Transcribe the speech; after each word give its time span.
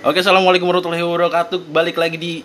Oke, 0.00 0.24
assalamualaikum 0.24 0.64
warahmatullahi 0.64 1.04
wabarakatuh. 1.04 1.60
Balik 1.76 2.00
lagi 2.00 2.16
di 2.16 2.40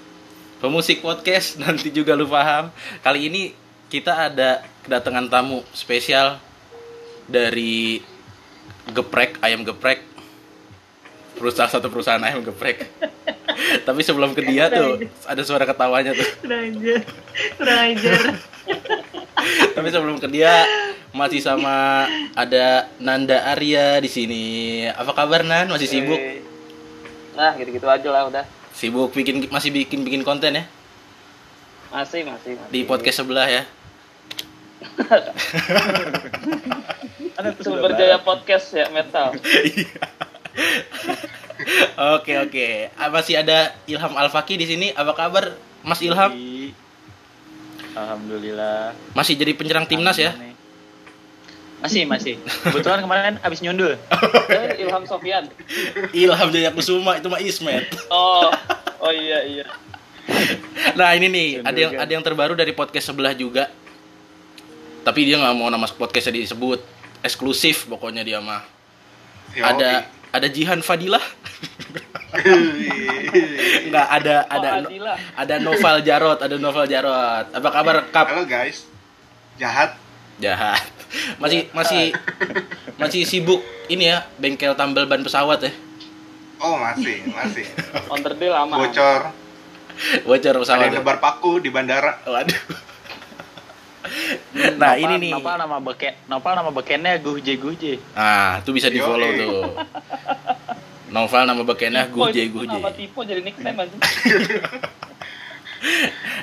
Pemusik 0.60 1.00
Podcast. 1.00 1.56
Nanti 1.64 1.88
juga 1.88 2.12
lu 2.12 2.28
paham. 2.28 2.68
Kali 3.00 3.32
ini 3.32 3.56
kita 3.88 4.28
ada 4.28 4.60
kedatangan 4.84 5.32
tamu 5.32 5.64
spesial 5.72 6.36
dari 7.32 8.04
geprek 8.92 9.40
ayam 9.40 9.64
geprek. 9.64 10.04
Perusahaan 11.40 11.72
satu 11.72 11.88
perusahaan 11.88 12.20
ayam 12.20 12.44
geprek. 12.44 12.92
Tapi 13.88 14.02
sebelum 14.04 14.36
ke 14.36 14.44
dia 14.44 14.68
tuh 14.68 15.08
ada 15.24 15.40
suara 15.48 15.64
ketawanya 15.64 16.12
tuh. 16.12 16.28
Tapi 19.80 19.88
sebelum 19.96 20.20
ke 20.20 20.28
dia 20.28 20.68
masih 21.16 21.40
sama 21.40 22.04
ada 22.36 22.92
Nanda 23.00 23.48
Arya 23.48 24.04
di 24.04 24.12
sini. 24.12 24.44
Apa 24.92 25.16
kabar 25.16 25.48
Nan? 25.48 25.72
Masih 25.72 25.88
sibuk? 25.88 26.20
Eh, 26.20 26.45
Nah, 27.36 27.52
gitu-gitu 27.56 27.86
aja 27.86 28.10
lah 28.12 28.28
udah. 28.28 28.46
Sibuk 28.72 29.12
bikin 29.12 29.48
masih 29.48 29.72
bikin 29.72 30.04
bikin 30.04 30.20
konten 30.20 30.52
ya 30.52 30.64
Masih, 31.92 32.28
masih, 32.28 32.60
masih. 32.60 32.72
di 32.72 32.84
podcast 32.84 33.24
sebelah 33.24 33.48
ya. 33.48 33.64
Sumber 37.64 37.92
Jaya 37.96 38.20
Podcast 38.20 38.74
ya, 38.74 38.90
metal. 38.92 39.32
Oke 42.20 42.36
oke. 42.36 42.68
Ah, 43.00 43.08
Masih 43.08 43.40
ada 43.40 43.72
Ilham 43.88 44.12
Alfaki 44.12 44.60
di 44.60 44.68
sini. 44.68 44.92
Apa 44.92 45.16
kabar 45.16 45.56
Mas 45.88 46.04
Ilham? 46.04 46.36
Alhamdulillah. 47.96 48.92
Masih 49.16 49.40
jadi 49.40 49.56
penyerang 49.56 49.88
timnas 49.88 50.20
ya? 50.20 50.36
Masih, 51.86 52.04
masih. 52.10 52.34
Kebetulan 52.66 52.98
kemarin 53.06 53.38
abis 53.46 53.62
nyundul. 53.62 53.94
Ilham 54.82 55.06
Sofyan. 55.06 55.46
Ilham 56.18 56.50
Jaya 56.50 56.74
Kusuma 56.74 57.22
itu 57.22 57.30
mah 57.30 57.38
Ismet. 57.38 57.86
Oh, 58.10 58.50
oh 59.06 59.14
iya 59.14 59.46
iya. 59.46 59.66
Nah 60.98 61.14
ini 61.14 61.30
nih 61.30 61.48
ada 61.62 61.78
yang 61.78 61.94
kan? 61.94 62.02
ada 62.02 62.12
yang 62.18 62.24
terbaru 62.26 62.58
dari 62.58 62.74
podcast 62.74 63.14
sebelah 63.14 63.38
juga. 63.38 63.70
Tapi 65.06 65.30
dia 65.30 65.38
nggak 65.38 65.54
mau 65.54 65.70
nama 65.70 65.86
podcastnya 65.86 66.42
disebut 66.42 66.82
eksklusif 67.22 67.86
pokoknya 67.86 68.26
dia 68.26 68.42
mah. 68.42 68.66
Ada 69.54 70.10
ada 70.34 70.48
Jihan 70.50 70.82
Fadilah. 70.82 71.22
Nggak 73.88 74.08
ada 74.12 74.36
ada 74.52 74.70
Oh, 74.76 74.82
Adilah. 74.92 75.18
ada 75.40 75.56
Noval 75.62 76.04
Jarot, 76.04 76.40
ada 76.42 76.56
Noval 76.60 76.84
Jarot. 76.90 77.48
Apa 77.48 77.70
kabar 77.72 77.96
Kap? 78.12 78.28
Halo 78.28 78.44
guys, 78.44 78.84
jahat. 79.56 79.96
Jahat. 80.44 80.84
Masih 81.38 81.70
masih 81.72 82.12
masih 82.98 83.22
sibuk 83.24 83.62
ini 83.88 84.10
ya 84.12 84.26
bengkel 84.42 84.74
tambal 84.74 85.06
ban 85.06 85.22
pesawat 85.22 85.64
ya. 85.64 85.72
Oh 86.60 86.80
masih, 86.80 87.24
masih. 87.30 87.66
Onderdil 88.14 88.52
lama. 88.52 88.80
Bocor. 88.80 89.22
Bocor 90.24 90.54
Ada 90.56 90.62
pesawat. 90.64 90.86
yang 90.88 90.96
nebar 91.04 91.18
paku 91.20 91.60
di 91.60 91.70
bandara. 91.70 92.20
Waduh. 92.24 92.64
Nah, 94.78 94.94
ini 94.96 95.18
nih. 95.18 95.32
Nopal 95.34 95.58
nama 95.58 95.78
beken, 95.82 96.14
Nopal 96.30 96.54
nama 96.54 96.70
bekennya 96.70 97.18
Guhje 97.20 97.58
Guhje. 97.58 97.98
Ah, 98.14 98.62
itu 98.62 98.70
bisa 98.72 98.88
di 98.88 99.02
follow 99.02 99.28
tuh. 99.34 99.76
Novel 101.10 101.44
nama 101.48 101.64
bekennya 101.64 102.12
Tipe 102.12 102.16
Guje 102.20 102.44
Guje. 102.52 102.76
Nama 102.76 102.92
Tipo 102.92 103.20
jadi 103.24 103.42
nickname 103.42 103.88
aja. 103.88 103.98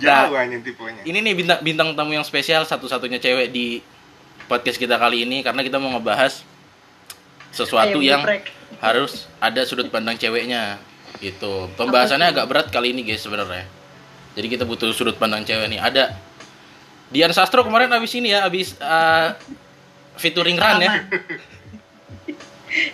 Nah, 0.03 0.31
Jauh 0.31 0.39
anjing 0.39 0.63
tipunya. 0.63 1.03
Ini 1.03 1.19
nih 1.19 1.35
bintang 1.35 1.59
bintang 1.67 1.89
tamu 1.99 2.15
yang 2.15 2.23
spesial 2.23 2.63
satu-satunya 2.63 3.19
cewek 3.19 3.51
di 3.51 3.83
podcast 4.53 4.77
kita 4.77 5.01
kali 5.01 5.25
ini 5.25 5.41
karena 5.41 5.65
kita 5.65 5.81
mau 5.81 5.97
ngebahas 5.97 6.45
sesuatu 7.49 8.05
Ayam 8.05 8.21
yang 8.21 8.21
geprek. 8.21 8.53
harus 8.85 9.25
ada 9.41 9.65
sudut 9.65 9.89
pandang 9.89 10.21
ceweknya 10.21 10.77
gitu. 11.25 11.73
Pembahasannya 11.81 12.29
agak 12.37 12.45
berat 12.53 12.69
kali 12.69 12.93
ini 12.93 13.01
guys 13.01 13.25
sebenarnya. 13.25 13.65
Jadi 14.37 14.47
kita 14.53 14.69
butuh 14.69 14.93
sudut 14.93 15.17
pandang 15.17 15.41
cewek 15.49 15.73
nih. 15.73 15.81
Ada 15.81 16.13
Dian 17.09 17.33
Sastro 17.33 17.65
kemarin 17.65 17.89
abis 17.97 18.13
ini 18.13 18.37
ya, 18.37 18.45
abis 18.45 18.77
uh, 18.77 19.33
featuring 20.21 20.61
Ran 20.61 20.85
ya. 20.85 20.93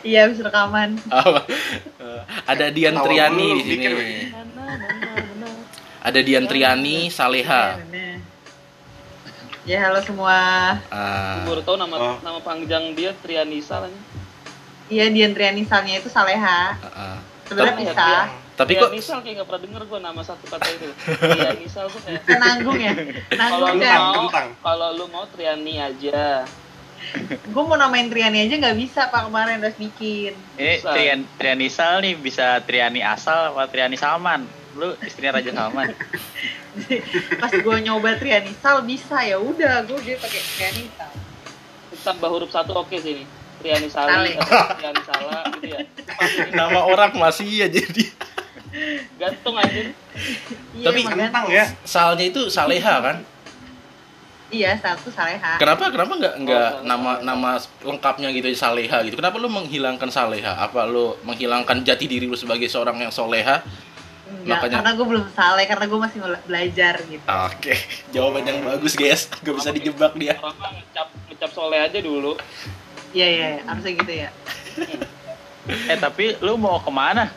Iya, 0.03 0.27
habis 0.27 0.43
rekaman. 0.43 0.99
Eh, 0.99 2.23
ada 2.51 2.67
Dian 2.75 2.99
Triani 2.99 3.49
di 3.59 3.63
sini. 3.63 3.87
Ada 6.03 6.19
Dian 6.19 6.51
Triani 6.51 7.07
Saleha. 7.15 7.79
Ya, 9.69 9.85
halo 9.85 10.01
semua. 10.01 10.39
Ah, 10.89 11.45
Baru 11.45 11.61
tahu 11.61 11.77
nama 11.77 11.93
Oh. 11.95 12.17
nama 12.19 12.41
panjang 12.41 12.97
dia 12.97 13.13
Trianisa 13.15 13.85
lah. 13.85 13.93
Iya, 14.89 15.13
Dian 15.13 15.37
Trianisalnya 15.37 16.01
itu 16.01 16.09
Saleha. 16.09 16.73
ah, 16.75 16.89
ah. 16.89 17.17
Sebenarnya 17.45 17.75
Tapi- 17.75 17.85
pisah. 17.85 18.25
Tapi 18.59 18.73
kok 18.75 18.89
Trianisal 18.89 19.19
kayak 19.21 19.35
gak 19.37 19.47
pernah 19.47 19.63
denger 19.63 19.83
gue 19.85 20.01
nama 20.01 20.21
satu 20.23 20.45
kata 20.47 20.67
itu. 20.71 20.89
Trianisal 21.15 21.85
tuh 21.87 22.01
kayak 22.01 22.23
Kan 22.25 22.39
nanggung 22.39 22.79
ya. 22.79 22.93
kalau 23.29 23.69
Nanggung 23.71 23.77
lu 23.77 24.33
kan. 24.33 24.47
mau 24.49 24.57
kalau 24.65 24.89
lu 24.97 25.05
mau 25.07 25.25
Triani 25.29 25.75
aja. 25.79 26.49
Gue 27.47 27.63
mau 27.63 27.77
namain 27.77 28.09
Triani 28.09 28.39
aja 28.43 28.55
nggak 28.59 28.77
bisa 28.79 29.07
pak 29.07 29.29
kemarin 29.29 29.61
harus 29.61 29.77
bikin. 29.77 30.33
Ini 30.57 30.81
Bisa. 30.81 30.91
Trian, 30.91 31.21
Trianisal 31.37 32.01
nih 32.01 32.17
bisa 32.17 32.59
Triani 32.61 32.99
asal 32.99 33.53
apa 33.53 33.65
Triani 33.67 33.95
Salman. 33.95 34.49
Lu 34.75 34.97
istrinya 35.01 35.37
Raja 35.39 35.53
Salman. 35.53 35.93
Pas 37.41 37.51
gue 37.51 37.77
nyoba 37.81 38.15
Trianisal 38.15 38.83
bisa 38.83 39.19
ya 39.21 39.37
udah 39.37 39.83
gue 39.83 39.99
dia 40.01 40.17
pakai 40.17 40.41
Trianisal. 40.41 41.11
Tambah 41.99 42.29
huruf 42.29 42.49
satu 42.49 42.73
oke 42.77 42.95
sih 42.95 43.13
ini. 43.13 43.25
Triani 43.59 43.91
Sale. 43.91 44.07
Sali, 44.09 44.33
atau 44.35 44.71
Triani 44.73 45.03
Sala 45.03 45.39
gitu 45.51 45.67
ya. 45.69 45.81
Pas 46.09 46.31
ini 46.39 46.51
nama 46.53 46.81
orang 46.81 47.11
masih 47.13 47.49
ya 47.49 47.67
jadi. 47.67 48.05
gantung 49.17 49.57
anjir. 49.57 49.91
Iya, 50.73 50.87
Tapi 50.87 51.01
Kentang 51.03 51.45
kan. 51.45 51.51
ya. 51.51 51.65
Salnya 51.83 52.25
itu 52.25 52.47
Saleha 52.47 52.95
kan? 53.01 53.17
Iya, 54.49 54.79
satu 54.79 55.11
Saleha. 55.11 55.59
Kenapa 55.59 55.91
kenapa 55.91 56.13
nggak 56.15 56.35
nggak 56.41 56.69
Oh, 56.73 56.87
nama 56.87 57.11
Saleha. 57.19 57.27
nama 57.27 57.51
lengkapnya 57.83 58.29
gitu 58.31 58.49
Saleha 58.55 59.03
gitu? 59.03 59.19
Kenapa 59.19 59.37
lu 59.37 59.51
menghilangkan 59.51 60.07
Saleha? 60.07 60.55
Apa 60.55 60.87
lu 60.87 61.19
menghilangkan 61.21 61.83
jati 61.83 62.07
diri 62.07 62.25
lu 62.25 62.33
sebagai 62.33 62.65
seorang 62.65 62.97
yang 62.97 63.11
soleha? 63.11 63.61
Enggak, 64.29 64.59
Makanya- 64.61 64.75
karena 64.75 64.91
gue 64.93 65.07
belum 65.09 65.25
saleh, 65.33 65.65
karena 65.65 65.85
gue 65.85 65.99
masih 65.99 66.19
bela- 66.19 66.45
belajar 66.45 66.95
gitu. 67.03 67.25
Oke, 67.25 67.73
jawaban 68.15 68.45
yang 68.45 68.61
bagus 68.63 68.93
guys. 68.95 69.29
Gak 69.39 69.55
bisa 69.55 69.71
dijebak 69.71 70.13
dia. 70.15 70.37
Orang 70.37 70.57
ngecap 70.75 71.09
ngecap 71.27 71.51
soleh 71.51 71.81
aja 71.81 71.99
dulu. 71.99 72.37
Iya, 73.11 73.27
iya, 73.27 73.49
harusnya 73.65 73.93
gitu 73.95 74.13
ya. 74.15 74.29
eh 75.69 75.99
tapi 75.99 76.37
lu 76.39 76.55
mau 76.55 76.79
ke 76.79 76.89
mana? 76.89 77.33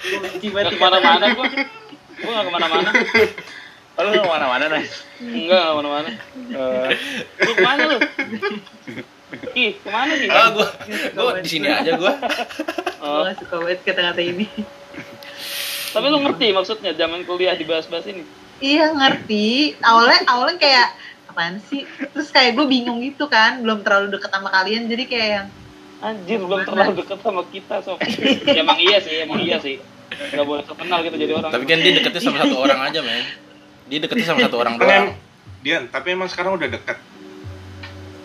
Gue 0.00 0.50
Gak 0.54 0.70
ke 0.70 0.78
mana-mana 0.78 1.24
gua. 1.34 1.46
Gua 2.16 2.30
gak 2.32 2.44
ke 2.44 2.52
mana-mana. 2.52 2.90
Oh, 3.98 4.06
lu 4.06 4.14
mau 4.14 4.22
ke 4.22 4.30
mana-mana 4.30 4.64
nih? 4.70 4.86
Enggak, 5.18 5.58
gak 5.58 5.66
ke 5.66 5.76
mana-mana. 5.76 6.10
Eh, 6.54 6.90
Lu 7.42 7.50
ke 7.50 7.62
mana 7.66 7.82
lu? 7.84 7.98
Ih, 9.52 9.76
ke 9.76 9.88
mana 9.92 10.12
sih? 10.16 10.28
Ah, 10.28 10.48
gua 10.50 10.66
gua 11.12 11.40
di 11.40 11.48
sini 11.48 11.68
aja 11.68 12.00
gua. 12.00 12.16
Gue 12.16 12.96
Oh, 13.04 13.22
gak 13.24 13.38
suka 13.38 13.54
banget 13.62 13.80
kata-kata 13.84 14.22
ini. 14.24 14.46
tapi 15.88 16.04
lu 16.12 16.20
ngerti 16.20 16.52
maksudnya 16.52 16.92
zaman 16.92 17.24
kuliah 17.24 17.56
dibahas-bahas 17.56 18.04
ini? 18.08 18.22
Iya 18.58 18.92
ngerti. 18.92 19.76
Awalnya 19.80 20.26
awalnya 20.28 20.58
kayak 20.58 20.88
apaan 21.28 21.60
sih? 21.64 21.84
Terus 22.12 22.28
kayak 22.28 22.58
gue 22.58 22.66
bingung 22.66 22.98
gitu 23.00 23.28
kan, 23.30 23.60
belum 23.62 23.80
terlalu 23.86 24.12
deket 24.12 24.28
sama 24.28 24.48
kalian, 24.50 24.88
jadi 24.90 25.04
kayak 25.08 25.28
yang 25.30 25.46
Anjir, 25.98 26.38
belum 26.38 26.62
terlalu 26.62 27.02
dekat 27.02 27.18
sama 27.22 27.42
kita, 27.50 27.82
Sob. 27.82 27.98
Ya, 28.46 28.62
emang 28.62 28.78
iya 28.78 28.98
sih, 29.02 29.14
emang 29.18 29.42
iya 29.42 29.58
sih. 29.58 29.82
Gak 30.10 30.46
boleh 30.46 30.62
terkenal 30.62 31.02
kita 31.02 31.16
jadi 31.18 31.32
orang. 31.34 31.50
Tapi 31.50 31.64
kan 31.66 31.78
dia 31.82 31.92
deketnya 31.98 32.22
sama 32.22 32.38
satu 32.46 32.56
orang 32.58 32.80
aja, 32.86 33.00
men. 33.02 33.24
Dia 33.90 33.98
deketnya 34.02 34.26
sama 34.26 34.40
satu 34.46 34.56
orang 34.62 34.74
doang. 34.78 35.06
Dian, 35.58 35.90
tapi 35.90 36.14
emang 36.14 36.30
sekarang 36.30 36.54
udah 36.54 36.68
deket. 36.70 36.96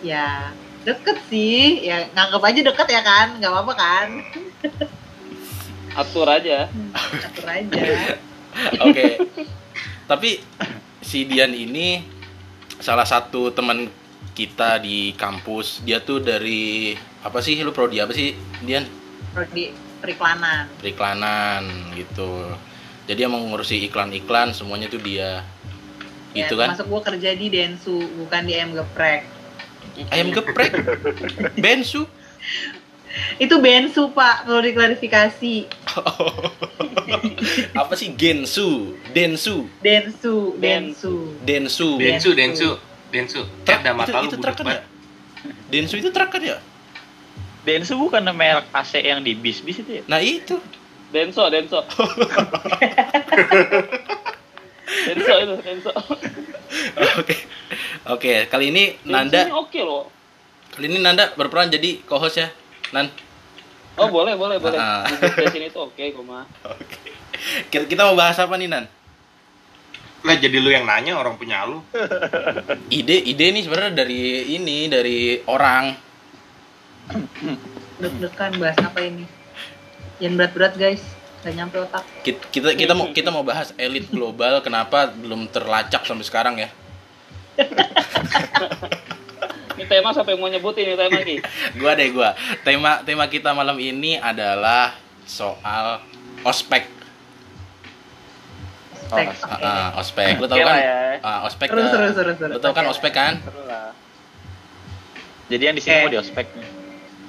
ya 0.04 0.54
deket 0.84 1.18
sih, 1.32 1.88
ya 1.88 2.06
nganggap 2.12 2.42
aja 2.44 2.60
deket 2.60 2.88
ya 2.92 3.02
kan, 3.02 3.26
nggak 3.40 3.50
apa-apa 3.50 3.72
kan? 3.74 4.08
Atur 5.96 6.28
aja. 6.28 6.68
Atur 6.94 7.46
aja. 7.48 7.82
Oke. 8.84 9.04
Tapi 10.04 10.30
si 11.00 11.24
Dian 11.24 11.56
ini 11.56 12.04
salah 12.78 13.08
satu 13.08 13.50
teman 13.50 13.88
kita 14.36 14.82
di 14.82 15.14
kampus. 15.16 15.80
Dia 15.86 16.02
tuh 16.02 16.20
dari 16.20 16.92
apa 17.24 17.40
sih? 17.40 17.58
Lu 17.62 17.72
prodi 17.72 18.02
apa 18.02 18.12
sih, 18.12 18.36
Dian? 18.60 18.84
Prodi 19.32 19.72
periklanan. 20.02 20.68
Periklanan 20.82 21.94
gitu. 21.96 22.52
Jadi 23.08 23.20
yang 23.24 23.32
mengurusi 23.32 23.84
iklan-iklan 23.88 24.52
semuanya 24.52 24.92
tuh 24.92 25.00
dia. 25.00 25.40
Ya, 26.34 26.44
Gitu 26.44 26.58
kan? 26.58 26.74
Masuk 26.74 26.90
gue 26.90 27.02
kerja 27.14 27.30
di 27.38 27.46
Densu, 27.46 28.02
bukan 28.18 28.42
di 28.42 28.58
M 28.58 28.74
Geprek. 28.74 29.33
Ayam 30.10 30.34
geprek. 30.34 30.72
Bensu. 31.58 32.06
Itu 33.38 33.62
Bensu 33.62 34.10
pak, 34.10 34.46
perlu 34.46 34.60
diklarifikasi. 34.62 35.54
apa 37.80 37.92
sih 37.94 38.10
Gensu? 38.18 38.98
Densu. 39.14 39.70
Densu, 39.78 40.58
Densu. 40.58 41.14
Densu. 41.46 41.88
Densu. 41.98 41.98
Densu, 41.98 42.30
Densu, 42.34 42.70
Densu. 43.14 43.40
Truk, 43.62 43.78
Ada 43.78 43.90
mata 43.94 44.10
itu, 44.10 44.18
lu 44.18 44.26
itu 44.26 44.38
truk 44.42 44.56
kan 44.58 44.66
ya? 44.66 44.82
Densu 45.70 45.94
itu 46.02 46.10
truk 46.10 46.30
kan 46.34 46.42
ya? 46.42 46.58
Densu 47.64 47.94
bukan 47.96 48.26
merek 48.34 48.66
AC 48.74 49.00
yang 49.00 49.22
di 49.22 49.32
bis-bis 49.38 49.80
itu 49.80 50.02
ya? 50.02 50.04
Nah 50.10 50.18
itu. 50.18 50.58
Denso, 51.14 51.46
Denso. 51.46 51.86
Denso 55.06 55.34
itu, 55.38 55.54
Denso. 55.62 55.90
Oke. 57.22 57.36
Oke, 58.04 58.44
kali 58.52 58.68
ini 58.68 59.00
Nanda 59.08 59.48
oke 59.56 59.80
loh. 59.80 60.12
kali 60.76 60.92
ini 60.92 61.00
Nanda 61.00 61.32
berperan 61.40 61.72
jadi 61.72 62.04
co-host 62.04 62.36
ya. 62.36 62.52
Nan. 62.92 63.08
Oh 63.96 64.12
boleh, 64.12 64.36
boleh, 64.36 64.60
boleh. 64.60 64.76
Ah. 64.76 65.08
Di 65.08 65.48
sini 65.48 65.72
tuh 65.72 65.88
oke, 65.88 66.02
kok 66.12 66.24
mah. 66.26 66.44
Oke. 66.68 67.00
Kita, 67.72 67.88
kita 67.88 68.04
mau 68.04 68.12
bahas 68.12 68.36
apa 68.36 68.60
nih 68.60 68.68
Nan? 68.68 68.84
Lah 70.24 70.36
jadi 70.36 70.56
lu 70.60 70.68
yang 70.68 70.84
nanya 70.84 71.16
orang 71.16 71.40
punya 71.40 71.64
lu. 71.64 71.80
Ide 72.92 73.24
ide 73.24 73.46
nih 73.56 73.62
sebenarnya 73.64 74.04
dari 74.04 74.52
ini 74.52 74.88
dari 74.92 75.40
orang. 75.48 75.96
Deg-degan 78.00 78.52
bahas 78.60 78.76
apa 78.84 79.00
ini? 79.00 79.24
Jangan 80.20 80.34
berat-berat 80.36 80.74
guys, 80.76 81.02
gak 81.40 81.56
nyampe 81.56 81.80
otak. 81.80 82.04
Kita 82.20 82.40
kita, 82.52 82.68
kita 82.76 82.92
mau 82.92 83.08
kita 83.12 83.28
mau 83.32 83.44
bahas 83.44 83.72
elit 83.80 84.12
global 84.12 84.60
kenapa 84.60 85.08
belum 85.08 85.48
terlacak 85.48 86.04
sampai 86.04 86.24
sekarang 86.24 86.56
ya. 86.60 86.68
Ini 89.74 89.84
tema 89.84 90.10
siapa 90.10 90.30
yang 90.30 90.38
mau 90.38 90.46
nyebutin 90.46 90.86
ini 90.86 90.94
tema 90.94 91.18
Ki? 91.18 91.36
Gua 91.80 91.92
deh 91.92 92.08
gua. 92.10 92.30
Tema 92.62 93.02
tema 93.02 93.24
kita 93.26 93.50
malam 93.50 93.74
ini 93.76 94.14
adalah 94.16 94.94
soal 95.24 95.98
ospek. 96.42 96.86
Ospek, 99.04 99.26
Ah, 99.44 99.52
oke. 99.52 99.62
ah, 99.62 99.88
ospek. 99.96 100.34
Lu 100.36 100.46
tahu 100.46 100.58
Oke 100.58 100.64
kan? 100.64 100.78
ya. 100.78 100.96
Ah, 101.20 101.38
ospek. 101.44 101.66
Seru, 101.68 101.78
ah, 101.78 101.88
seru, 101.88 102.06
seru, 102.10 102.32
seru. 102.34 102.50
Lu 102.50 102.58
tahu 102.58 102.72
kan 102.72 102.86
ospek 102.86 103.12
kan? 103.12 103.34
Jadi 105.44 105.62
yang 105.62 105.76
di 105.76 105.82
sini 105.82 105.92
Eh. 105.92 106.02
mau 106.02 106.10
di 106.10 106.18
ospek 106.18 106.46
nih. 106.50 106.68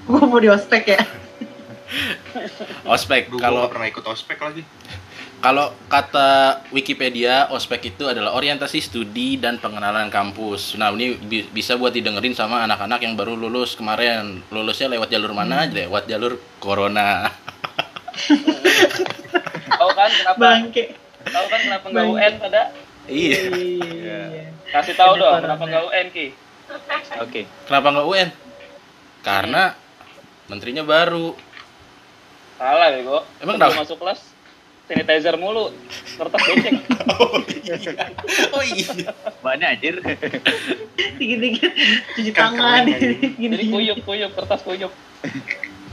Gue 0.05 0.21
mau 0.23 0.39
di 0.39 0.47
ospek 0.47 0.83
ya. 0.87 1.01
Ospek. 2.85 3.27
Kalau 3.33 3.65
gua 3.65 3.69
pernah 3.69 3.87
ikut 3.87 4.01
ospek 4.01 4.37
lagi. 4.39 4.63
Kalau 5.35 5.69
kata 5.85 6.29
Wikipedia, 6.69 7.45
ospek 7.47 7.93
itu 7.93 8.03
adalah 8.03 8.33
orientasi 8.33 8.81
studi 8.81 9.37
dan 9.37 9.55
pengenalan 9.55 10.09
kampus. 10.09 10.73
Nah, 10.73 10.89
ini 10.89 11.13
bi- 11.15 11.45
bisa 11.45 11.75
buat 11.75 11.91
didengerin 11.91 12.33
sama 12.33 12.65
anak-anak 12.65 12.97
yang 12.99 13.13
baru 13.13 13.37
lulus 13.37 13.73
kemarin. 13.73 14.41
Lulusnya 14.49 14.89
lewat 14.89 15.07
jalur 15.07 15.31
mana? 15.31 15.69
Lewat 15.69 16.05
jalur 16.05 16.41
corona. 16.57 17.29
Tahu 19.69 19.89
kan 19.91 20.09
kenapa? 20.09 20.39
Bangke. 20.39 20.83
Tahu 21.25 21.45
kan 21.45 21.59
kenapa 21.61 21.85
nggak. 21.89 22.05
UN 22.07 22.33
pada? 22.39 22.61
iya. 23.05 23.39
Iya. 23.53 24.21
Kasih 24.67 24.93
tahu 24.93 25.13
dong 25.15 25.29
corona. 25.29 25.45
kenapa 25.45 25.63
nggak 25.63 25.83
UN 25.85 26.07
Ki? 26.09 26.27
Oke. 27.21 27.41
Kenapa 27.65 27.87
nggak 27.91 28.07
UN? 28.07 28.29
Karena 29.21 29.63
menterinya 30.47 30.81
baru. 30.81 31.37
Salah 32.55 32.87
bego. 32.89 33.21
Emang 33.37 33.55
Sebelum 33.55 33.61
kenapa? 33.61 33.83
masuk 33.83 33.97
kelas 33.99 34.19
sanitizer 34.85 35.35
mulu, 35.37 35.73
kertas 36.17 36.41
becek. 36.41 36.73
Oh 37.15 37.39
iya. 37.63 37.75
Oh 38.51 38.63
iya. 38.65 38.91
Banyak 39.39 39.67
anjir. 39.77 39.95
Dikit-dikit 41.15 41.71
cuci 42.17 42.31
Kan 42.35 42.57
tangan. 42.57 42.83
Gini. 43.39 43.55
Jadi 43.55 43.65
kuyup, 43.71 43.99
kuyup, 44.03 44.31
kertas 44.35 44.61
kuyup. 44.65 44.91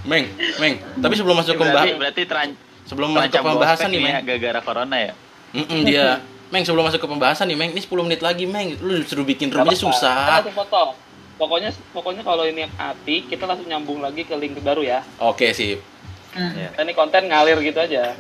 Meng, 0.03 0.27
Meng. 0.59 0.75
Tapi 0.99 1.15
sebelum 1.15 1.39
masuk 1.39 1.55
ke 1.55 1.63
berarti, 1.63 1.95
pembahasan, 1.95 2.01
berarti 2.01 2.23
teran, 2.27 2.49
sebelum 2.89 3.09
masuk 3.15 3.31
ke 3.39 3.45
pembahasan 3.45 3.89
nih, 3.93 4.01
ini 4.01 4.03
ya, 4.03 4.13
Meng. 4.19 4.25
gara-gara 4.27 4.61
corona 4.67 4.97
ya? 4.99 5.13
Mm-mm, 5.55 5.81
dia. 5.87 6.07
Meng, 6.51 6.65
sebelum 6.67 6.85
masuk 6.91 7.01
ke 7.01 7.09
pembahasan 7.09 7.47
nih, 7.47 7.57
Meng. 7.57 7.71
Ini 7.71 7.81
10 7.87 8.07
menit 8.09 8.21
lagi, 8.21 8.45
Meng. 8.51 8.69
Lu 8.83 8.99
suruh 9.07 9.23
bikin 9.23 9.49
roomnya. 9.55 9.73
Kita 9.73 9.85
susah. 9.87 10.43
foto. 10.51 10.99
Pokoknya 11.39 11.71
pokoknya 11.95 12.23
kalau 12.23 12.45
ini 12.45 12.69
hati, 12.77 13.27
kita 13.27 13.47
langsung 13.49 13.67
nyambung 13.67 14.03
lagi 14.03 14.27
ke 14.27 14.35
link 14.37 14.59
baru 14.61 14.83
ya. 14.85 15.01
Oke, 15.23 15.55
sip. 15.55 15.92
Hmm. 16.33 16.53
Ya. 16.57 16.69
Nah, 16.73 16.83
ini 16.85 16.93
konten 16.97 17.29
ngalir 17.29 17.61
gitu 17.61 17.77
aja. 17.77 18.17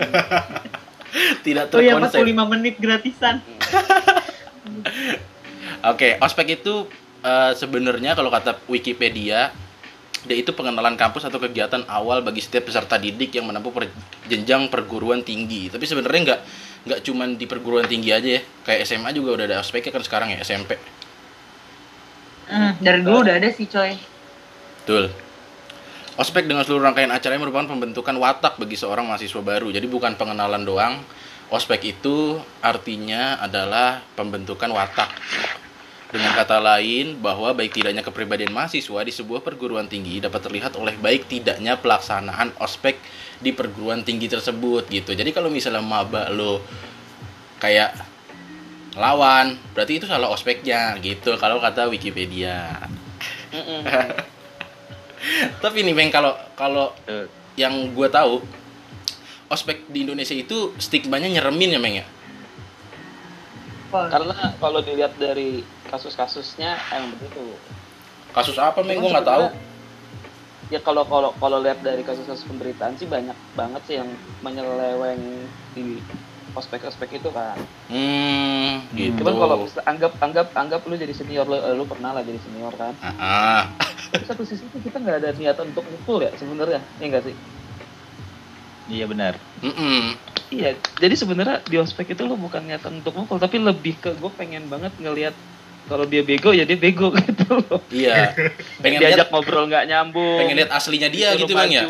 Tidak 1.44 1.64
Oh 1.72 1.80
ya 1.80 1.96
terkonsep. 1.96 2.24
45 2.24 2.52
menit 2.56 2.74
gratisan. 2.80 3.40
Oke, 5.92 6.16
ospek 6.20 6.62
itu 6.62 6.86
eh, 7.24 7.52
sebenarnya 7.56 8.14
kalau 8.14 8.30
kata 8.30 8.60
Wikipedia 8.68 9.50
dia 10.22 10.38
itu 10.38 10.54
pengenalan 10.54 10.94
kampus 10.94 11.26
atau 11.26 11.42
kegiatan 11.42 11.82
awal 11.90 12.22
bagi 12.22 12.38
setiap 12.38 12.70
peserta 12.70 12.94
didik 12.94 13.34
yang 13.34 13.50
menempuh 13.50 13.74
per- 13.74 13.90
jenjang 14.30 14.70
perguruan 14.70 15.26
tinggi. 15.26 15.66
Tapi 15.66 15.82
sebenarnya 15.82 16.20
nggak 16.22 16.40
nggak 16.82 17.00
cuman 17.02 17.34
di 17.34 17.46
perguruan 17.50 17.90
tinggi 17.90 18.14
aja 18.14 18.38
ya. 18.38 18.40
Kayak 18.62 18.86
SMA 18.86 19.10
juga 19.10 19.34
udah 19.34 19.44
ada 19.50 19.58
ospeknya 19.58 19.90
kan 19.90 20.02
sekarang 20.06 20.30
ya 20.30 20.38
SMP. 20.46 20.78
Hmm, 22.46 22.78
dari 22.78 23.02
dulu 23.02 23.26
udah 23.26 23.34
ada 23.42 23.50
sih 23.50 23.66
coy. 23.66 23.98
Betul. 24.82 25.14
Ospek 26.12 26.44
dengan 26.44 26.60
seluruh 26.60 26.84
rangkaian 26.84 27.08
acaranya 27.08 27.40
merupakan 27.40 27.72
pembentukan 27.72 28.12
watak 28.20 28.60
bagi 28.60 28.76
seorang 28.76 29.08
mahasiswa 29.08 29.40
baru. 29.40 29.72
Jadi 29.72 29.88
bukan 29.88 30.12
pengenalan 30.20 30.60
doang. 30.60 31.00
Ospek 31.48 31.96
itu 31.96 32.36
artinya 32.60 33.40
adalah 33.40 34.04
pembentukan 34.12 34.68
watak. 34.72 35.08
Dengan 36.12 36.36
kata 36.36 36.60
lain, 36.60 37.16
bahwa 37.24 37.56
baik 37.56 37.72
tidaknya 37.72 38.04
kepribadian 38.04 38.52
mahasiswa 38.52 39.00
di 39.00 39.08
sebuah 39.08 39.40
perguruan 39.40 39.88
tinggi 39.88 40.20
dapat 40.20 40.44
terlihat 40.44 40.76
oleh 40.76 40.92
baik 41.00 41.24
tidaknya 41.24 41.80
pelaksanaan 41.80 42.52
ospek 42.60 43.00
di 43.40 43.56
perguruan 43.56 44.04
tinggi 44.04 44.28
tersebut 44.28 44.92
gitu. 44.92 45.16
Jadi 45.16 45.32
kalau 45.32 45.48
misalnya 45.48 45.80
maba 45.80 46.28
lo 46.28 46.60
kayak 47.56 47.96
lawan, 49.00 49.56
berarti 49.72 49.96
itu 49.96 50.04
salah 50.04 50.28
ospeknya 50.28 51.00
gitu 51.00 51.40
kalau 51.40 51.56
kata 51.64 51.88
Wikipedia. 51.88 52.76
Tapi 55.62 55.86
nih 55.86 55.94
Meng 55.94 56.10
kalau 56.10 56.34
kalau 56.58 56.90
Tuh. 57.06 57.30
yang 57.54 57.94
gue 57.94 58.08
tahu 58.10 58.42
ospek 59.52 59.86
di 59.92 60.08
Indonesia 60.08 60.32
itu 60.32 60.72
stigmanya 60.80 61.28
nyeremin 61.28 61.76
ya 61.76 61.80
Meng 61.80 61.96
ya. 62.02 62.06
Karena 63.92 64.56
kalau 64.56 64.80
dilihat 64.80 65.14
dari 65.20 65.60
kasus-kasusnya 65.92 66.80
emang 66.96 67.12
begitu. 67.20 67.54
Kasus 68.32 68.56
apa 68.56 68.80
Meng 68.80 68.98
gue 68.98 69.10
nggak 69.12 69.28
tahu. 69.28 69.46
Ya 70.72 70.80
kalau 70.80 71.04
kalau 71.04 71.36
kalau 71.36 71.60
lihat 71.60 71.84
dari 71.84 72.00
kasus-kasus 72.00 72.48
pemberitaan 72.48 72.96
sih 72.96 73.04
banyak 73.04 73.36
banget 73.52 73.82
sih 73.84 73.96
yang 74.00 74.08
menyeleweng 74.40 75.20
di 75.76 76.00
ospek-ospek 76.52 77.20
itu 77.20 77.28
kan. 77.32 77.56
Hmm, 77.88 78.84
gitu. 78.92 79.24
Cuman 79.24 79.34
kalau 79.36 79.56
anggap 79.88 80.12
anggap 80.20 80.46
anggap 80.52 80.80
lu 80.84 80.94
jadi 80.96 81.14
senior 81.16 81.48
lu, 81.48 81.56
lu 81.76 81.84
pernah 81.88 82.12
lah 82.12 82.22
jadi 82.24 82.38
senior 82.40 82.72
kan. 82.76 82.92
Ah. 83.02 83.72
Tapi 84.12 84.24
satu 84.28 84.44
sisi 84.44 84.68
tuh 84.68 84.80
kita 84.84 85.00
nggak 85.00 85.16
ada 85.24 85.30
niatan 85.32 85.72
untuk 85.72 85.84
mukul 85.88 86.20
ya 86.20 86.30
sebenarnya, 86.36 86.80
ya 87.00 87.04
enggak 87.08 87.24
sih? 87.24 87.36
Iya 88.92 89.04
benar. 89.08 89.40
Mm-mm. 89.64 90.18
Iya, 90.52 90.76
jadi 91.00 91.14
sebenarnya 91.16 91.64
di 91.64 91.80
ospek 91.80 92.12
itu 92.12 92.28
lu 92.28 92.36
bukan 92.36 92.60
niatan 92.68 93.00
untuk 93.00 93.16
mukul, 93.16 93.40
tapi 93.40 93.56
lebih 93.56 93.96
ke 93.96 94.12
gue 94.12 94.30
pengen 94.36 94.68
banget 94.68 94.92
ngelihat 95.00 95.32
kalau 95.88 96.04
dia 96.04 96.20
bego 96.20 96.52
ya 96.52 96.68
dia 96.68 96.76
bego 96.76 97.08
gitu 97.24 97.56
loh. 97.56 97.80
Iya. 97.88 98.36
Pengen 98.84 99.00
diajak 99.00 99.26
lihat 99.26 99.28
ngobrol 99.32 99.64
nggak 99.66 99.88
nyambung. 99.88 100.38
pengen 100.44 100.56
lihat 100.60 100.72
aslinya 100.76 101.08
dia 101.08 101.32
disuruh 101.32 101.40
gitu 101.48 101.54
Bang 101.56 101.72
ya. 101.72 101.88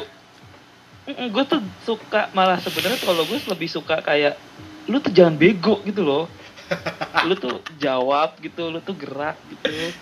Gue 1.07 1.45
tuh 1.51 1.61
suka 1.83 2.31
malah 2.31 2.63
sebenarnya 2.63 3.01
kalau 3.03 3.27
gue 3.27 3.39
lebih 3.43 3.67
suka 3.67 3.99
kayak 3.99 4.39
lu 4.87 5.03
tuh 5.03 5.11
jangan 5.11 5.35
bego 5.35 5.83
gitu 5.83 6.03
loh. 6.07 6.25
lu 7.29 7.35
tuh 7.37 7.61
jawab 7.77 8.39
gitu, 8.41 8.71
lu 8.71 8.79
tuh 8.81 8.95
gerak 8.97 9.37
gitu. 9.51 9.93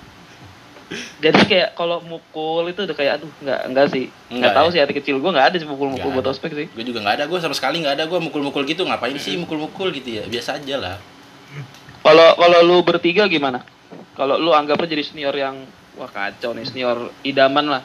Jadi 1.23 1.41
kayak 1.47 1.79
kalau 1.79 2.03
mukul 2.03 2.67
itu 2.67 2.83
udah 2.83 2.97
kayak 2.99 3.23
aduh 3.23 3.31
nggak 3.39 3.61
nggak 3.71 3.87
sih 3.95 4.05
nggak 4.27 4.53
tahu 4.59 4.67
ya? 4.67 4.73
sih 4.75 4.81
hati 4.83 4.95
kecil 4.99 5.23
gue 5.23 5.31
nggak 5.31 5.55
ada 5.55 5.57
sih 5.63 5.69
mukul-mukul 5.69 6.11
buat 6.11 6.27
ospek 6.35 6.51
sih. 6.51 6.67
Gue 6.75 6.83
juga 6.83 6.99
nggak 7.07 7.15
ada, 7.23 7.25
gue 7.31 7.39
sama 7.39 7.55
sekali 7.55 7.79
nggak 7.79 7.95
ada, 7.95 8.05
gue 8.11 8.19
mukul-mukul 8.19 8.67
gitu 8.67 8.83
ngapain 8.83 9.15
sih 9.23 9.39
mukul-mukul 9.39 9.95
gitu 9.95 10.19
ya, 10.19 10.25
biasa 10.27 10.59
aja 10.59 10.77
lah. 10.83 10.97
Kalau 12.03 12.29
kalau 12.35 12.59
lu 12.67 12.77
bertiga 12.83 13.31
gimana? 13.31 13.63
Kalau 14.19 14.35
lu 14.35 14.51
anggapnya 14.51 14.91
jadi 14.99 15.05
senior 15.07 15.35
yang 15.39 15.63
wah 15.95 16.11
kacau 16.11 16.59
nih 16.59 16.67
senior 16.67 17.15
idaman 17.23 17.79
lah. 17.79 17.83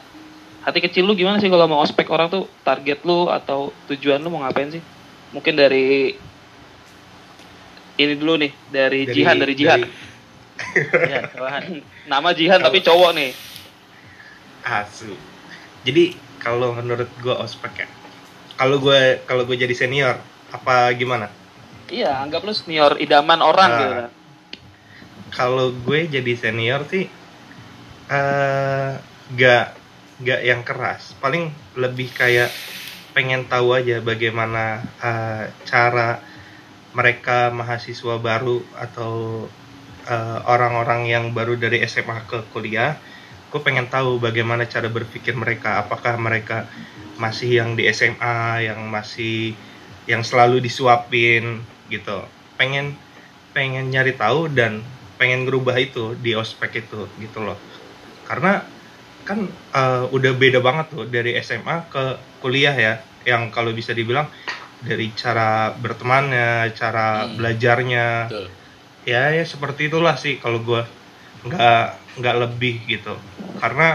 Hati 0.66 0.82
kecil 0.82 1.06
lu 1.06 1.14
gimana 1.14 1.38
sih 1.38 1.46
kalau 1.46 1.70
mau 1.70 1.78
ospek 1.78 2.10
orang 2.10 2.26
tuh 2.26 2.50
target 2.66 3.06
lu 3.06 3.30
atau 3.30 3.70
tujuan 3.86 4.18
lu 4.18 4.34
mau 4.34 4.42
ngapain 4.42 4.66
sih? 4.68 4.82
Mungkin 5.30 5.54
dari 5.54 6.18
ini 7.96 8.12
dulu 8.18 8.34
nih 8.36 8.52
dari, 8.68 9.06
Jihan 9.08 9.36
dari 9.38 9.54
Jihan. 9.54 9.80
Ya, 10.96 11.28
cobahan. 11.30 11.84
Nama 12.08 12.28
Jihan 12.32 12.56
tapi 12.58 12.80
cowok 12.80 13.12
nih. 13.12 13.30
Asu. 14.64 15.12
Jadi 15.84 16.16
kalau 16.40 16.72
menurut 16.72 17.12
gua 17.20 17.44
ospek 17.44 17.84
ya. 17.84 17.88
Kalau 18.56 18.80
gue 18.80 19.20
kalau 19.28 19.44
gue 19.44 19.52
jadi 19.52 19.76
senior 19.76 20.16
apa 20.48 20.88
gimana? 20.96 21.28
Iya, 21.92 22.24
anggap 22.24 22.40
lu 22.40 22.56
senior 22.56 22.96
idaman 22.96 23.44
orang 23.44 23.68
Ah. 23.68 23.76
gitu 23.78 23.92
kan. 23.92 24.10
Kalau 25.28 25.66
gue 25.76 26.08
jadi 26.08 26.32
senior 26.34 26.88
sih 26.88 27.04
eh 28.08 28.90
gak 29.36 29.75
gak 30.22 30.40
yang 30.44 30.62
keras. 30.64 31.12
Paling 31.20 31.52
lebih 31.76 32.08
kayak 32.12 32.48
pengen 33.16 33.48
tahu 33.48 33.72
aja 33.76 34.00
bagaimana 34.04 34.84
eh, 35.00 35.48
cara 35.64 36.20
mereka 36.96 37.52
mahasiswa 37.52 38.16
baru 38.16 38.64
atau 38.76 39.44
eh, 40.08 40.40
orang-orang 40.48 41.08
yang 41.08 41.24
baru 41.36 41.56
dari 41.60 41.84
SMA 41.84 42.24
ke 42.28 42.44
kuliah. 42.52 42.96
Gue 43.52 43.60
pengen 43.60 43.88
tahu 43.88 44.20
bagaimana 44.20 44.68
cara 44.68 44.88
berpikir 44.88 45.36
mereka. 45.36 45.80
Apakah 45.80 46.16
mereka 46.20 46.68
masih 47.16 47.60
yang 47.60 47.76
di 47.76 47.88
SMA 47.92 48.68
yang 48.68 48.80
masih 48.92 49.56
yang 50.04 50.22
selalu 50.22 50.60
disuapin 50.60 51.60
gitu. 51.88 52.24
Pengen 52.60 52.96
pengen 53.56 53.88
nyari 53.88 54.12
tahu 54.12 54.52
dan 54.52 54.84
pengen 55.16 55.48
ngerubah 55.48 55.76
itu 55.80 56.12
di 56.20 56.36
ospek 56.36 56.84
itu 56.84 57.08
gitu 57.16 57.40
loh. 57.40 57.56
Karena 58.28 58.60
kan 59.28 59.38
eh, 59.78 60.04
udah 60.16 60.32
beda 60.42 60.58
banget 60.66 60.86
tuh 60.94 61.04
dari 61.14 61.30
SMA 61.46 61.76
ke 61.92 62.02
kuliah 62.42 62.74
ya 62.86 62.94
yang 63.30 63.42
kalau 63.54 63.70
bisa 63.78 63.92
dibilang 63.98 64.28
dari 64.88 65.06
cara 65.22 65.74
bertemannya 65.82 66.72
cara 66.80 67.06
Hmm. 67.26 67.34
belajarnya 67.38 68.06
Betul. 68.30 68.46
ya 69.12 69.22
ya 69.38 69.44
seperti 69.52 69.82
itulah 69.90 70.14
sih 70.24 70.34
kalau 70.42 70.58
gue 70.68 70.82
nggak 71.46 71.80
nggak 72.18 72.36
lebih 72.42 72.74
gitu 72.92 73.14
karena 73.60 73.88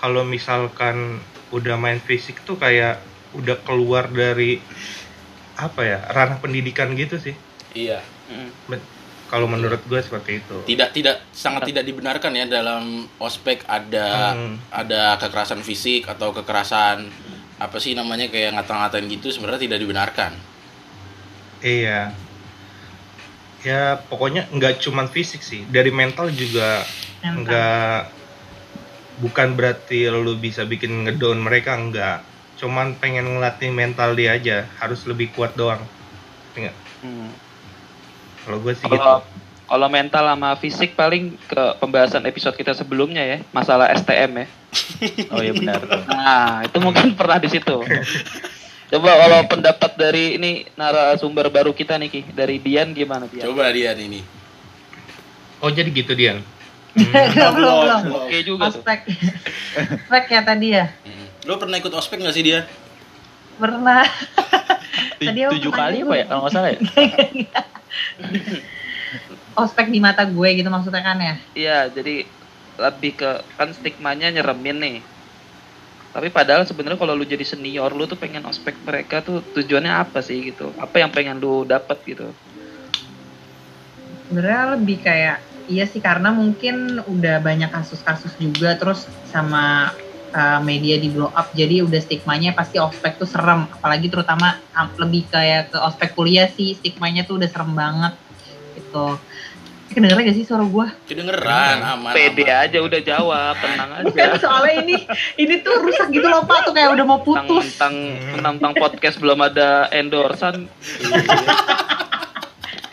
kalau 0.00 0.22
misalkan 0.34 0.96
udah 1.56 1.76
main 1.84 2.00
fisik 2.08 2.36
tuh 2.48 2.56
kayak 2.64 2.94
udah 3.38 3.56
keluar 3.66 4.04
dari 4.10 4.58
apa 5.58 5.80
ya 5.86 5.98
ranah 6.16 6.38
pendidikan 6.42 6.94
gitu 6.98 7.16
sih 7.18 7.34
Iya. 7.74 7.98
Mm. 8.30 8.50
Kalau 9.34 9.50
menurut 9.50 9.82
gue 9.82 9.98
seperti 9.98 10.38
itu 10.38 10.56
Tidak 10.62 10.94
tidak 10.94 11.26
sangat 11.34 11.66
tidak 11.66 11.82
dibenarkan 11.82 12.30
ya 12.32 12.46
dalam 12.46 13.10
ospek 13.18 13.66
ada 13.66 14.30
Hmm. 14.30 14.54
ada 14.70 15.18
kekerasan 15.18 15.58
fisik 15.60 16.06
atau 16.06 16.30
kekerasan 16.30 17.10
apa 17.58 17.76
sih 17.78 17.94
namanya 17.94 18.30
kayak 18.30 18.54
ngata-ngatain 18.54 19.10
gitu 19.10 19.30
sebenarnya 19.30 19.66
tidak 19.66 19.78
dibenarkan. 19.82 20.32
iya 21.60 22.14
ya 23.64 23.96
pokoknya 24.06 24.46
nggak 24.52 24.84
cuman 24.84 25.08
fisik 25.08 25.40
sih 25.40 25.64
dari 25.66 25.88
mental 25.88 26.28
juga 26.28 26.84
Mental. 27.24 27.40
nggak 27.40 27.98
bukan 29.24 29.48
berarti 29.56 30.12
lu 30.12 30.36
bisa 30.36 30.62
bikin 30.62 31.08
ngedown 31.08 31.40
mereka 31.40 31.72
enggak 31.74 32.20
cuman 32.54 32.94
pengen 33.00 33.34
ngelatih 33.34 33.72
mental 33.72 34.12
dia 34.12 34.36
aja 34.36 34.68
harus 34.78 35.02
lebih 35.08 35.32
kuat 35.32 35.56
doang 35.56 35.80
nggak? 36.54 36.76
Hmm. 37.00 37.30
Kalau 38.44 38.58
gue 38.60 38.72
sih 38.72 38.84
gitu 38.84 39.10
Kalau 39.64 39.88
mental 39.88 40.28
sama 40.28 40.60
fisik 40.60 40.92
paling 40.92 41.40
ke 41.48 41.62
pembahasan 41.80 42.28
episode 42.28 42.52
kita 42.52 42.76
sebelumnya 42.76 43.24
ya, 43.24 43.38
masalah 43.50 43.88
STM 43.96 44.44
ya. 44.44 44.46
Oh 45.32 45.40
iya 45.40 45.56
benar. 45.56 45.80
Nah, 46.04 46.68
itu 46.68 46.76
mungkin 46.78 47.12
pernah 47.18 47.40
di 47.40 47.48
situ. 47.48 47.80
Coba 48.92 49.10
kalau 49.16 49.40
pendapat 49.48 49.96
dari 49.96 50.36
ini 50.36 50.68
narasumber 50.76 51.48
baru 51.48 51.72
kita 51.72 51.96
nih 51.96 52.08
Ki, 52.12 52.20
dari 52.30 52.60
Dian 52.60 52.92
gimana 52.92 53.24
Dian? 53.24 53.48
Coba 53.48 53.72
dia 53.72 53.96
ini. 53.96 54.20
oh 55.58 55.72
jadi 55.72 55.88
gitu 55.88 56.12
Dian 56.12 56.44
belum 56.94 57.52
belum 57.56 57.74
belum 57.80 58.00
Oke 58.20 58.44
juga 58.44 58.68
ospek 58.68 59.08
ospek 59.74 60.24
ya 60.28 60.40
tadi 60.44 60.68
ya 60.76 60.92
Hmm. 61.02 61.26
Lo 61.48 61.56
pernah 61.56 61.80
ikut 61.80 61.88
ospek 61.90 62.20
nggak 62.20 62.36
sih 62.36 62.44
dia? 62.44 62.68
pernah 63.56 64.04
Tadi 65.16 65.40
tujuh 65.56 65.72
kali 65.72 66.04
apa 66.04 66.14
ya 66.20 66.24
kalau 66.28 66.40
nggak 66.44 66.52
salah 66.52 66.70
ya? 66.70 66.78
ospek 69.60 69.86
di 69.94 69.98
mata 70.02 70.22
gue 70.26 70.48
gitu 70.58 70.68
maksudnya 70.70 71.02
kan 71.02 71.18
ya 71.20 71.34
Iya, 71.58 71.72
jadi 71.96 72.10
lebih 72.84 73.10
ke 73.20 73.26
kan 73.58 73.68
stigmanya 73.78 74.26
nyeremin 74.34 74.76
nih. 74.84 74.96
Tapi 76.14 76.28
padahal 76.36 76.62
sebenarnya 76.68 76.98
kalau 77.02 77.14
lu 77.18 77.26
jadi 77.26 77.42
senior, 77.52 77.90
lu 77.98 78.04
tuh 78.12 78.18
pengen 78.22 78.46
ospek 78.50 78.74
mereka 78.88 79.16
tuh 79.26 79.36
tujuannya 79.54 79.92
apa 80.02 80.18
sih 80.28 80.38
gitu? 80.48 80.66
Apa 80.84 80.96
yang 81.02 81.10
pengen 81.16 81.36
lu 81.42 81.66
dapat 81.72 81.98
gitu? 82.10 82.26
sebenarnya 84.26 84.62
lebih 84.78 84.96
kayak 85.06 85.36
iya 85.70 85.84
sih 85.88 86.00
karena 86.04 86.28
mungkin 86.34 87.00
udah 87.04 87.34
banyak 87.40 87.70
kasus-kasus 87.72 88.36
juga 88.36 88.76
terus 88.80 89.08
sama 89.24 89.94
uh, 90.34 90.58
media 90.60 90.98
di 90.98 91.08
blow 91.08 91.30
up 91.30 91.54
jadi 91.54 91.80
udah 91.80 91.96
stigmanya 91.96 92.52
pasti 92.52 92.76
ospek 92.76 93.16
tuh 93.16 93.24
serem 93.24 93.64
apalagi 93.70 94.10
terutama 94.10 94.58
um, 94.74 94.90
lebih 94.98 95.24
kayak 95.26 95.70
ke 95.70 95.78
ospek 95.78 96.12
kuliah 96.12 96.50
sih 96.50 96.74
stigmanya 96.74 97.22
tuh 97.22 97.38
udah 97.38 97.46
serem 97.46 97.72
banget 97.72 98.12
gitu 98.74 99.16
kedengeran 99.84 100.26
gak 100.26 100.34
sih 100.34 100.42
suara 100.42 100.66
gue? 100.66 100.86
Kedengeran 101.06 101.78
aman. 101.78 102.10
Pede 102.10 102.42
aman. 102.42 102.66
aja 102.66 102.78
udah 102.82 102.98
jawab, 102.98 103.54
tenang 103.54 103.90
Bukan 104.10 104.26
aja. 104.26 104.42
soalnya 104.42 104.82
ini 104.82 104.96
ini 105.38 105.62
tuh 105.62 105.78
rusak 105.78 106.10
gitu 106.10 106.26
loh 106.26 106.42
pak 106.42 106.66
tuh 106.66 106.74
kayak 106.74 106.98
udah 106.98 107.04
mau 107.06 107.22
putus 107.22 107.78
Tentang 107.78 107.94
tentang 108.34 108.72
podcast 108.74 109.22
belum 109.22 109.38
ada 109.38 109.86
endorsan. 109.94 110.66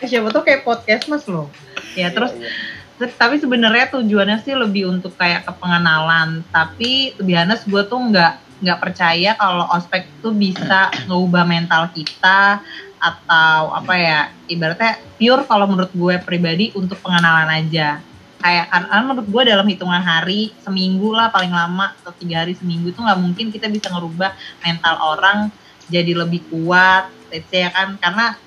siapa 0.02 0.30
tuh 0.30 0.42
kayak 0.42 0.62
podcast 0.62 1.06
mas 1.06 1.24
loh 1.26 1.46
ya 1.94 2.10
terus 2.10 2.34
terus- 2.34 2.81
tapi 3.16 3.42
sebenarnya 3.42 3.90
tujuannya 3.90 4.38
sih 4.44 4.54
lebih 4.54 4.86
untuk 4.86 5.16
kayak 5.18 5.42
kepengenalan 5.48 6.46
tapi 6.54 7.16
be 7.18 7.34
honest 7.34 7.66
gue 7.66 7.82
tuh 7.88 7.98
nggak 7.98 8.62
nggak 8.62 8.78
percaya 8.78 9.34
kalau 9.34 9.66
ospek 9.74 10.06
tuh 10.22 10.30
bisa 10.30 10.88
ngubah 11.10 11.42
mental 11.42 11.90
kita 11.90 12.62
atau 13.02 13.74
apa 13.74 13.94
ya 13.98 14.20
ibaratnya 14.46 15.02
pure 15.18 15.42
kalau 15.42 15.66
menurut 15.66 15.90
gue 15.90 16.14
pribadi 16.22 16.70
untuk 16.78 17.02
pengenalan 17.02 17.50
aja. 17.50 17.98
Kayak 18.42 18.74
kan 18.74 19.02
menurut 19.06 19.26
gue 19.26 19.42
dalam 19.54 19.66
hitungan 19.66 20.02
hari 20.02 20.54
seminggu 20.62 21.14
lah 21.14 21.30
paling 21.30 21.50
lama 21.50 21.94
atau 22.02 22.14
tiga 22.14 22.42
hari 22.46 22.54
seminggu 22.54 22.94
tuh 22.94 23.02
nggak 23.06 23.18
mungkin 23.18 23.50
kita 23.50 23.70
bisa 23.70 23.90
ngerubah 23.90 24.34
mental 24.62 24.94
orang 24.98 25.50
jadi 25.90 26.14
lebih 26.14 26.46
kuat 26.50 27.10
let's 27.34 27.50
say 27.50 27.66
ya 27.66 27.70
kan? 27.74 27.98
Karena 27.98 28.38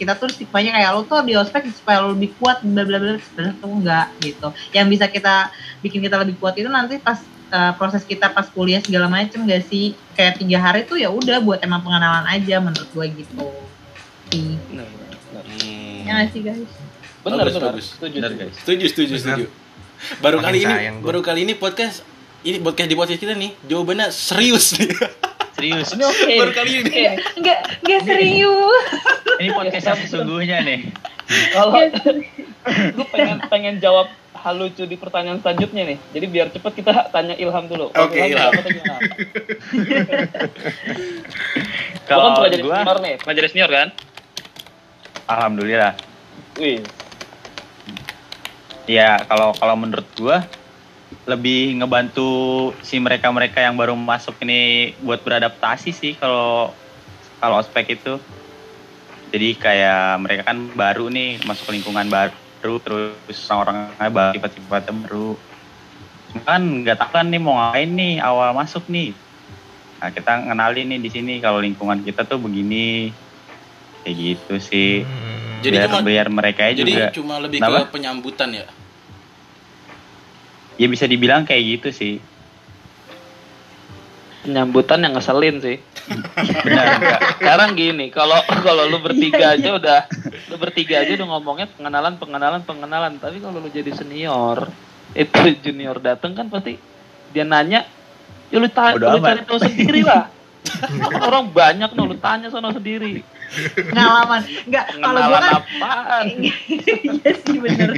kita 0.00 0.16
tuh 0.16 0.32
stigmanya 0.32 0.72
kayak 0.80 0.90
lo 0.96 1.04
tuh 1.04 1.20
di 1.20 1.36
ospek 1.36 1.68
supaya 1.68 2.00
lo 2.00 2.16
lebih 2.16 2.32
kuat 2.40 2.64
bla 2.64 2.88
bla 2.88 2.96
bla 2.96 3.20
sebenarnya 3.20 3.54
tuh 3.60 3.68
enggak 3.68 4.06
gitu 4.24 4.48
yang 4.72 4.88
bisa 4.88 5.04
kita 5.12 5.52
bikin 5.84 6.00
kita 6.00 6.16
lebih 6.16 6.40
kuat 6.40 6.56
itu 6.56 6.72
nanti 6.72 6.96
pas 6.96 7.20
uh, 7.52 7.76
proses 7.76 8.00
kita 8.08 8.32
pas 8.32 8.48
kuliah 8.48 8.80
segala 8.80 9.12
macem 9.12 9.44
gak 9.44 9.68
sih 9.68 9.92
kayak 10.16 10.40
tiga 10.40 10.56
hari 10.56 10.88
tuh 10.88 10.96
ya 10.96 11.12
udah 11.12 11.44
buat 11.44 11.60
emang 11.60 11.84
pengenalan 11.84 12.24
aja 12.32 12.56
menurut 12.64 12.88
gue 12.88 13.06
gitu 13.20 13.34
sih. 14.32 14.56
Hmm. 14.72 16.08
ya 16.08 16.24
gak 16.24 16.30
sih 16.32 16.40
guys 16.40 16.64
Bagus, 17.20 17.52
bagus. 17.60 17.86
Setuju, 18.00 18.16
Benar 18.16 18.32
setuju. 18.32 18.40
guys. 18.48 18.54
Setuju, 18.64 18.84
setuju, 18.88 19.12
Benar. 19.12 19.20
setuju. 19.20 19.44
Baru 20.24 20.36
Makin 20.40 20.46
kali 20.48 20.58
ini, 20.64 20.76
baru 21.04 21.20
kali 21.20 21.40
ini 21.44 21.52
podcast 21.52 22.00
ini 22.40 22.56
podcast 22.64 22.88
di 22.88 22.96
podcast 22.96 23.20
kita 23.20 23.36
nih 23.36 23.52
jawabannya 23.68 24.08
serius 24.08 24.72
nih. 24.80 24.88
Serius. 25.60 25.88
Ini 25.92 26.04
oke. 26.08 26.32
Baru 26.40 26.52
kali 26.56 26.70
ini. 26.80 26.92
enggak 27.36 27.58
enggak 27.84 28.00
serius 28.08 28.80
Ini 29.36 29.48
podcast 29.52 29.84
yang 29.84 29.98
sesungguhnya 30.00 30.56
nih. 30.64 30.78
Kalau 31.52 31.70
gue 32.96 33.06
pengen 33.12 33.38
pengen 33.46 33.74
jawab 33.78 34.08
hal 34.32 34.56
lucu 34.56 34.88
di 34.88 34.96
pertanyaan 34.96 35.36
selanjutnya 35.38 35.84
nih. 35.84 35.98
Jadi 36.16 36.26
biar 36.26 36.48
cepet 36.48 36.72
kita 36.80 37.12
tanya 37.12 37.36
Ilham 37.36 37.68
dulu. 37.68 37.92
Oke, 37.92 38.16
Ilham. 38.16 38.48
atau 38.48 38.72
gimana? 38.72 38.98
Gua 42.10 42.16
kan 42.16 42.18
Kalau 42.18 42.26
pernah 42.34 42.50
jadi 42.50 42.64
gua, 42.64 42.76
senior 42.82 42.98
nih, 42.98 43.14
pernah 43.20 43.34
jadi 43.36 43.48
senior 43.48 43.70
kan? 43.70 43.88
alhamdulillah. 45.30 45.92
Wih, 46.58 46.82
Ya 48.90 49.22
kalau 49.22 49.54
kalau 49.54 49.78
menurut 49.78 50.08
gua 50.18 50.42
lebih 51.30 51.78
ngebantu 51.78 52.30
si 52.82 52.98
mereka-mereka 52.98 53.62
yang 53.62 53.78
baru 53.78 53.94
masuk 53.94 54.34
ini 54.42 54.92
buat 54.98 55.22
beradaptasi 55.22 55.90
sih 55.94 56.12
kalau 56.18 56.74
kalau 57.38 57.62
ospek 57.62 57.94
itu. 57.94 58.18
Jadi 59.30 59.54
kayak 59.54 60.18
mereka 60.26 60.42
kan 60.50 60.58
baru 60.74 61.06
nih 61.06 61.38
masuk 61.46 61.70
ke 61.70 61.72
lingkungan 61.78 62.10
baru 62.10 62.74
terus 62.82 63.38
orang-orangnya 63.46 64.10
baru 64.10 64.34
sifat-sifatnya 64.34 64.92
baru. 65.06 65.30
Cuma 66.34 66.42
kan 66.42 66.62
nggak 66.82 66.96
tahu 66.98 67.10
kan 67.14 67.26
nih 67.30 67.40
mau 67.40 67.54
ngapain 67.54 67.90
nih 67.94 68.14
awal 68.18 68.50
masuk 68.58 68.90
nih. 68.90 69.14
Nah 70.02 70.10
kita 70.10 70.50
ngenalin 70.50 70.86
nih 70.90 71.00
di 71.00 71.10
sini 71.14 71.32
kalau 71.38 71.62
lingkungan 71.62 72.02
kita 72.02 72.26
tuh 72.26 72.42
begini 72.42 73.14
kayak 74.02 74.16
gitu 74.18 74.54
sih. 74.58 75.06
Hmm. 75.06 75.62
Jadi 75.62 75.76
biar, 75.76 75.86
cuma- 75.92 76.06
biar 76.08 76.26
mereka 76.32 76.62
Jadi 76.72 76.82
juga 76.82 77.04
cuma 77.14 77.34
lebih 77.38 77.58
Kenapa? 77.60 77.86
ke 77.86 77.92
penyambutan 77.94 78.50
ya. 78.50 78.66
Ya 80.80 80.86
bisa 80.88 81.04
dibilang 81.04 81.44
kayak 81.44 81.62
gitu 81.76 81.88
sih. 81.92 82.16
penyambutan 84.40 85.04
yang 85.04 85.12
ngeselin 85.12 85.60
sih. 85.60 85.76
Benar 86.64 86.96
enggak? 86.96 87.20
Sekarang 87.36 87.76
gini, 87.76 88.08
kalau 88.08 88.40
kalau 88.64 88.88
lu 88.88 89.04
bertiga 89.04 89.52
aja 89.52 89.76
udah 89.76 90.08
lu 90.48 90.56
bertiga 90.56 91.04
aja 91.04 91.12
udah 91.12 91.28
ngomongnya 91.36 91.68
pengenalan, 91.76 92.16
pengenalan, 92.16 92.64
pengenalan. 92.64 93.20
Tapi 93.20 93.44
kalau 93.44 93.60
lu 93.60 93.68
jadi 93.68 93.92
senior, 93.92 94.72
itu 95.12 95.40
junior 95.60 96.00
dateng 96.00 96.32
kan 96.32 96.48
pasti 96.48 96.80
dia 97.36 97.44
nanya, 97.44 97.84
ya 98.48 98.56
lu, 98.58 98.68
ta- 98.72 98.96
lu 98.96 99.20
cari 99.20 99.44
tahu 99.44 99.60
sendiri 99.60 100.02
lah. 100.08 100.32
Kan 100.62 101.18
orang 101.18 101.48
banyak 101.48 101.90
no, 101.92 102.04
lu 102.04 102.16
tanya 102.16 102.48
sono 102.48 102.70
sendiri. 102.70 103.24
pengalaman 103.82 104.46
enggak 104.62 104.86
kalau 104.94 105.20
gue 105.20 105.26
Pengenalan 105.26 105.42
kan 105.42 105.52
apaan? 105.58 106.26
iya 107.10 107.30
sih 107.36 107.58
bener 107.58 107.90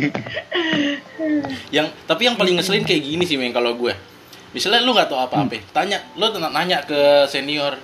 Yang 1.69 1.87
tapi 2.05 2.23
yang 2.25 2.37
paling 2.37 2.57
ngeselin 2.57 2.83
kayak 2.83 3.03
gini 3.03 3.23
sih 3.23 3.37
men 3.37 3.53
kalau 3.53 3.75
gue. 3.75 3.93
Misalnya 4.53 4.81
lu 4.81 4.93
nggak 4.93 5.09
tahu 5.09 5.17
apa-apa, 5.19 5.61
tanya 5.71 6.01
lu 6.15 6.29
nanya 6.37 6.81
ke 6.83 7.25
senior, 7.27 7.77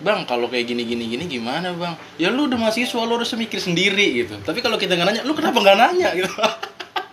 Bang, 0.00 0.24
kalau 0.24 0.48
kayak 0.48 0.64
gini 0.66 0.84
gini 0.84 1.04
gini 1.06 1.24
gimana, 1.26 1.72
Bang? 1.72 1.96
Ya 2.16 2.28
lu 2.28 2.44
udah 2.44 2.56
mahasiswa, 2.56 3.00
lu 3.00 3.14
harus 3.14 3.32
mikir 3.34 3.56
sendiri 3.56 4.16
gitu. 4.18 4.36
Tapi 4.38 4.60
kalau 4.60 4.76
kita 4.76 4.96
nggak 4.96 5.08
nanya, 5.08 5.22
lu 5.24 5.32
kenapa 5.32 5.60
nggak 5.60 5.76
nanya 5.78 6.08
gitu? 6.18 6.32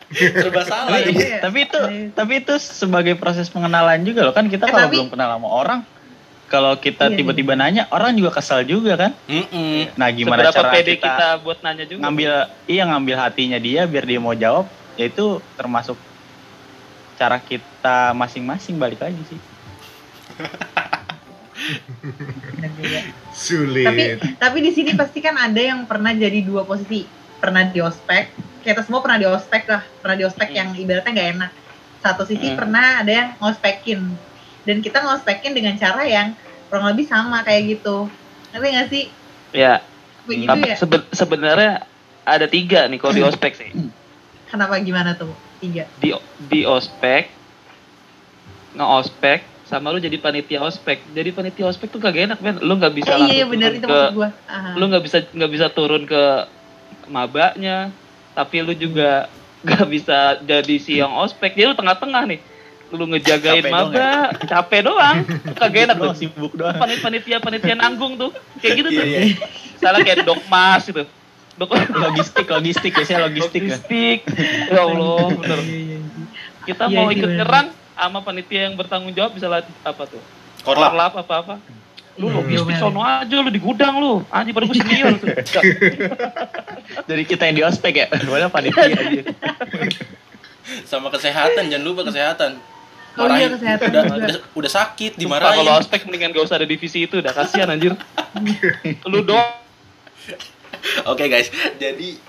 serba 0.08 0.64
salah 0.64 1.04
iya. 1.04 1.44
tapi 1.44 1.68
itu 1.68 1.80
tapi 2.16 2.40
itu 2.40 2.56
sebagai 2.58 3.20
proses 3.20 3.52
pengenalan 3.52 4.08
juga 4.08 4.24
loh 4.24 4.32
kan 4.32 4.48
kita 4.48 4.64
Eh, 4.64 4.72
kalau 4.72 4.88
tapi- 4.88 4.96
belum 4.96 5.12
kenal 5.12 5.36
sama 5.36 5.50
orang 5.52 5.80
kalau 6.48 6.74
kita 6.75 7.08
Iya, 7.08 7.16
tiba-tiba 7.18 7.54
nanya 7.54 7.84
orang 7.89 8.16
juga 8.16 8.32
kesal 8.34 8.63
juga 8.63 8.96
kan 8.98 9.12
Mm-mm. 9.25 9.92
nah 9.94 10.08
gimana 10.10 10.48
Seberapa 10.48 10.56
cara 10.58 10.70
pede 10.72 10.94
kita, 10.96 11.08
kita, 11.10 11.27
buat 11.39 11.60
nanya 11.60 11.84
juga. 11.84 12.00
ngambil 12.01 12.32
iya 12.66 12.84
ngambil 12.86 13.16
hatinya 13.18 13.58
dia 13.58 13.84
biar 13.84 14.04
dia 14.04 14.18
mau 14.18 14.32
jawab 14.34 14.66
ya 14.96 15.06
itu 15.06 15.25
termasuk 15.54 16.00
cara 17.16 17.38
kita 17.38 18.13
masing-masing 18.13 18.75
balik 18.75 19.00
lagi 19.00 19.20
sih. 19.25 19.39
Sulit. 23.34 23.86
tapi 23.86 24.04
tapi 24.38 24.58
di 24.62 24.72
sini 24.72 24.92
pasti 24.94 25.20
kan 25.20 25.36
ada 25.36 25.58
yang 25.58 25.84
pernah 25.84 26.12
jadi 26.12 26.42
dua 26.42 26.63
posisi 26.63 27.06
pernah 27.38 27.66
di 27.66 27.80
ospek 27.80 28.30
kita 28.62 28.82
semua 28.82 29.00
pernah 29.00 29.18
di 29.18 29.27
ospek 29.27 29.63
lah 29.66 29.82
pernah 30.00 30.16
di 30.16 30.24
ospek 30.24 30.48
Hmm. 30.48 30.56
yang 30.56 30.70
ibaratnya 30.74 31.12
nggak 31.12 31.30
enak 31.36 31.51
satu 32.00 32.24
sisi 32.24 32.48
Hmm. 32.48 32.58
pernah 32.58 33.01
ada 33.01 33.12
yang 33.12 33.30
ngospekin 33.38 34.01
dan 34.68 34.84
kita 34.84 35.00
ngospekin 35.00 35.56
dengan 35.56 35.80
cara 35.80 36.04
yang 36.04 36.36
kurang 36.68 36.92
lebih 36.92 37.08
sama 37.08 37.42
kayak 37.48 37.80
gitu 37.80 38.12
ngerti 38.52 38.68
nggak 38.76 38.90
sih 38.92 39.06
Ya, 39.56 39.80
begitu 40.28 40.52
tapi 40.52 40.68
ya 40.68 40.76
sebe- 40.76 41.08
sebenarnya 41.16 41.88
ada 42.28 42.46
tiga 42.52 42.84
nih 42.92 43.00
kalau 43.00 43.16
di 43.16 43.24
ospek 43.32 43.56
sih. 43.56 43.72
kenapa 44.52 44.76
gimana 44.84 45.16
tuh 45.16 45.32
tiga 45.64 45.88
Di 46.04 46.12
di 46.52 46.62
ospek, 46.68 47.32
nge-ospek, 48.76 49.40
sama 49.66 49.90
lu 49.90 50.00
jadi 50.04 50.20
panitia 50.20 50.62
ospek. 50.62 51.00
Jadi 51.16 51.30
panitia 51.34 51.66
ospek 51.68 51.90
tuh 51.90 52.00
kagak 52.00 52.30
enak, 52.30 52.40
men. 52.44 52.60
Lu 52.62 52.78
nggak 52.78 52.94
bisa 52.94 53.16
Eh, 53.16 53.20
iya 53.34 53.34
iya 53.42 53.46
turun 53.48 53.74
itu 53.74 53.88
ke, 53.88 53.88
maksud 53.90 54.16
gua 54.16 54.30
Aha. 54.46 54.70
lu 54.78 54.84
nggak 54.88 55.04
bisa 55.04 55.18
nggak 55.34 55.52
bisa 55.52 55.68
turun 55.72 56.04
ke 56.06 56.24
mabaknya, 57.08 57.90
tapi 58.36 58.62
lu 58.62 58.76
juga 58.76 59.32
nggak 59.64 59.88
bisa 59.90 60.18
jadi 60.44 60.76
si 60.78 61.00
yang 61.00 61.16
ospek. 61.18 61.56
Jadi 61.56 61.66
lu 61.72 61.76
tengah-tengah 61.76 62.24
nih. 62.30 62.40
Lu 62.88 63.03
ngejagain 63.06 63.60
Capek 63.60 63.70
doang 63.70 63.91
maba, 63.91 64.12
capek 64.41 64.79
doang. 64.82 65.17
Kagak 65.53 65.82
enak 65.86 65.96
tuh. 65.98 66.13
sibuk 66.15 66.53
doang. 66.53 66.72
Panit- 66.74 67.01
panitia 67.01 67.38
panitia 67.38 67.75
nanggung 67.75 68.15
tuh. 68.15 68.32
Kayak 68.58 68.74
gitu 68.77 68.89
tuh. 68.94 69.03
Iya, 69.03 69.20
iya. 69.25 69.36
salah 69.77 70.00
kayak 70.00 70.24
dokmas 70.24 70.84
gitu. 70.84 71.03
Dok 71.58 71.74
logistik 71.74 72.46
logistik 72.46 72.91
ya 72.94 73.03
saya 73.03 73.20
logistik 73.25 73.62
ya? 73.62 73.75
Logistik. 73.75 74.20
Ya 74.70 74.82
allah 74.84 75.25
bener. 75.34 75.60
kita 76.63 76.84
Iya, 76.86 76.96
mau 76.96 77.06
iya, 77.06 77.15
ikut 77.17 77.27
bener. 77.27 77.39
nyerang 77.41 77.67
sama 77.91 78.20
panitia 78.22 78.60
yang 78.63 78.75
bertanggung 78.75 79.12
jawab 79.12 79.32
bisa 79.34 79.48
latih 79.48 79.74
apa 79.82 80.03
tuh? 80.06 80.22
Korlap. 80.62 80.91
korlap 80.91 81.13
apa 81.17 81.34
apa 81.36 81.56
lu 82.15 82.27
Iya, 82.27 82.36
logistik 82.36 82.72
iya, 82.72 82.79
sono 82.79 83.01
aja 83.01 83.36
lu 83.36 83.50
di 83.50 83.58
gudang 83.58 83.94
lu. 83.96 84.22
Anjing 84.27 84.50
pada 84.51 84.65
gue 84.65 84.75
senior 84.75 85.13
tuh. 85.17 85.27
Dari 87.10 87.24
kita 87.24 87.46
yang 87.46 87.56
di 87.56 87.63
ospek 87.63 87.94
ya? 87.96 88.06
Padahal 88.10 88.50
panitia 88.50 88.86
aja? 88.86 89.22
Sama 90.84 91.08
kesehatan, 91.08 91.67
jangan 91.67 91.84
lupa 91.84 92.01
kesehatan. 92.03 92.58
Oh 93.18 93.28
iya, 93.34 93.50
kesehatan 93.50 93.88
udah, 93.90 94.04
juga. 94.06 94.16
udah, 94.16 94.38
udah 94.54 94.72
sakit 94.72 95.12
Sumpah, 95.18 95.22
dimarahin. 95.26 95.58
kalau 95.66 95.72
ospek 95.82 96.02
mendingan 96.06 96.30
gak 96.38 96.46
usah 96.46 96.58
ada 96.62 96.68
divisi 96.70 97.04
itu 97.10 97.18
udah 97.18 97.34
kasihan 97.34 97.68
anjir 97.74 97.98
lu 99.12 99.26
doang 99.26 99.58
Oke 101.08 101.26
guys, 101.28 101.50
jadi 101.82 102.20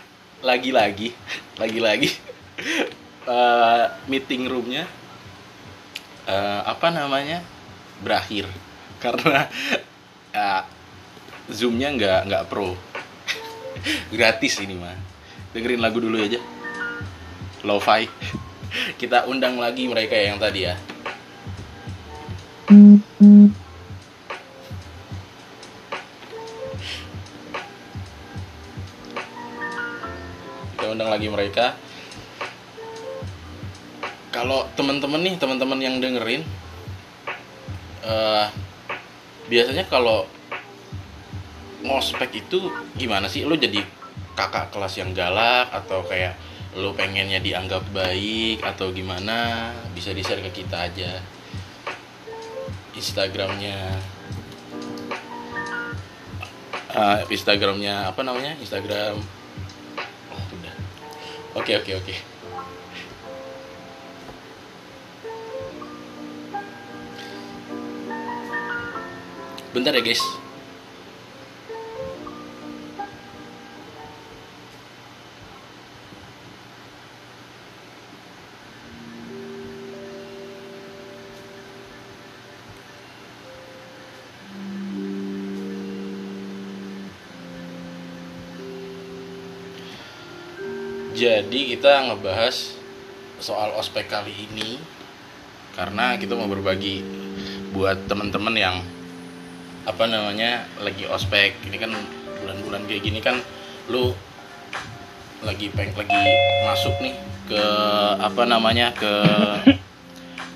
lagi-lagi, 0.41 1.13
lagi-lagi 1.59 2.11
eh, 3.29 3.85
meeting 4.09 4.47
roomnya 4.49 4.87
eh, 6.27 6.61
apa 6.65 6.89
namanya 6.91 7.43
berakhir 8.03 8.47
karena 9.03 9.47
eh, 10.39 10.63
zoomnya 11.53 11.93
nggak 11.93 12.21
nggak 12.31 12.45
pro, 12.49 12.75
gratis 14.13 14.59
ini 14.63 14.75
mah. 14.79 14.97
Dengerin 15.55 15.81
lagu 15.81 15.99
dulu 15.99 16.21
aja, 16.21 16.39
lo-fi. 17.65 18.05
Kita 19.01 19.25
undang 19.29 19.57
lagi 19.57 19.89
mereka 19.89 20.15
yang 20.17 20.37
tadi 20.37 20.69
ya. 20.69 20.77
kita 30.79 30.97
undang 30.97 31.09
lagi 31.09 31.33
mereka 31.33 31.73
kalau 34.29 34.69
teman-teman 34.77 35.21
nih 35.25 35.41
teman-teman 35.41 35.81
yang 35.81 35.97
dengerin 35.97 36.45
eh 38.05 38.47
biasanya 39.49 39.89
kalau 39.89 40.29
ngospek 41.81 42.45
itu 42.45 42.69
gimana 43.01 43.33
sih 43.33 43.49
lu 43.49 43.57
jadi 43.57 43.81
kakak 44.37 44.69
kelas 44.69 45.01
yang 45.01 45.17
galak 45.17 45.73
atau 45.73 46.05
kayak 46.05 46.37
lu 46.77 46.93
pengennya 46.93 47.41
dianggap 47.41 47.87
baik 47.95 48.61
atau 48.61 48.93
gimana 48.93 49.73
bisa 49.97 50.13
di 50.13 50.21
share 50.21 50.45
ke 50.45 50.65
kita 50.65 50.91
aja 50.91 51.23
Instagramnya 52.93 53.97
Eh, 56.89 57.21
Instagramnya 57.31 58.11
apa 58.11 58.25
namanya 58.25 58.57
Instagram 58.59 59.21
Oh, 60.33 60.43
udah. 60.57 60.75
Oke, 61.61 61.77
oke, 61.79 61.93
oke. 61.95 62.15
Bentar 69.77 69.93
ya, 69.95 70.03
guys. 70.03 70.48
Jadi 91.29 91.77
kita 91.77 92.09
ngebahas 92.09 92.73
soal 93.37 93.77
ospek 93.77 94.09
kali 94.09 94.33
ini 94.49 94.81
karena 95.77 96.17
kita 96.17 96.33
mau 96.33 96.49
berbagi 96.49 97.05
buat 97.77 98.09
teman-teman 98.09 98.57
yang 98.57 98.81
apa 99.85 100.09
namanya 100.09 100.65
lagi 100.81 101.05
ospek. 101.05 101.61
Ini 101.69 101.77
kan 101.77 101.93
bulan-bulan 102.41 102.89
kayak 102.89 103.03
gini 103.05 103.21
kan 103.21 103.45
lu 103.93 104.17
lagi 105.45 105.69
peng 105.69 105.93
lagi 105.93 106.17
masuk 106.65 106.97
nih 107.05 107.13
ke 107.45 107.65
apa 108.25 108.43
namanya 108.49 108.97
ke 108.97 109.15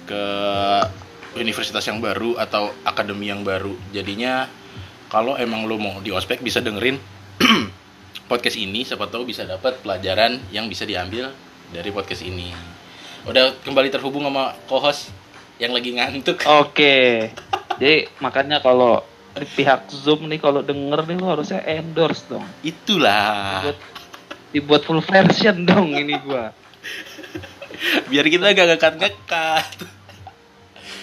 ke 0.09 0.25
universitas 1.37 1.85
yang 1.85 2.01
baru 2.01 2.41
atau 2.41 2.73
akademi 2.89 3.29
yang 3.29 3.45
baru. 3.45 3.77
Jadinya 3.93 4.49
kalau 5.13 5.37
emang 5.37 5.69
lu 5.69 5.77
mau 5.77 6.01
di 6.01 6.09
ospek 6.17 6.41
bisa 6.41 6.65
dengerin 6.65 6.97
podcast 8.33 8.57
ini 8.57 8.81
siapa 8.81 9.13
tahu 9.13 9.29
bisa 9.29 9.45
dapat 9.45 9.85
pelajaran 9.85 10.41
yang 10.49 10.65
bisa 10.65 10.89
diambil 10.89 11.29
dari 11.69 11.93
podcast 11.93 12.25
ini. 12.25 12.49
Udah 13.29 13.53
kembali 13.61 13.93
terhubung 13.93 14.25
sama 14.25 14.57
co-host 14.65 15.13
yang 15.61 15.77
lagi 15.77 15.93
ngantuk. 15.93 16.41
Oke. 16.65 17.29
Jadi 17.77 18.09
makanya 18.25 18.65
kalau 18.65 19.05
di 19.37 19.45
pihak 19.45 19.93
Zoom 19.93 20.33
nih 20.33 20.41
kalau 20.41 20.65
denger 20.65 21.05
nih 21.05 21.17
lo 21.21 21.37
harusnya 21.37 21.61
endorse 21.69 22.25
dong. 22.33 22.49
Itulah. 22.65 23.69
Buat 23.69 23.79
dibuat 24.57 24.83
full 24.89 25.05
version 25.05 25.69
dong 25.69 25.93
ini 25.93 26.17
gua. 26.25 26.57
Biar 28.09 28.25
kita 28.33 28.57
gak 28.57 28.69
ngekat-ngekat. 28.77 29.69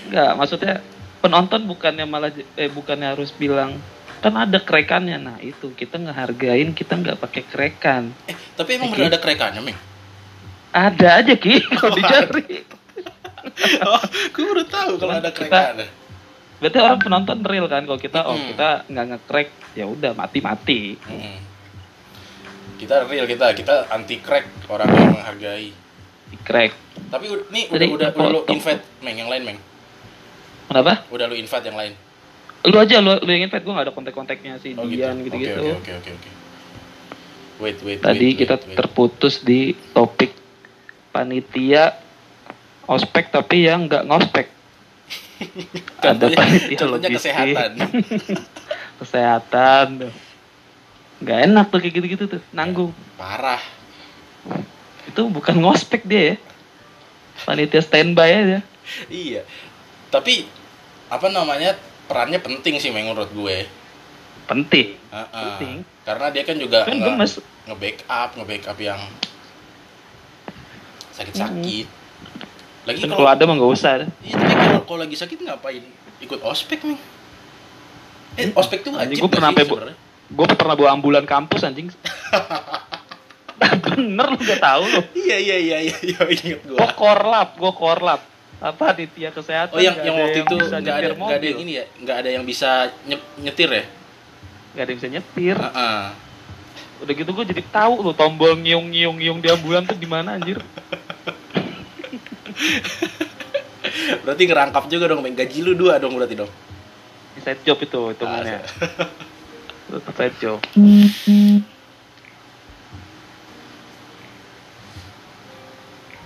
Enggak, 0.09 0.31
maksudnya 0.33 0.73
penonton 1.21 1.69
bukannya 1.69 2.09
malah 2.09 2.33
eh 2.57 2.73
bukannya 2.73 3.13
harus 3.13 3.29
bilang 3.37 3.77
kan 4.19 4.35
ada 4.35 4.59
kerekannya. 4.59 5.17
Nah, 5.17 5.37
itu 5.39 5.71
kita 5.71 5.95
ngehargain 5.95 6.71
kita 6.71 6.93
nggak 6.93 7.17
pakai 7.17 7.43
kerekan. 7.43 8.11
Eh, 8.27 8.35
tapi 8.53 8.75
emang 8.75 8.91
udah 8.91 9.07
ada 9.07 9.19
kerekannya, 9.19 9.61
Meng? 9.61 9.79
Ada 10.69 11.23
aja 11.23 11.33
Ki 11.33 11.57
kalau 11.79 11.95
dicari. 11.95 12.61
oh, 13.81 14.01
gue 14.29 14.43
baru 14.45 14.63
tahu 14.63 14.91
kalau 14.97 15.13
ada 15.15 15.29
Kita- 15.29 15.47
kerekannya. 15.49 15.87
Berarti 16.59 16.77
orang 16.77 16.99
penonton 16.99 17.39
real 17.41 17.65
kan 17.65 17.87
kalau 17.87 17.95
kita 17.95 18.19
oh 18.21 18.35
Hmm. 18.35 18.51
kita 18.51 18.69
nggak 18.85 19.05
ngekrek 19.09 19.49
ya 19.73 19.87
udah 19.87 20.11
mati-mati. 20.11 20.99
Mm. 20.99 21.39
Kita 22.75 23.07
real 23.07 23.23
kita, 23.25 23.55
kita 23.55 23.87
anti 23.87 24.19
crack 24.19 24.43
orang 24.67 24.87
yang 24.87 25.07
menghargai. 25.13 25.71
Dikrek. 26.29 26.71
Tapi 27.07 27.25
nih 27.49 27.63
udah 27.65 27.79
Jadi, 27.79 27.85
udah, 27.89 28.09
udah 28.11 28.27
lu 28.29 28.39
invite 28.45 28.83
Meng 28.99 29.15
yang 29.15 29.31
lain, 29.31 29.43
Meng. 29.47 29.59
Kenapa? 30.67 31.07
Udah 31.07 31.25
lu 31.25 31.35
invite 31.35 31.63
yang 31.63 31.79
lain. 31.79 31.93
Lu 32.67 32.75
aja 32.75 32.99
lu 32.99 33.15
lu 33.23 33.29
yang 33.31 33.47
invite 33.47 33.63
gua 33.63 33.73
nggak 33.79 33.87
ada 33.87 33.93
kontak-kontaknya 33.95 34.59
si 34.59 34.75
Oh 34.75 34.83
gitu. 34.83 34.99
Dian 34.99 35.15
gitu-gitu. 35.23 35.79
Oke, 35.79 35.79
oke, 35.79 35.91
oke, 35.95 36.09
oke. 36.11 36.29
Wait, 37.59 37.77
wait, 37.83 37.99
Tadi 37.99 38.27
wait, 38.31 38.39
kita 38.39 38.55
wait, 38.59 38.67
wait. 38.71 38.77
terputus 38.79 39.43
di 39.43 39.75
topik 39.95 40.31
panitia 41.11 41.95
ospek 42.87 43.31
tapi 43.31 43.67
yang 43.67 43.87
nggak 43.87 44.03
ngospek. 44.07 44.47
Ada 46.03 46.27
panitia 46.35 46.77
contohnya 46.79 47.09
logistik. 47.09 47.31
kesehatan. 47.31 47.71
Kesehatan. 48.99 49.87
Nggak 51.23 51.39
enak 51.47 51.65
tuh 51.71 51.79
kayak 51.79 51.93
gitu-gitu 51.95 52.23
tuh, 52.27 52.41
nanggung. 52.51 52.91
Parah. 53.15 53.63
Itu 55.07 55.09
itu 55.09 55.21
bukan 55.31 55.55
ngospek 55.63 56.03
dia 56.03 56.35
ya. 56.35 56.35
Panitia 57.47 57.79
standby 57.79 58.29
aja. 58.35 58.59
iya 59.07 59.45
tapi 60.09 60.49
apa 61.09 61.29
namanya 61.29 61.77
perannya 62.09 62.39
penting 62.39 62.75
sih 62.75 62.89
menurut 62.89 63.29
gue 63.29 63.69
Penting. 64.43 64.97
Heeh. 65.07 65.29
Penting. 65.29 65.73
karena 66.01 66.25
dia 66.29 66.41
kan 66.41 66.57
juga 66.57 66.81
Kan 66.81 66.97
nge- 66.97 67.05
gemes. 67.07 67.33
nge-backup 67.63 68.29
nge-backup 68.33 68.77
yang 68.79 68.97
sakit-sakit 71.11 71.85
lagi 72.81 72.97
Dan 72.97 73.07
kalau 73.07 73.17
kalau 73.19 73.29
ada 73.29 73.43
mah 73.43 73.55
nggak 73.55 73.71
usah. 73.71 73.91
iya, 74.19 74.33
tapi 74.33 74.53
kalau 74.55 74.81
kalau 74.83 74.99
lagi 74.99 75.13
sakit 75.13 75.37
ngapain 75.39 75.83
ikut 76.19 76.39
ospek 76.41 76.81
nih 76.83 76.99
eh 78.35 78.49
ospek 78.51 78.81
tuh 78.81 78.91
Anjing, 78.91 79.19
wajib 79.19 79.21
nggak 79.21 79.33
pernah 79.35 79.51
sih? 79.53 79.95
Gue 80.29 80.45
pernah 80.47 80.73
bawa 80.73 80.89
ambulan 80.93 81.25
kampus 81.25 81.61
anjing. 81.61 81.89
Bener 83.59 84.27
lu 84.29 84.39
gak 84.39 84.61
tahu 84.61 84.83
lu. 84.87 85.01
iya 85.17 85.35
iya 85.35 85.57
iya 85.57 85.77
iya 85.81 85.95
iya 85.99 86.21
inget 86.23 86.61
Gue 86.63 86.73
gua 86.73 86.87
korlap, 86.93 87.49
gue 87.53 87.71
korlap. 87.71 88.21
Apa 88.59 88.91
panitia 88.91 89.31
kesehatan? 89.31 89.71
oh 89.71 89.79
yang 89.79 89.95
yang 90.03 90.19
waktu 90.19 90.43
itu 90.43 90.55
bisa 90.59 90.77
nggak 90.77 90.95
ada 90.99 91.09
nggak 91.15 91.39
ada 91.39 91.47
yang 91.47 91.59
ini 91.63 91.71
ya 91.79 91.85
nggak 91.95 92.17
ada 92.19 92.29
yang 92.29 92.43
bisa 92.43 92.69
nye- 93.07 93.27
nyetir 93.39 93.69
ya 93.71 93.83
Nggak 94.69 94.83
ada 94.83 94.89
yang 94.91 94.99
bisa 94.99 95.09
nyetir. 95.09 95.55
Heeh. 95.57 96.01
Udah 96.99 97.13
gitu 97.15 97.31
gue 97.31 97.45
jadi 97.47 97.63
tahu 97.65 98.03
lu 98.03 98.11
tombol 98.11 98.53
nyiung 98.53 98.91
nyiung 98.91 99.15
nyiung 99.15 99.39
di 99.39 99.47
ambulan 99.47 99.87
tuh 99.87 99.95
di 99.95 100.05
mana 100.05 100.35
anjir. 100.35 100.59
berarti 104.27 104.43
ngerangkap 104.43 104.83
juga 104.85 105.07
dong 105.07 105.23
Meng. 105.23 105.33
gaji 105.33 105.59
lu 105.63 105.73
dua 105.73 105.95
dong 105.97 106.19
berarti 106.19 106.35
dong 106.35 106.51
Inside 107.39 107.63
job 107.63 107.79
itu 107.79 107.99
hitungannya. 108.11 108.59
Ah, 108.59 109.07
Itu 109.87 110.11
side 110.11 110.35
job. 110.43 110.59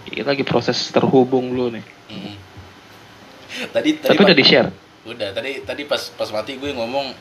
Kita 0.04 0.30
lagi 0.30 0.46
proses 0.46 0.78
terhubung 0.90 1.54
lu 1.54 1.70
nih. 1.70 1.84
Tadi 3.70 3.90
tadi 3.96 4.10
Tapi 4.10 4.22
udah 4.24 4.34
di 4.34 4.44
share. 4.44 4.70
udah 5.04 5.30
tadi 5.32 5.62
tadi 5.62 5.84
pas 5.84 6.00
pas 6.10 6.30
mati 6.30 6.56
gue 6.56 6.72
ngomong 6.72 7.12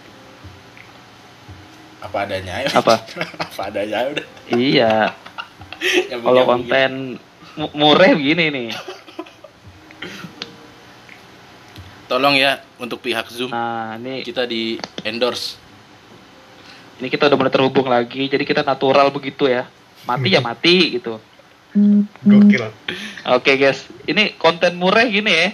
apa 2.00 2.16
adanya 2.22 2.62
Apa? 2.70 3.02
apa 3.44 3.62
adanya 3.64 4.06
udah 4.08 4.26
Iya. 4.48 5.12
Kalau 6.22 6.42
konten 6.46 7.18
mu- 7.54 7.74
murah 7.74 8.12
begini 8.12 8.48
nih. 8.48 8.68
tolong 12.06 12.36
ya 12.36 12.60
untuk 12.76 13.00
pihak 13.00 13.24
zoom 13.28 13.48
Nah, 13.48 13.96
ini 13.96 14.20
kita 14.20 14.44
di 14.44 14.76
endorse 15.02 15.56
ini 16.94 17.08
kita 17.08 17.26
udah 17.26 17.34
mulai 17.34 17.50
terhubung 17.50 17.88
lagi. 17.88 18.30
Jadi 18.30 18.46
kita 18.46 18.62
natural 18.62 19.10
begitu 19.10 19.50
ya. 19.50 19.66
Mati 20.04 20.28
ya 20.28 20.38
mati 20.38 20.94
gitu. 20.94 21.18
Gokil. 22.28 22.68
Oke 23.32 23.56
guys, 23.56 23.88
ini 24.04 24.36
konten 24.36 24.76
murah 24.76 25.08
gini 25.08 25.32
ya. 25.32 25.48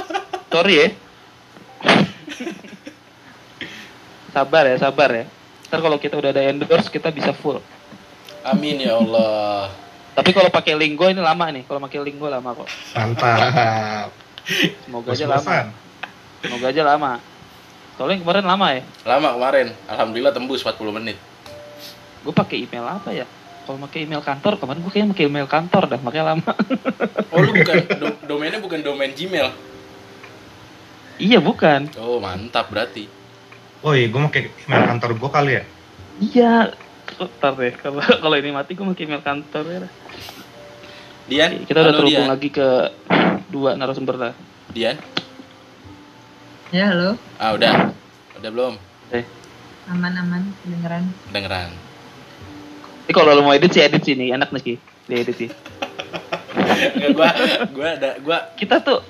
Sorry 0.54 0.74
ya. 0.78 0.88
sabar 4.34 4.66
ya, 4.66 4.76
sabar 4.78 5.10
ya. 5.10 5.24
Ntar 5.70 5.80
kalau 5.82 5.98
kita 5.98 6.14
udah 6.18 6.30
ada 6.30 6.42
endorse 6.46 6.90
kita 6.90 7.10
bisa 7.10 7.34
full. 7.34 7.58
amin 8.44 8.76
ya 8.76 9.00
Allah 9.00 9.72
Tapi 10.14 10.36
kalau 10.36 10.52
pakai 10.52 10.78
linggo 10.78 11.10
ini 11.10 11.18
lama 11.18 11.50
nih. 11.50 11.66
Kalau 11.66 11.82
pakai 11.82 11.98
linggo 12.06 12.30
lama 12.30 12.54
kok. 12.54 12.68
Mantap. 12.94 14.10
Semoga 14.86 15.10
aja 15.10 15.26
lama. 15.26 15.74
Semoga 16.38 16.66
aja 16.70 16.82
lama. 16.86 17.12
Soalnya 17.98 18.22
kemarin 18.22 18.46
lama 18.46 18.66
ya. 18.74 18.82
lama 19.06 19.28
kemarin 19.38 19.66
alhamdulillah 19.86 20.34
tembus 20.34 20.66
40 20.66 20.98
menit 20.98 21.14
Gue 22.26 22.34
pakai 22.34 22.66
email 22.66 22.82
apa 22.86 23.10
ya? 23.14 23.26
Kalau 23.64 23.80
pakai 23.80 24.04
email 24.04 24.20
kantor, 24.20 24.56
kemarin 24.56 24.78
gue 24.78 24.90
kayaknya 24.90 25.10
pakai 25.10 25.24
email 25.24 25.48
kantor 25.48 25.82
dah, 25.86 25.98
makanya 25.98 26.26
lama. 26.30 26.52
oh 27.26 27.38
lu 27.38 27.50
bukan 27.54 27.76
do- 27.96 28.18
domainnya 28.26 28.60
bukan 28.60 28.80
domain 28.80 29.10
Gmail 29.10 29.48
iya 31.16 31.38
bukan. 31.38 31.88
oh 31.96 32.18
mantap 32.18 32.68
berarti 32.68 33.06
Woi, 33.80 34.06
gue 34.06 34.20
pakai 34.22 34.48
email 34.60 34.84
kantor 34.86 35.10
gue 35.14 35.30
kali 35.30 35.52
ya. 35.52 35.62
Iya. 36.16 36.54
Ntar 37.14 37.52
deh, 37.54 37.72
kalau 37.74 38.00
kalau 38.22 38.32
ini 38.34 38.48
mati 38.48 38.72
gue 38.72 38.80
pakai 38.82 39.04
email 39.04 39.20
kantor 39.20 39.64
ya. 39.66 39.80
Dian 41.24 41.50
Kita 41.62 41.80
udah 41.80 41.92
terhubung 41.94 42.16
Dian. 42.20 42.28
lagi 42.30 42.48
ke 42.48 42.68
dua 43.46 43.72
narasumber 43.74 44.16
lah. 44.18 44.32
Dian 44.70 44.96
Ya 46.68 46.90
halo, 46.90 47.14
ah 47.36 47.52
udah 47.52 47.92
udah 48.34 48.50
belum 48.50 48.74
Eh, 49.10 49.22
aman-aman 49.86 50.48
kedengeran. 50.58 51.04
dengeran 51.28 51.70
Ini 53.04 53.12
kalau 53.12 53.36
lo 53.36 53.44
mau 53.44 53.52
edit 53.52 53.70
sih 53.72 53.84
edit 53.84 54.00
sini, 54.00 54.32
enak 54.32 54.48
nih 54.48 54.62
sih. 54.64 54.76
Dia 55.04 55.16
edit 55.20 55.36
sih. 55.36 55.48
Gua 57.12 57.28
gua 57.70 57.88
ada 57.96 58.10
gua 58.24 58.38
Kita 58.56 58.80
tuh 58.80 59.04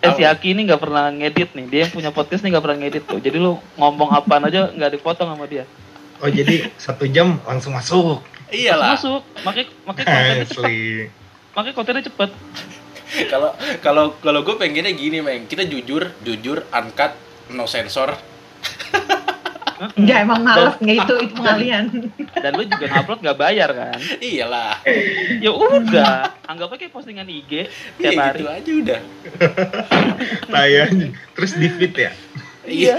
eh 0.00 0.12
si? 0.16 0.22
Aki 0.24 0.56
ini 0.56 0.64
nggak 0.64 0.80
pernah 0.80 1.12
ngedit 1.12 1.52
nih. 1.52 1.66
Dia 1.68 1.80
yang 1.86 1.92
punya 1.92 2.10
podcast 2.14 2.40
nih 2.40 2.56
nggak 2.56 2.64
pernah 2.64 2.78
ngedit 2.80 3.04
tuh. 3.04 3.20
Jadi 3.20 3.36
lu 3.36 3.60
ngomong 3.76 4.16
apaan 4.16 4.48
aja 4.48 4.72
nggak 4.72 4.96
dipotong 4.96 5.28
sama 5.28 5.44
dia. 5.44 5.68
Oh 6.24 6.30
jadi 6.30 6.72
satu 6.80 7.04
jam 7.06 7.38
langsung 7.44 7.76
masuk. 7.76 8.24
iyalah 8.48 8.96
Masuk. 8.96 9.22
Makanya 9.44 9.66
makanya 9.84 10.06
kontennya 10.08 10.46
cepet. 10.48 10.64
Asli. 10.64 10.80
Makanya 11.52 11.74
kontennya 11.76 12.04
cepet. 12.08 12.30
kalau 13.32 13.50
kalau 13.80 14.04
kalau 14.20 14.40
gue 14.44 14.54
pengennya 14.60 14.92
gini 14.92 15.24
meng 15.24 15.48
kita 15.48 15.64
jujur 15.64 16.12
jujur 16.20 16.60
uncut 16.68 17.16
no 17.48 17.64
sensor 17.64 18.12
Enggak 19.94 20.18
emang 20.20 20.40
males 20.40 20.74
nggak 20.76 20.96
itu 20.98 21.14
itu 21.20 21.34
pengalian. 21.38 21.84
Dan 22.34 22.50
lu 22.52 22.64
juga 22.64 22.86
ngupload 22.88 23.20
nggak 23.20 23.38
bayar 23.38 23.70
kan? 23.70 23.98
iyalah 24.18 24.74
Ya 25.38 25.50
udah, 25.50 26.34
anggap 26.44 26.68
aja 26.68 26.78
kayak 26.78 26.90
postingan 26.90 27.24
IG 27.24 27.52
iya 27.52 27.66
tiap 27.96 28.12
hari. 28.16 28.36
gitu 28.36 28.48
aja 28.48 28.70
udah 28.74 29.00
Tayang. 30.52 30.92
Terus 31.32 31.52
di 31.54 31.68
feed 31.68 31.94
ya. 31.96 32.10
iya 32.64 32.98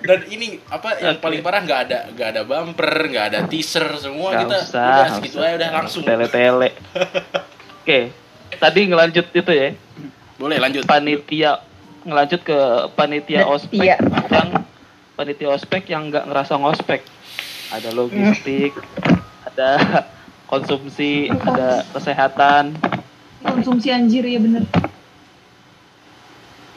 dan 0.00 0.20
ini 0.26 0.60
apa 0.66 0.96
yang 0.98 1.16
paling 1.16 1.40
parah 1.40 1.60
nggak 1.60 1.80
ada 1.82 1.98
nggak 2.10 2.28
ada 2.30 2.42
bumper 2.42 2.92
nggak 3.06 3.24
ada 3.26 3.40
teaser 3.44 3.88
semua 3.96 4.32
Nggak 4.32 4.42
kita 4.42 4.56
usah, 4.58 4.84
udah 4.84 4.92
nggak 4.98 5.14
segitu 5.14 5.32
usah. 5.34 5.46
aja 5.46 5.54
udah 5.54 5.70
langsung 5.72 6.02
Tele-tele. 6.02 6.68
Oke, 7.80 8.00
tadi 8.54 8.80
ngelanjut 8.84 9.26
itu 9.30 9.48
ya. 9.50 9.68
boleh 10.34 10.58
lanjut 10.58 10.82
Panitia 10.82 11.56
ngelanjut 12.02 12.40
ke 12.42 12.58
panitia 12.92 13.46
ospek 13.46 13.80
Iya. 13.80 13.96
Panitia 15.14 15.48
ospek 15.48 15.88
yang 15.88 16.08
nggak 16.08 16.26
ngerasa 16.26 16.54
ngospek. 16.54 17.00
Ada 17.70 17.90
logistik, 17.90 18.74
ada 19.48 19.70
konsumsi, 20.46 21.26
ada 21.28 21.82
kesehatan. 21.88 22.74
Konsumsi 23.40 23.88
anjir 23.88 24.22
ya 24.22 24.38
bener. 24.38 24.64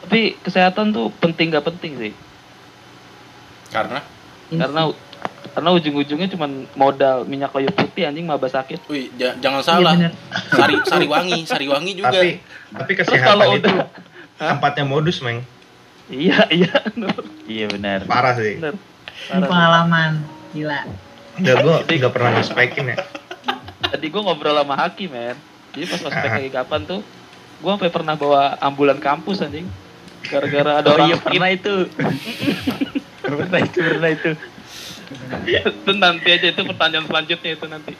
Tapi 0.00 0.38
kesehatan 0.38 0.90
tuh 0.90 1.12
penting 1.14 1.50
gak 1.50 1.66
penting 1.66 1.92
sih. 1.98 2.12
karena 3.68 4.00
Karena 4.48 4.88
karena 5.50 5.70
ujung-ujungnya 5.70 6.28
cuma 6.30 6.48
modal 6.72 7.28
minyak 7.28 7.52
kayu 7.52 7.68
putih 7.68 8.08
anjing 8.08 8.24
mabah 8.24 8.48
sakit. 8.48 8.80
wih 8.86 9.12
ja- 9.14 9.36
jangan 9.36 9.60
Iya 9.60 9.68
salah 9.68 9.92
bener. 9.94 10.12
sari 10.48 10.74
sariwangi 10.82 11.38
sariwangi 11.44 11.92
juga 11.94 12.08
Tapi 12.10 12.40
tapi 12.70 12.92
Terus 12.94 12.98
kesehatan 13.04 13.28
kalau 13.28 13.46
itu 13.52 13.68
udah 13.68 13.86
tempatnya 14.38 14.84
modus, 14.86 15.20
Meng. 15.20 15.44
Iya, 16.08 16.48
iya. 16.48 16.72
Iya 17.44 17.66
benar. 17.68 18.04
Parah 18.08 18.34
sih. 18.36 18.56
Bener. 18.56 18.74
Ini 19.28 19.44
pengalaman 19.44 20.24
gila. 20.56 20.80
Enggak, 21.38 21.56
gue 21.62 21.96
nggak 22.00 22.14
pernah 22.14 22.30
ngespekin 22.34 22.84
ya. 22.92 22.96
Tadi 23.88 24.06
gue 24.08 24.22
ngobrol 24.22 24.56
sama 24.58 24.74
Hakim, 24.74 25.12
men. 25.12 25.36
Jadi 25.76 25.84
pas 25.86 26.00
ospek 26.02 26.28
Ah. 26.28 26.36
lagi 26.40 26.50
kapan 26.50 26.80
tuh, 26.84 27.00
gue 27.60 27.70
sampai 27.70 27.92
pernah 27.92 28.14
bawa 28.16 28.56
ambulan 28.58 28.98
kampus 28.98 29.44
anjing. 29.44 29.68
Gara-gara 30.26 30.82
ada 30.82 30.88
Oh 30.90 30.96
orang 30.98 31.08
iya 31.14 31.16
pernah 31.20 31.50
itu. 31.52 31.74
pernah 33.22 33.60
itu, 33.60 33.78
pernah 33.78 34.10
itu. 34.10 34.30
itu 35.48 35.90
nanti 35.96 36.28
aja 36.28 36.46
itu 36.52 36.62
pertanyaan 36.64 37.06
selanjutnya 37.06 37.50
itu 37.54 37.66
nanti. 37.68 37.92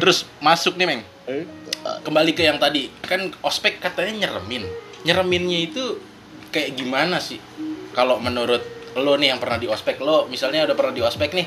terus 0.00 0.24
masuk 0.40 0.72
nih 0.76 0.86
meng 0.88 1.02
kembali 2.06 2.30
ke 2.38 2.46
yang 2.46 2.62
tadi. 2.62 2.86
Kan 3.02 3.34
ospek 3.42 3.82
katanya 3.82 4.30
nyeremin. 4.30 4.62
Nyereminnya 5.02 5.58
itu 5.66 5.98
kayak 6.54 6.78
gimana 6.78 7.18
sih? 7.18 7.42
Kalau 7.90 8.22
menurut 8.22 8.62
lo 8.96 9.18
nih 9.20 9.34
yang 9.34 9.40
pernah 9.42 9.60
di 9.60 9.68
ospek 9.68 10.00
lo 10.00 10.24
misalnya 10.24 10.64
udah 10.64 10.72
pernah 10.72 10.94
di 10.96 11.04
ospek 11.04 11.36
nih 11.36 11.44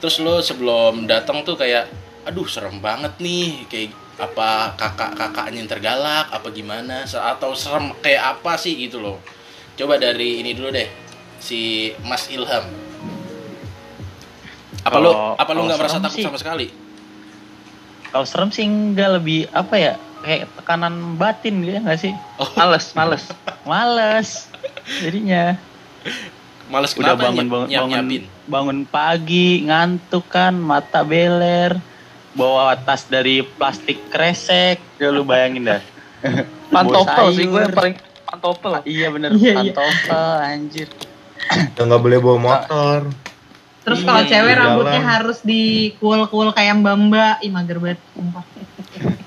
terus 0.00 0.16
lo 0.16 0.40
sebelum 0.40 1.04
datang 1.04 1.44
tuh 1.44 1.52
kayak 1.52 1.84
aduh 2.24 2.48
serem 2.48 2.80
banget 2.80 3.20
nih 3.20 3.68
kayak 3.68 3.92
apa 4.16 4.76
kakak 4.80 5.12
kakaknya 5.12 5.60
yang 5.60 5.68
tergalak 5.68 6.32
apa 6.32 6.48
gimana 6.48 7.04
atau 7.04 7.52
serem 7.52 7.92
kayak 8.00 8.36
apa 8.36 8.56
sih 8.56 8.80
gitu 8.80 8.96
loh. 8.96 9.20
Coba 9.76 10.00
dari 10.00 10.40
ini 10.40 10.56
dulu 10.56 10.72
deh 10.72 10.88
si 11.36 11.92
Mas 12.00 12.32
Ilham. 12.32 12.64
Apa 14.80 14.96
lo 15.04 15.36
apa 15.36 15.50
lo 15.52 15.68
nggak 15.68 15.80
merasa 15.84 16.00
takut 16.00 16.16
sih- 16.16 16.24
sama 16.24 16.40
sekali 16.40 16.89
Kalau 18.10 18.26
serem 18.26 18.50
sih 18.50 18.62
enggak 18.62 19.16
lebih 19.16 19.46
apa 19.50 19.74
ya? 19.74 19.92
Kayak 20.20 20.52
tekanan 20.52 21.16
batin 21.16 21.62
gitu 21.62 21.72
ya 21.72 21.80
nggak 21.80 22.00
sih? 22.00 22.12
Oh. 22.36 22.50
Males, 22.54 22.92
males. 22.92 23.24
Males. 23.64 24.50
Jadinya. 24.98 25.56
Males 26.66 26.92
udah 26.92 27.14
bangun 27.14 27.46
bangun, 27.46 27.66
nyiap- 27.66 27.82
bangun, 27.82 28.04
nyiapin? 28.06 28.22
bangun 28.46 28.78
pagi 28.84 29.62
ngantuk 29.62 30.26
kan 30.26 30.54
mata 30.54 31.02
beler 31.02 31.78
bawa 32.30 32.74
tas 32.76 33.02
dari 33.04 33.42
plastik 33.42 33.98
kresek 34.06 34.78
ya 34.96 35.10
lu 35.10 35.22
bayangin 35.22 35.66
dah 35.66 35.82
Pantopel 36.74 37.30
sih 37.30 37.42
gue 37.44 37.58
yang 37.60 37.74
paling 37.74 37.94
pantopel. 38.24 38.70
iya 38.84 39.06
bener 39.08 39.30
Iya, 39.32 39.50
iya. 39.50 39.54
pantopel 39.74 40.22
anjir 40.40 40.88
Udah 41.74 41.84
nggak 41.84 42.00
boleh 42.00 42.18
bawa 42.20 42.38
motor. 42.38 43.00
Terus 43.80 44.00
kalau 44.02 44.20
Iya, 44.20 44.28
cewek 44.30 44.52
jalan. 44.52 44.62
rambutnya 44.62 45.00
harus 45.02 45.38
di 45.40 45.62
cool-cool 45.96 46.50
kayak 46.50 46.78
Mbak 46.78 46.96
Mbak, 47.02 47.34
ih 47.40 47.50
mager 47.50 47.78
banget, 47.78 47.98
sumpah. 48.10 48.44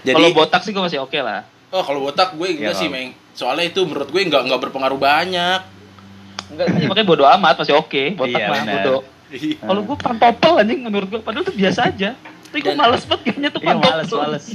Jadi 0.00 0.14
Kalau 0.14 0.30
botak 0.32 0.60
sih 0.62 0.70
gue 0.70 0.80
masih 0.80 1.00
oke 1.00 1.18
lah. 1.18 1.44
oh 1.68 1.82
kalau 1.82 2.00
botak 2.02 2.32
gue 2.32 2.48
enggak 2.50 2.72
Iya, 2.72 2.78
sih. 2.78 2.88
Meng. 2.88 3.12
Soalnya 3.30 3.68
itu 3.68 3.84
menurut 3.84 4.08
gue 4.08 4.20
enggak 4.20 4.42
enggak 4.42 4.60
berpengaruh 4.62 4.96
banyak. 4.96 5.60
Enggak 6.48 6.66
sih, 6.70 6.84
makanya 6.86 7.06
bodo 7.06 7.24
amat 7.28 7.54
masih 7.58 7.74
oke. 7.76 8.02
Botak 8.14 8.38
Iya, 8.38 8.48
mah 8.48 8.64
bodo. 8.66 8.94
Kalau 9.60 9.80
gue 9.82 9.96
pantopel 9.98 10.52
anjing 10.56 10.80
menurut 10.80 11.08
gue 11.08 11.20
padahal 11.20 11.44
tuh 11.44 11.52
biasa 11.52 11.80
aja. 11.86 12.16
Tapi 12.48 12.58
gue 12.58 12.72
males 12.72 13.04
banget 13.04 13.22
kayaknya 13.26 13.48
tuh 13.50 13.60
iya 13.60 13.68
pantopel. 13.68 13.92
males 13.92 14.08
males 14.14 14.46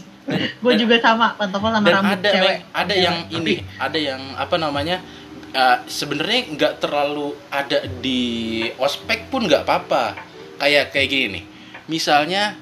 Gue 0.57 0.73
juga 0.73 0.95
sama, 0.97 1.35
pantopel 1.35 1.69
sama 1.69 1.83
Dan 1.83 1.93
rambut 1.95 2.15
ada 2.15 2.29
cewek. 2.31 2.41
Meng, 2.49 2.59
ada 2.73 2.93
yang 2.95 3.17
ini, 3.29 3.53
ada 3.77 3.97
yang 3.99 4.21
apa 4.33 4.55
namanya? 4.55 4.97
Eh, 5.53 5.77
sebenarnya 5.85 6.39
nggak 6.57 6.73
terlalu 6.81 7.37
ada 7.47 7.85
di 8.01 8.65
ospek 8.75 9.29
pun 9.29 9.45
nggak 9.45 9.63
apa-apa. 9.63 10.17
Kayak 10.57 10.91
kayak 10.91 11.07
gini 11.09 11.27
nih. 11.39 11.43
Misalnya 11.87 12.57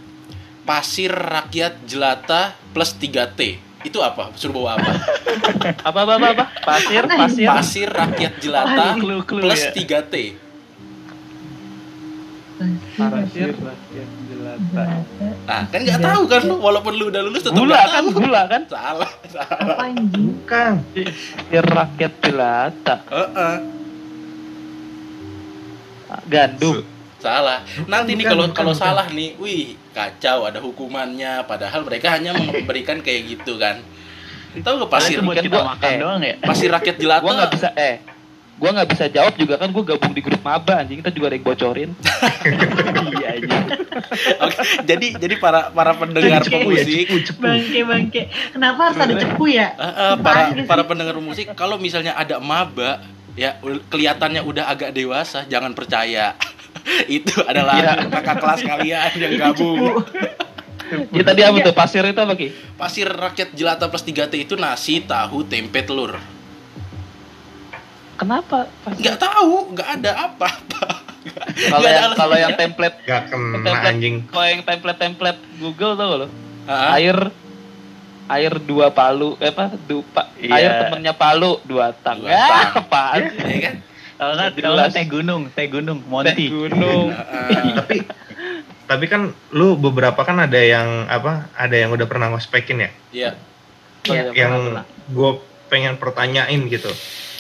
pasir 0.67 1.11
rakyat 1.11 1.87
jelata 1.87 2.53
plus 2.75 2.93
3T. 2.97 3.57
Itu 3.81 4.03
apa? 4.05 4.29
Suruh 4.37 4.61
bawa 4.61 4.77
apa? 4.77 4.91
Apa 5.89 6.05
apa 6.05 6.13
apa 6.19 6.27
apa? 6.37 6.45
Pasir, 6.61 7.03
pasir. 7.07 7.47
Pasir 7.47 7.87
rakyat 7.89 8.33
jelata 8.43 8.93
plus 9.25 9.61
ya. 9.63 9.73
3T. 12.61 12.95
Pasir. 13.01 13.49
Nah, 15.41 15.61
kan 15.65 15.79
nggak 15.79 15.99
tahu 15.99 16.21
kan 16.25 16.41
lu 16.43 16.55
walaupun 16.57 16.93
lu 16.93 17.09
udah 17.09 17.21
lulus 17.21 17.41
tetap 17.41 17.57
Gula 17.57 17.81
kan, 17.83 18.03
tahu. 18.03 18.19
gula 18.19 18.41
kan. 18.45 18.61
Salah, 18.67 19.11
salah. 19.25 19.57
Apa 19.57 19.83
anjing? 19.83 20.25
Bukan. 20.37 20.73
Pasir 20.93 21.65
rakyat 21.67 22.13
jelata. 22.21 22.95
Heeh. 23.07 23.55
Gandum. 26.27 26.77
Salah. 27.17 27.59
Nanti 27.85 28.13
nih 28.13 28.25
kalau 28.25 28.45
kalau 28.51 28.73
bukan. 28.73 28.81
salah 28.81 29.07
nih, 29.07 29.37
wih, 29.37 29.63
kacau 29.91 30.43
ada 30.43 30.59
hukumannya 30.59 31.45
padahal 31.45 31.81
mereka 31.81 32.11
hanya 32.11 32.33
memberikan 32.39 32.99
kayak 32.99 33.31
gitu 33.31 33.55
kan. 33.55 33.79
Tahu 34.53 34.83
gak 34.83 34.91
pasir 34.91 35.15
itu 35.15 35.23
buat 35.23 35.39
kan 35.39 35.45
kita 35.45 35.55
gua- 35.55 35.69
makan 35.71 35.87
eh. 35.87 35.97
doang 35.97 36.19
ya 36.19 36.35
pasir 36.37 36.67
rakyat 36.67 36.95
jelata? 36.99 37.23
Gua 37.23 37.33
nggak 37.33 37.51
bisa 37.55 37.69
eh 37.71 37.95
gua 38.61 38.69
nggak 38.71 38.89
bisa 38.93 39.09
jawab 39.09 39.33
juga 39.33 39.57
kan 39.57 39.73
gue 39.73 39.81
gabung 39.81 40.13
di 40.13 40.21
grup 40.21 40.37
maba 40.45 40.85
anjing 40.85 41.01
kita 41.01 41.09
juga 41.09 41.33
ada 41.33 41.35
yang 41.35 41.45
bocorin 41.45 41.89
iya 43.17 43.27
aja 43.41 43.57
Oke, 44.37 44.55
jadi 44.85 45.07
jadi 45.17 45.35
para 45.35 45.73
para 45.73 45.97
pendengar 45.97 46.45
Cepu 46.45 46.69
ya, 46.69 46.85
pemusik, 46.85 47.05
Cepu, 47.09 47.15
cepu. 47.25 47.41
Bangke 47.41 47.79
bangke. 47.81 48.21
Kenapa 48.53 48.79
harus 48.89 48.97
ada 48.99 49.13
cepu 49.17 49.45
ya? 49.49 49.67
eh, 49.73 49.83
eh, 49.83 50.13
para 50.19 50.41
para 50.63 50.83
pendengar 50.85 51.17
musik, 51.17 51.49
kalau 51.53 51.75
misalnya 51.75 52.13
ada 52.13 52.37
maba 52.37 53.01
ya 53.33 53.57
kelihatannya 53.89 54.41
udah 54.43 54.69
agak 54.69 54.91
dewasa, 54.91 55.47
jangan 55.47 55.73
percaya. 55.73 56.37
Itu 57.09 57.41
adalah 57.43 57.77
Iya. 57.77 57.91
kakak 58.09 58.37
kelas 58.39 58.61
kalian 58.61 59.11
yang 59.17 59.33
gabung. 59.39 60.01
ya 61.13 61.23
tadi 61.29 61.41
apa 61.41 61.57
tuh 61.61 61.73
pasir 61.73 62.03
itu 62.03 62.19
apa 62.19 62.33
ki 62.35 62.47
Pasir 62.75 63.07
rakyat 63.07 63.55
jelata 63.55 63.87
plus 63.87 64.03
3T 64.03 64.33
itu 64.35 64.53
nasi, 64.55 64.99
tahu, 65.01 65.45
tempe, 65.45 65.81
telur. 65.81 66.19
Kenapa 68.21 68.69
Nggak 68.87 69.17
tahu, 69.17 69.73
nggak 69.73 69.89
ada 69.97 70.11
apa-apa. 70.23 70.81
kalau 71.67 71.81
Nggak 71.81 71.93
yang 71.95 72.11
kalau 72.15 72.35
yang 72.35 72.53
template 72.55 72.97
Gak 73.03 73.21
kena 73.27 73.57
template 73.59 73.85
anjing. 73.87 74.15
kalau 74.25 74.45
yang 74.47 74.61
template 74.61 74.99
template 74.99 75.39
Google 75.57 75.93
tau 75.93 76.11
lo 76.15 76.27
air 76.67 77.17
air 78.27 78.53
dua 78.57 78.89
palu 78.89 79.35
eh 79.37 79.49
apa 79.49 79.75
du, 79.81 80.01
pa- 80.07 80.29
Iya. 80.35 80.53
air 80.55 80.71
temennya 80.79 81.11
palu 81.11 81.59
dua 81.63 81.91
tang 81.95 82.21
Dua 82.21 82.31
ya 82.31 82.45
tang. 82.47 82.69
apaan 82.81 83.21
ya 83.35 83.59
kan? 83.61 83.75
kalau 84.15 84.33
nggak 84.35 84.49
nggak 84.55 84.89
teh 84.91 85.05
gunung 85.05 85.41
teh 85.51 85.65
gunung 85.67 85.99
Monty 86.05 86.45
gunung 86.47 87.09
Ah, 87.17 87.81
Tapi 87.81 87.97
tapi 88.85 89.05
kan 89.05 89.21
lu 89.51 89.75
beberapa 89.75 90.19
kan 90.19 90.35
ada 90.37 90.57
yang 90.57 91.07
apa? 91.07 91.47
Ada 91.53 91.75
yang 91.79 91.89
udah 91.91 92.03
pernah 92.05 92.27
ngospekin 92.27 92.75
ya? 92.79 92.89
Iya. 93.11 93.31
Iya. 94.03 94.33
yang 94.33 94.81
gue 95.07 95.31
pengen 95.67 95.95
pertanyain 95.95 96.59
gitu 96.65 96.89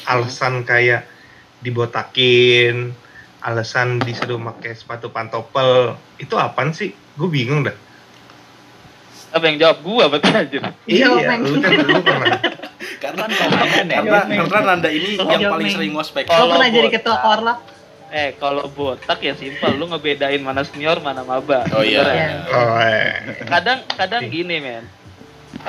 alasan 0.05 0.63
kayak 0.63 1.05
dibotakin 1.61 2.93
alasan 3.41 3.97
disuruh 3.99 4.37
pakai 4.53 4.73
sepatu 4.73 5.09
pantopel 5.09 5.97
itu 6.17 6.33
apaan 6.35 6.73
sih 6.73 6.89
gue 6.91 7.29
bingung 7.29 7.65
dah 7.65 7.73
apa 9.31 9.47
yang 9.47 9.57
jawab 9.57 9.77
gua 9.79 10.03
berarti 10.11 10.27
anjir 10.29 10.61
iya 10.85 11.07
Meng. 11.07 11.41
lu 11.47 11.55
kan 11.57 11.71
lu 11.79 12.01
pernah 12.03 12.39
Karena 13.01 13.25
komandan 13.25 13.85
ya. 13.87 13.97
karena, 13.97 14.19
karena 14.45 14.59
Nanda 14.61 14.89
ini 14.93 15.17
yang 15.17 15.25
Jawab, 15.41 15.51
paling 15.57 15.65
Meng. 15.65 15.73
sering 15.73 15.91
ngospek. 15.95 16.23
Lo 16.27 16.31
Kalau 16.35 16.45
pernah 16.53 16.69
jadi 16.69 16.89
ketua 16.91 17.17
korlap? 17.17 17.57
eh 18.11 18.29
kalau 18.35 18.67
botak 18.67 19.19
ya 19.23 19.33
simpel 19.33 19.71
lu 19.73 19.87
ngebedain 19.87 20.43
mana 20.43 20.67
senior 20.67 20.99
mana 20.99 21.23
maba 21.23 21.63
Oh 21.71 21.79
iya. 21.79 22.03
Ya? 22.03 22.27
oh 22.43 22.75
eh. 22.77 23.39
kadang 23.47 23.87
kadang 23.95 24.27
gini 24.27 24.59
men 24.59 24.83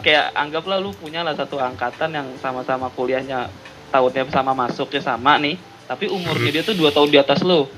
kayak 0.02 0.34
anggaplah 0.34 0.82
lu 0.82 0.90
punya 0.90 1.22
lah 1.22 1.38
satu 1.38 1.54
angkatan 1.56 2.10
yang 2.10 2.28
sama-sama 2.42 2.90
kuliahnya 2.90 3.46
tahunnya 3.92 4.32
sama 4.32 4.56
masuknya 4.56 4.98
sama 4.98 5.36
nih 5.36 5.60
tapi 5.84 6.08
umurnya 6.08 6.50
dia 6.50 6.62
tuh 6.64 6.72
dua 6.72 6.88
tahun 6.88 7.08
di 7.08 7.18
atas 7.20 7.44
lu 7.44 7.68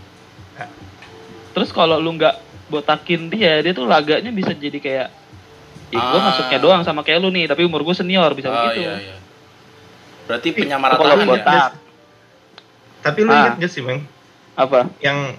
terus 1.51 1.71
kalau 1.71 1.99
lu 1.99 2.15
nggak 2.15 2.35
botakin 2.67 3.27
dia 3.29 3.61
dia 3.61 3.71
tuh 3.71 3.85
laganya 3.85 4.31
bisa 4.31 4.51
jadi 4.51 4.79
kayak 4.79 5.09
Ih, 5.91 6.01
gua 6.01 6.19
Ah. 6.19 6.25
masuknya 6.27 6.59
doang 6.59 6.83
sama 6.83 7.03
kayak 7.03 7.19
lu 7.19 7.31
nih 7.31 7.47
tapi 7.47 7.63
umur 7.63 7.83
gue 7.83 7.95
senior 7.95 8.31
bisa 8.33 8.49
Oh 8.49 8.55
begitu 8.57 8.83
iya 8.83 8.95
iya. 8.99 9.17
Berarti 10.25 10.49
kalau 10.51 10.59
penyamarataan 10.59 11.15
ya. 11.15 11.27
botak 11.29 11.71
tapi 13.01 13.21
lu 13.21 13.31
Ah. 13.31 13.39
inget 13.47 13.55
gak 13.61 13.71
sih 13.71 13.83
Meng 13.83 14.01
apa 14.55 14.87
yang 14.99 15.35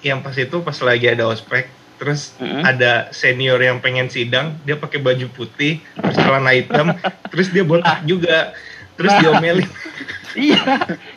yang 0.00 0.18
pas 0.18 0.32
itu 0.32 0.56
pas 0.58 0.74
lagi 0.80 1.06
ada 1.06 1.26
ospek 1.26 1.68
terus 2.00 2.32
Mm-mm. 2.38 2.64
ada 2.64 3.12
senior 3.12 3.60
yang 3.60 3.78
pengen 3.78 4.08
sidang 4.08 4.56
dia 4.64 4.74
pakai 4.74 4.98
baju 4.98 5.26
putih 5.28 5.78
terus 5.94 6.16
celana 6.16 6.50
hitam 6.50 6.96
terus 7.30 7.52
dia 7.52 7.60
botak 7.60 8.02
juga 8.02 8.56
terus 9.00 9.08
Nah. 9.08 9.20
diomelin 9.24 9.64
iya 10.36 10.62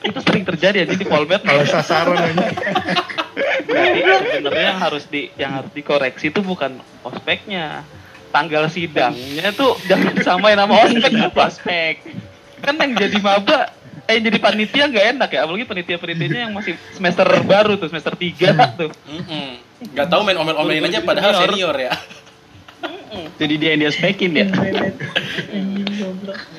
itu 0.01 0.19
sering 0.23 0.47
terjadi 0.47 0.75
ya 0.83 0.85
di 0.87 1.03
polmed 1.03 1.43
kalau 1.43 1.67
sasaran 1.67 2.15
aja 2.15 2.47
Berarti 3.63 3.99
sebenarnya 4.37 4.65
yang 4.69 4.81
harus 4.81 5.03
di 5.09 5.21
yang 5.35 5.51
harus 5.57 5.71
dikoreksi 5.73 6.29
itu 6.29 6.39
bukan 6.41 6.77
ospeknya. 7.01 7.81
Tanggal 8.29 8.65
sidangnya 8.69 9.53
tuh 9.53 9.77
jangan 9.85 10.13
samain 10.21 10.57
sama 10.57 10.73
ospek 10.81 11.09
itu 11.09 11.29
ospek. 11.33 11.95
Kan 12.61 12.75
yang 12.77 12.91
jadi 12.97 13.17
maba 13.21 13.73
eh 14.03 14.19
yang 14.19 14.23
jadi 14.29 14.37
panitia 14.37 14.83
nggak 14.89 15.05
enak 15.17 15.29
ya 15.31 15.39
apalagi 15.45 15.65
panitia-panitianya 15.65 16.39
yang 16.49 16.53
masih 16.53 16.75
semester 16.91 17.23
baru 17.45 17.79
tuh 17.79 17.87
semester 17.87 18.13
3 18.13 18.77
tuh 18.77 18.89
Mm-mm. 19.07 19.47
Nggak 19.95 20.07
tahu 20.11 20.21
main 20.25 20.37
omel-omelin 20.37 20.89
aja 20.89 20.99
padahal 21.01 21.31
senior 21.39 21.75
ya. 21.77 21.93
Jadi 23.37 23.53
dia 23.59 23.69
yang 23.75 23.81
dia 23.87 23.91
spekin 23.93 24.31
ya. 24.33 24.47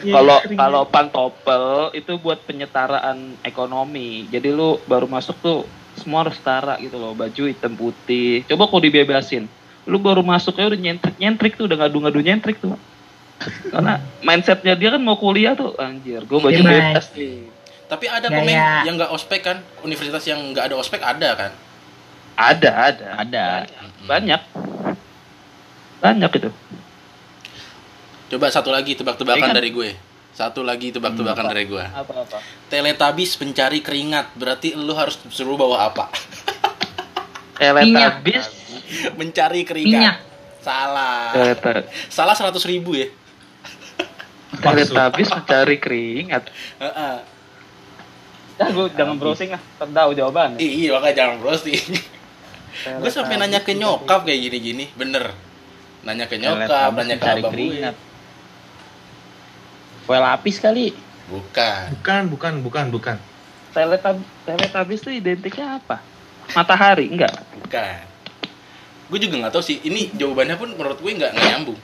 Iya, 0.04 0.20
kalau 0.20 0.38
kalau 0.54 0.82
pantopel 0.84 1.90
itu 1.96 2.20
buat 2.20 2.38
penyetaraan 2.44 3.40
ekonomi. 3.42 4.28
Jadi 4.28 4.52
lu 4.52 4.76
baru 4.84 5.08
masuk 5.08 5.34
tuh 5.40 5.58
semua 5.96 6.22
harus 6.22 6.36
setara 6.36 6.76
gitu 6.78 7.00
loh 7.00 7.16
baju 7.16 7.48
hitam 7.48 7.72
putih. 7.74 8.44
Coba 8.46 8.68
kau 8.68 8.78
dibebasin 8.84 9.48
lu 9.84 10.00
baru 10.00 10.24
masuk 10.24 10.56
ya 10.56 10.64
udah 10.68 10.80
nyentrik 10.80 11.16
nyentrik 11.20 11.52
tuh 11.60 11.68
udah 11.68 11.84
ngadu-ngadu 11.84 12.20
nyentrik 12.24 12.56
tuh. 12.60 12.76
Karena 13.68 14.00
mindsetnya 14.24 14.72
dia 14.78 14.94
kan 14.96 15.02
mau 15.04 15.20
kuliah 15.20 15.52
tuh 15.52 15.76
anjir 15.76 16.24
gue 16.24 16.38
baju 16.40 16.54
Iya, 16.56 16.64
bebas 16.64 17.06
nih. 17.12 17.36
Tapi 17.84 18.06
ada 18.08 18.26
Gaya. 18.32 18.38
komen 18.40 18.56
yang 18.88 18.94
nggak 18.96 19.12
ospek 19.12 19.40
kan? 19.44 19.58
Universitas 19.84 20.24
yang 20.24 20.40
nggak 20.56 20.72
ada 20.72 20.76
ospek 20.80 21.00
ada 21.04 21.30
kan? 21.36 21.52
ada 22.34 22.70
ada. 22.90 23.08
Ada. 23.20 23.46
Banyak 23.68 23.92
banyak 24.08 24.42
itu 26.04 26.50
Coba 28.26 28.46
satu 28.48 28.68
lagi 28.68 28.92
tebak-tebakan 28.92 29.38
Iya 29.38 29.48
kan? 29.48 29.56
dari 29.56 29.70
gue. 29.70 29.90
Satu 30.34 30.60
lagi 30.60 30.90
tebak-tebakan 30.90 31.44
Hmm, 31.44 31.52
dari 31.52 31.64
gue. 31.64 31.84
apa 31.84 32.12
apa 32.18 32.38
Teletubbies 32.66 33.36
pencari 33.36 33.78
keringat. 33.78 34.34
Berarti 34.34 34.74
lu 34.74 34.90
harus 34.92 35.16
suruh 35.28 35.54
bawa 35.54 35.86
apa? 35.86 36.10
teletabis 37.54 38.44
mencari 39.14 39.62
Minyak. 39.62 39.68
keringat. 39.70 40.16
Salah. 40.60 41.30
teleta- 41.30 41.86
Salah 42.08 42.34
100 42.34 42.58
ribu 42.66 42.96
ya. 42.96 43.06
teletabis 44.64 45.28
mencari 45.30 45.76
keringat 45.76 46.46
Heeh. 46.78 47.16
ya 48.54 48.66
gue 48.70 48.86
jangan 48.88 49.18
browsing 49.18 49.50
ah 49.50 49.58
tahu 49.82 50.14
jawaban 50.14 50.54
Iya, 50.56 50.94
makanya 50.94 51.14
jangan 51.16 51.36
browsing. 51.38 51.74
gue 53.02 53.10
sampai 53.10 53.34
nanya 53.36 53.60
ke 53.60 53.74
nyokap 53.74 54.22
kayak 54.22 54.40
gini-gini, 54.42 54.90
bener. 54.94 55.34
Nanya 56.04 56.24
ke 56.28 56.36
nyokap, 56.36 56.90
nanya 56.94 57.16
ke 57.16 57.26
abang 57.26 57.48
gue. 57.48 57.52
keringat. 57.52 57.96
kue 60.04 60.18
lapis 60.20 60.60
kali 60.60 60.92
Bukan. 61.32 61.96
bukan 61.96 62.22
bukan 62.28 62.52
bukan 62.60 62.86
bukan 62.92 63.16
teletab 63.72 64.20
teletabis 64.44 65.00
itu 65.00 65.10
identiknya 65.16 65.80
apa 65.80 66.04
matahari 66.52 67.08
enggak 67.08 67.32
Bukan. 67.56 68.04
Gue 69.04 69.20
juga 69.20 69.36
nggak 69.36 69.52
tahu 69.52 69.60
sih. 69.62 69.80
Ini 69.80 70.16
jawabannya 70.16 70.56
pun 70.56 70.68
menurut 70.72 70.96
gue 70.96 71.12
nggak 71.12 71.32
nyambung. 71.32 71.76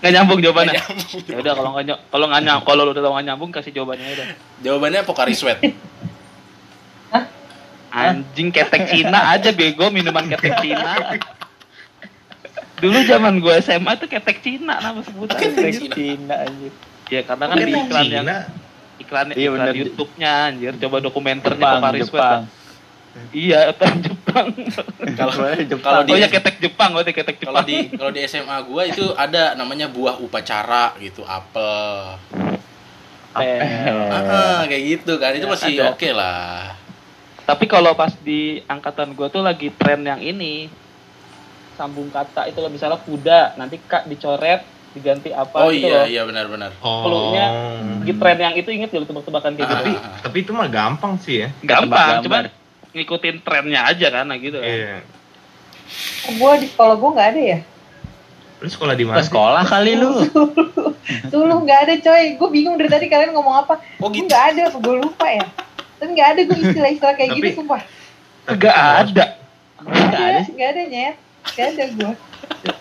nggak 0.00 0.12
nyambung 0.14 0.38
jawabannya 0.40 0.76
nyambung. 0.76 1.20
ya 1.26 1.36
udah 1.42 1.52
kalau 1.52 1.70
nggak 1.74 1.98
kalau 2.06 2.26
nggak 2.28 2.42
nyambung 2.44 2.66
kalau 2.68 2.82
lu 2.86 2.90
udah 2.92 3.02
nggak 3.02 3.26
nyambung 3.26 3.50
kasih 3.50 3.72
jawabannya 3.74 4.06
udah 4.14 4.26
Jawabannya 4.60 5.00
Pocari 5.04 5.34
Sweat. 5.34 5.58
anjing 7.90 8.54
ketek 8.54 8.86
Cina 8.86 9.34
aja 9.34 9.50
bego 9.50 9.90
minuman 9.90 10.22
ketek 10.30 10.62
Cina 10.62 11.18
dulu 12.80 12.98
zaman 13.02 13.34
gue 13.36 13.54
SMA 13.60 13.90
itu 13.94 14.06
ketek 14.06 14.38
Cina 14.40 14.74
nama 14.76 14.98
sebutannya 14.98 15.38
Ketek 15.38 15.64
anjir. 15.70 15.90
Cina 15.90 16.34
anjir. 16.40 16.72
ya 17.06 17.20
karena 17.22 17.44
kan 17.46 17.56
di 17.56 17.62
iklan 17.68 18.04
yang 18.04 18.24
Cina 18.24 18.36
iklan 18.98 19.26
Iya, 19.30 19.48
iklan 19.48 19.58
bener. 19.60 19.74
YouTube-nya 19.76 20.32
anjir 20.46 20.72
coba 20.76 20.96
dokumenternya 20.98 21.60
Jepang, 21.60 21.82
Sweat 21.82 22.00
Jepang. 22.02 22.42
iya 23.32 23.58
yang 23.68 23.96
Jepang 24.06 24.46
Kalau 25.12 25.32
Jepang. 25.58 25.82
kalau 25.82 26.02
di 26.02 26.10
oh 26.10 26.16
ya 26.16 26.28
ketek 26.28 26.56
Jepang 26.58 26.90
berarti 26.92 27.12
ketek 27.12 27.36
kalau 27.38 27.58
Jepang 27.58 27.66
di 27.66 27.78
kalau 27.92 28.10
di 28.10 28.20
SMA 28.24 28.56
gua 28.62 28.82
itu 28.84 29.04
ada 29.14 29.52
namanya 29.52 29.86
buah 29.86 30.16
upacara 30.16 30.94
gitu, 30.96 31.22
apel. 31.22 32.16
Eh, 33.32 33.62
Ah, 34.10 34.62
kayak 34.64 34.82
gitu 34.90 35.14
kan. 35.16 35.30
Itu 35.32 35.46
Ya, 35.46 35.50
masih 35.50 35.74
oke 35.86 36.10
lah. 36.10 36.74
Tapi 37.42 37.64
kalau 37.64 37.94
pas 37.94 38.10
di 38.16 38.62
angkatan 38.64 39.10
gue 39.10 39.26
tuh 39.26 39.38
lagi 39.40 39.70
tren 39.72 40.02
yang 40.02 40.18
ini 40.18 40.66
sambung 41.80 42.08
kata 42.08 42.44
itu 42.44 42.58
loh 42.58 42.68
misalnya 42.68 42.98
kuda 42.98 43.56
nanti 43.56 43.80
kak 43.80 44.04
dicoret 44.04 44.60
diganti 44.90 45.30
apa 45.30 45.56
Oh 45.56 45.70
gitu 45.70 45.86
iya 45.86 45.96
loh. 45.96 46.06
iya 46.06 46.22
benar-benar. 46.22 46.70
oh 46.78 47.00
Pelunya 47.00 47.46
Di 48.02 48.12
tren 48.12 48.36
yang 48.36 48.54
itu 48.54 48.68
inget 48.68 48.88
gak 48.88 49.00
lu 49.00 49.06
tebak-tebakan 49.06 49.54
kayak 49.54 49.64
gitu? 49.64 49.76
tapi 49.76 49.92
Ah. 49.94 50.18
tapi 50.20 50.36
itu 50.40 50.50
mah 50.50 50.68
gampang 50.68 51.14
sih 51.16 51.40
ya 51.40 51.48
Gampang, 51.62 52.20
gambar. 52.20 52.44
ngikutin 52.90 53.36
trennya 53.40 53.80
aja 53.86 54.06
kan 54.10 54.24
nah 54.24 54.36
gitu. 54.36 54.58
iya 54.58 55.00
Gue 56.28 56.52
di 56.58 56.66
sekolah 56.66 56.94
gue 56.94 57.10
nggak 57.10 57.28
ada 57.28 57.42
ya. 57.48 57.58
lu 58.60 58.68
sekolah 58.68 58.92
di 58.92 59.02
mana 59.02 59.18
sekolah 59.20 59.62
kali 59.64 59.96
lu. 59.96 60.20
Suluh 61.32 61.58
nggak 61.58 61.80
ada 61.80 61.94
coy. 61.98 62.36
Gue 62.36 62.48
bingung 62.52 62.76
dari 62.76 62.86
tadi 62.86 63.06
kalian 63.06 63.32
ngomong 63.32 63.56
apa. 63.58 63.80
Oh 63.96 64.06
Gue 64.06 64.20
gitu. 64.20 64.28
nggak 64.28 64.44
ada, 64.52 64.62
gue 64.70 64.94
lupa 64.96 65.26
ya. 65.26 65.42
Tapi 65.96 66.10
nggak 66.12 66.28
ada 66.28 66.40
gue 66.44 66.58
istilah-istilah 66.60 67.14
kayak 67.16 67.30
Tapi- 67.30 67.40
gitu 67.40 67.56
sumpah. 67.56 67.80
Semua 68.44 68.70
ada. 69.00 69.24
Nggak 69.80 70.20
ada, 70.20 70.40
nggak 70.46 70.68
ada 70.68 70.82
nyet. 70.84 71.16
Nggak 71.44 71.66
ada 71.72 71.84
gue. 71.92 72.12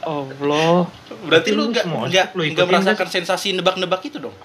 Allah. 0.04 0.76
Berarti 1.26 1.50
lu 1.52 1.72
nggak 1.72 1.86
nggak 1.86 2.26
ikutin 2.34 2.68
merasakan 2.68 3.08
sensasi 3.08 3.56
nebak-nebak 3.56 4.02
itu 4.06 4.18
dong? 4.20 4.36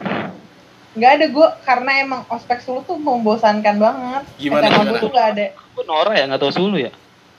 Nggak 0.95 1.11
ada 1.11 1.27
gue 1.27 1.49
karena 1.67 1.91
emang 2.03 2.21
ospek 2.31 2.63
Suluh 2.63 2.87
tuh 2.87 2.95
membosankan 2.95 3.77
banget. 3.79 4.23
Gimana, 4.39 4.63
SMA 4.67 4.75
gimana? 4.75 4.91
gue 4.91 4.99
tuh 5.03 5.11
nggak 5.11 5.29
ada. 5.35 5.45
Aku 5.75 5.81
Nora 5.87 6.13
ya 6.15 6.25
nggak 6.31 6.41
tahu 6.41 6.53
Sulu 6.55 6.77
ya. 6.79 6.91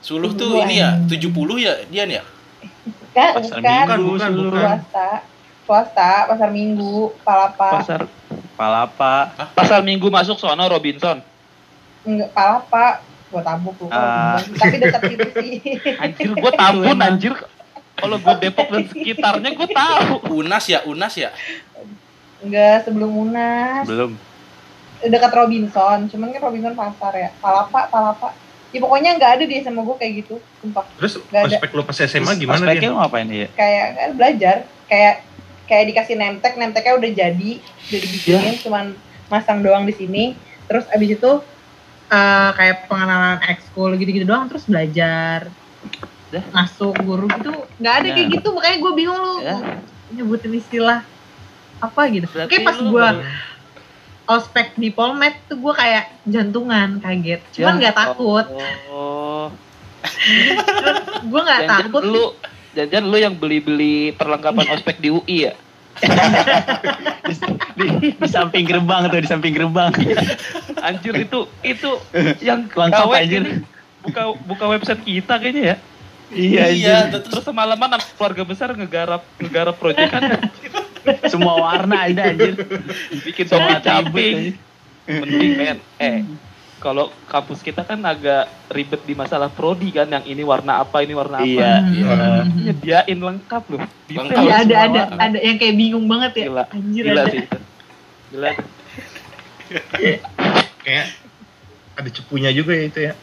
Suluh 0.04 0.30
tuh 0.36 0.60
Dua. 0.60 0.68
ini 0.68 0.78
ya 0.84 0.90
70 1.08 1.32
ya 1.56 1.72
Dian 1.88 2.10
ya? 2.12 2.22
Kan, 3.16 3.32
Pasar 3.40 3.58
bukan. 3.64 3.80
bukan 3.80 3.98
bukan 4.04 4.28
Suluh. 4.28 4.50
bukan 4.52 4.60
Swasta. 4.60 5.08
Swasta, 5.66 6.10
pasar 6.30 6.50
minggu, 6.54 7.10
palapa. 7.26 7.70
Pasar 7.82 8.00
Palapa. 8.56 9.14
pasar 9.52 9.80
Minggu 9.84 10.08
masuk 10.08 10.40
sono 10.40 10.64
Robinson. 10.64 11.20
Enggak, 12.08 12.30
palapa. 12.32 13.02
Gue 13.26 13.42
tabuk 13.42 13.74
lu. 13.76 13.86
Ah. 13.90 14.38
Tapi 14.38 14.76
dekat 14.76 15.00
situ 15.04 15.28
sih. 15.34 15.54
Anjir 16.02 16.30
gua 16.32 16.52
Tambun 16.52 16.98
anjir. 16.98 17.34
Kalau 17.96 18.16
gue 18.16 18.34
Depok 18.38 18.68
dan 18.68 18.84
sekitarnya 18.84 19.50
gue 19.52 19.68
tahu. 19.68 20.12
Unas 20.36 20.64
ya, 20.64 20.84
Unas 20.84 21.14
ya. 21.14 21.30
Enggak, 22.38 22.84
sebelum 22.84 23.10
Unas. 23.26 23.84
Belum. 23.84 24.12
dekat 24.96 25.28
Robinson, 25.28 26.08
cuman 26.08 26.32
kan 26.32 26.40
Robinson 26.42 26.72
pasar 26.72 27.12
ya. 27.12 27.28
Palapa, 27.36 27.84
palapa. 27.86 28.32
Ya 28.72 28.80
pokoknya 28.80 29.14
nggak 29.14 29.30
ada 29.36 29.44
di 29.44 29.60
SMA 29.60 29.78
gue 29.78 29.92
kayak 29.94 30.12
gitu, 30.18 30.34
sumpah. 30.58 30.88
terus 30.96 31.20
Nggak 31.22 31.42
ada. 31.42 31.48
ospek 31.52 31.70
lu 31.70 31.82
pas 31.84 31.96
SMA 31.98 32.32
gimana 32.34 32.64
dia 32.66 32.88
lu 32.88 32.96
ngapain 32.96 33.28
ya? 33.28 33.48
Kayak 33.52 33.86
kan 33.92 34.10
belajar, 34.12 34.56
kayak 34.88 35.14
kayak 35.66 35.84
dikasih 35.92 36.16
nemtek, 36.16 36.52
nemteknya 36.56 36.94
udah 36.96 37.10
jadi, 37.12 37.50
udah 37.60 38.00
dibikinin, 38.00 38.40
Ya. 38.48 38.60
cuman 38.64 38.84
masang 39.28 39.60
doang 39.60 39.84
di 39.84 39.92
sini. 39.92 40.24
Terus 40.64 40.88
abis 40.88 41.10
itu 41.14 41.30
eh, 42.06 42.50
kayak 42.54 42.86
pengenalan 42.86 43.40
ekskul 43.46 43.94
gitu-gitu 43.94 44.24
doang, 44.24 44.46
terus 44.46 44.64
belajar. 44.64 45.50
Dah. 46.26 46.42
Masuk 46.50 46.94
guru 47.02 47.30
gitu, 47.30 47.54
nggak 47.78 47.94
ada 47.96 48.06
Ya. 48.06 48.14
kayak 48.14 48.28
gitu, 48.34 48.48
makanya 48.50 48.76
gue 48.82 48.92
bingung 48.94 49.18
lu 49.18 49.34
Ya. 49.40 49.56
nyebutin 50.10 50.54
istilah 50.54 51.06
apa 51.78 52.00
gitu. 52.10 52.26
Berarti 52.30 52.50
Kayak 52.50 52.66
pas 52.66 52.78
gue 52.78 53.06
ospek 54.26 54.74
di 54.74 54.90
Polmed 54.90 55.34
tuh 55.46 55.54
gue 55.54 55.70
kayak 55.70 56.18
jantungan 56.26 56.98
kaget 56.98 57.40
cuman 57.54 57.72
Ya. 57.72 57.78
nggak 57.78 57.94
takut 57.94 58.46
Oh. 58.90 59.46
gue 61.30 61.40
nggak 61.40 61.62
takut 61.66 62.02
lu 62.02 62.26
Jangan 62.76 63.08
lu 63.08 63.16
yang 63.16 63.32
beli-beli 63.32 64.12
perlengkapan 64.12 64.68
ospek 64.68 65.00
di 65.00 65.08
UI 65.08 65.48
ya? 65.48 65.56
Di, 67.76 67.86
di 68.16 68.28
samping 68.28 68.64
gerbang 68.64 69.04
tuh, 69.06 69.20
di 69.20 69.28
samping 69.28 69.52
gerbang. 69.52 69.92
Anjir 70.80 71.14
itu 71.18 71.44
itu 71.60 71.90
yang 72.40 72.64
Lengkap, 72.68 73.06
anjir. 73.10 73.42
ini 73.42 73.50
buka 74.00 74.22
buka 74.40 74.64
website 74.68 75.02
kita 75.02 75.36
kayaknya 75.36 75.62
ya. 75.62 75.76
iya, 76.28 76.64
Iya, 76.70 76.96
iya. 77.10 77.20
terus 77.20 77.42
semalaman 77.42 77.92
anak 77.92 78.06
keluarga 78.14 78.42
besar 78.42 78.72
ngegarap 78.72 79.22
ngegarap 79.38 79.76
proyek 79.76 80.08
kan 80.08 80.22
Semua 81.26 81.54
warna 81.60 82.02
ada 82.02 82.32
anjir. 82.32 82.54
bikin 83.22 83.46
Semua 83.46 83.78
caping. 83.78 84.34
anjir. 84.50 84.54
Mending 85.06 85.52
men. 85.54 85.78
Eh, 85.98 86.18
kalau 86.86 87.10
kampus 87.26 87.66
kita 87.66 87.82
kan 87.82 87.98
agak 88.06 88.46
ribet 88.70 89.02
di 89.02 89.18
masalah 89.18 89.50
prodi 89.50 89.90
kan 89.90 90.06
yang 90.06 90.22
ini 90.22 90.46
warna 90.46 90.78
apa, 90.78 91.02
ini 91.02 91.18
warna 91.18 91.42
apa. 91.42 91.50
Iya. 91.50 91.72
Iya. 91.82 92.14
iya. 92.14 92.30
Nyediain 92.70 93.18
lengkap 93.18 93.62
loh. 93.74 93.82
Lengkap. 94.06 94.42
Iya 94.46 94.54
ada 94.62 94.70
semua 94.70 94.86
ada 94.86 95.00
warna. 95.10 95.18
ada 95.18 95.38
yang 95.42 95.56
kayak 95.58 95.74
bingung 95.74 96.06
banget 96.06 96.32
ya 96.38 96.46
Gila. 96.46 96.64
anjir 96.70 97.02
Gila 97.02 97.18
ada 97.18 97.32
sih 97.34 97.40
itu. 97.42 97.58
Gila. 98.30 98.50
kayak 100.86 101.06
ada 101.98 102.08
cepunya 102.14 102.50
juga 102.54 102.72
ya 102.78 102.84
itu 102.86 103.00
ya 103.02 103.14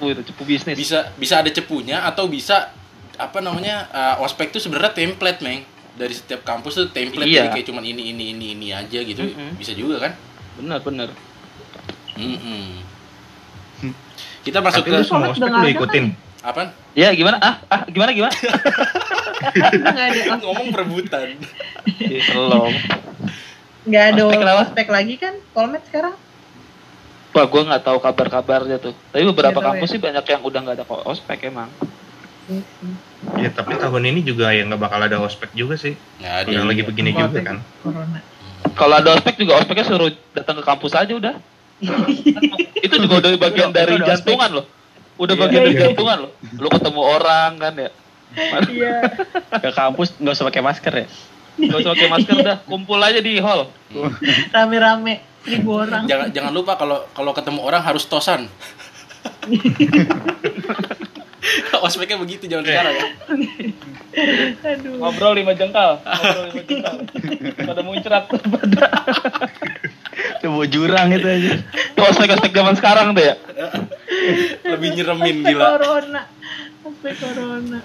Wih, 0.00 0.12
itu 0.16 0.22
cepu 0.32 0.42
bisnis. 0.44 0.76
bisa 0.76 1.12
bisa 1.16 1.40
ada 1.40 1.48
cepunya 1.48 2.04
atau 2.04 2.28
bisa 2.28 2.72
apa 3.16 3.40
namanya 3.40 3.88
uh, 3.92 4.24
ospek 4.24 4.52
tuh 4.52 4.60
sebenarnya 4.60 4.92
template 4.92 5.40
meng 5.40 5.64
dari 5.96 6.12
setiap 6.12 6.44
kampus 6.44 6.76
tuh 6.76 6.88
template 6.92 7.24
Iya. 7.28 7.48
jadi 7.48 7.48
kayak 7.56 7.66
cuman 7.72 7.84
ini 7.84 8.12
ini 8.12 8.24
ini 8.36 8.46
ini 8.52 8.68
aja 8.72 9.00
gitu 9.00 9.24
Mm-mm. 9.24 9.56
bisa 9.56 9.72
juga 9.72 10.08
kan 10.08 10.12
Bener 10.60 11.08
bener. 12.20 12.38
Mm-mm. 12.38 13.92
kita 14.40 14.58
masuk 14.60 14.82
tapi 14.82 14.90
ke 14.92 15.02
semua 15.02 15.30
ospek 15.30 15.48
lu 15.48 15.68
ikutin 15.70 16.04
apa 16.40 16.72
Ya 16.90 17.12
gimana? 17.12 17.38
Ah, 17.38 17.54
ah 17.68 17.82
gimana 17.86 18.10
gimana? 18.10 18.32
nggak 18.34 20.04
ada 20.10 20.20
os- 20.28 20.42
ngomong 20.44 20.68
perebutan 20.70 21.38
Belum. 22.28 22.72
nggak 23.82 24.04
ada 24.10 24.22
Ospek 24.26 24.52
ospek 24.60 24.86
lagi 24.88 25.14
kan 25.16 25.34
Polmed 25.50 25.80
sekarang 25.86 26.14
Wah, 27.30 27.46
gue 27.46 27.62
nggak 27.62 27.86
tahu 27.86 28.02
kabar-kabarnya 28.02 28.82
tuh. 28.82 28.90
Tapi 29.14 29.22
beberapa 29.22 29.54
tahu 29.54 29.66
kampus 29.70 29.86
ya. 29.86 29.92
sih 29.94 30.00
banyak 30.02 30.24
yang 30.26 30.42
udah 30.42 30.60
nggak 30.60 30.76
ada 30.76 30.86
ospek 31.06 31.46
emang. 31.46 31.70
ya 33.38 33.46
tapi 33.54 33.78
tahun 33.78 34.02
ini 34.02 34.26
juga 34.26 34.50
ya 34.50 34.66
nggak 34.66 34.82
bakal 34.82 34.98
ada 34.98 35.22
ospek 35.22 35.54
juga 35.54 35.78
sih 35.78 35.94
ada 36.18 36.50
udah 36.50 36.66
lagi 36.66 36.82
begini 36.82 37.14
juga 37.14 37.38
kan 37.38 37.62
corona 37.78 38.18
Kalau 38.74 38.98
ada 38.98 39.14
ospek 39.14 39.38
juga 39.38 39.62
ospeknya 39.62 39.86
suruh 39.86 40.10
datang 40.34 40.58
ke 40.58 40.64
kampus 40.66 40.92
aja 40.92 41.12
udah. 41.12 41.38
Itu 42.76 42.94
juga 43.00 43.14
udah 43.20 43.30
bagian 43.36 43.68
Itu 43.70 43.76
dari 43.76 43.92
udah 43.96 44.08
jantungan 44.10 44.50
loh. 44.52 44.66
Udah 45.16 45.34
Iya. 45.34 45.42
bagian 45.42 45.60
dari 45.64 45.74
Iya. 45.74 45.82
jantungan 45.88 46.16
loh. 46.24 46.30
Lu 46.54 46.68
ketemu 46.68 47.00
orang 47.00 47.50
kan 47.56 47.72
ya. 47.74 47.90
iya 48.68 48.94
Ke 49.58 49.70
kampus 49.70 50.08
nggak 50.16 50.32
usah 50.32 50.46
pakai 50.46 50.62
masker 50.62 50.92
ya? 50.94 51.06
Gak 51.60 51.76
usah 51.76 51.92
pakai 51.92 52.08
masker 52.08 52.36
dah, 52.40 52.56
kumpul 52.64 52.96
aja 52.96 53.18
di 53.18 53.36
hall. 53.36 53.68
rame-rame 54.48 55.20
seribu 55.40 55.72
orang 55.78 56.04
jangan 56.04 56.28
jangan 56.30 56.52
lupa 56.52 56.76
kalau 56.76 57.04
kalau 57.10 57.32
ketemu 57.32 57.60
orang 57.60 57.80
harus 57.80 58.04
tosan 58.04 58.44
ospeknya 61.80 62.16
begitu 62.16 62.44
jangan 62.44 62.64
sekarang 62.64 62.94
ya 62.94 63.06
aduh 64.62 64.94
Ngobrol 65.00 65.32
lima 65.32 65.54
jengkal. 65.54 65.96
Ngobrol 65.96 66.44
lima 66.50 66.60
jengkal. 66.60 66.96
Pada 67.62 67.80
muncrat 67.80 68.24
pada. 68.26 68.84
Coba 70.40 70.64
jurang 70.68 71.08
itu 71.12 71.28
aja. 71.28 71.52
Itu 71.60 72.00
ospek-ospek 72.00 72.52
zaman 72.52 72.74
sekarang 72.76 73.12
tuh 73.12 73.24
ya. 73.24 73.34
lebih 74.64 74.88
nyeremin 74.96 75.36
ospek 75.44 75.52
gila. 75.52 75.66
corona. 75.76 76.22
Ospek 76.84 77.14
corona. 77.20 77.80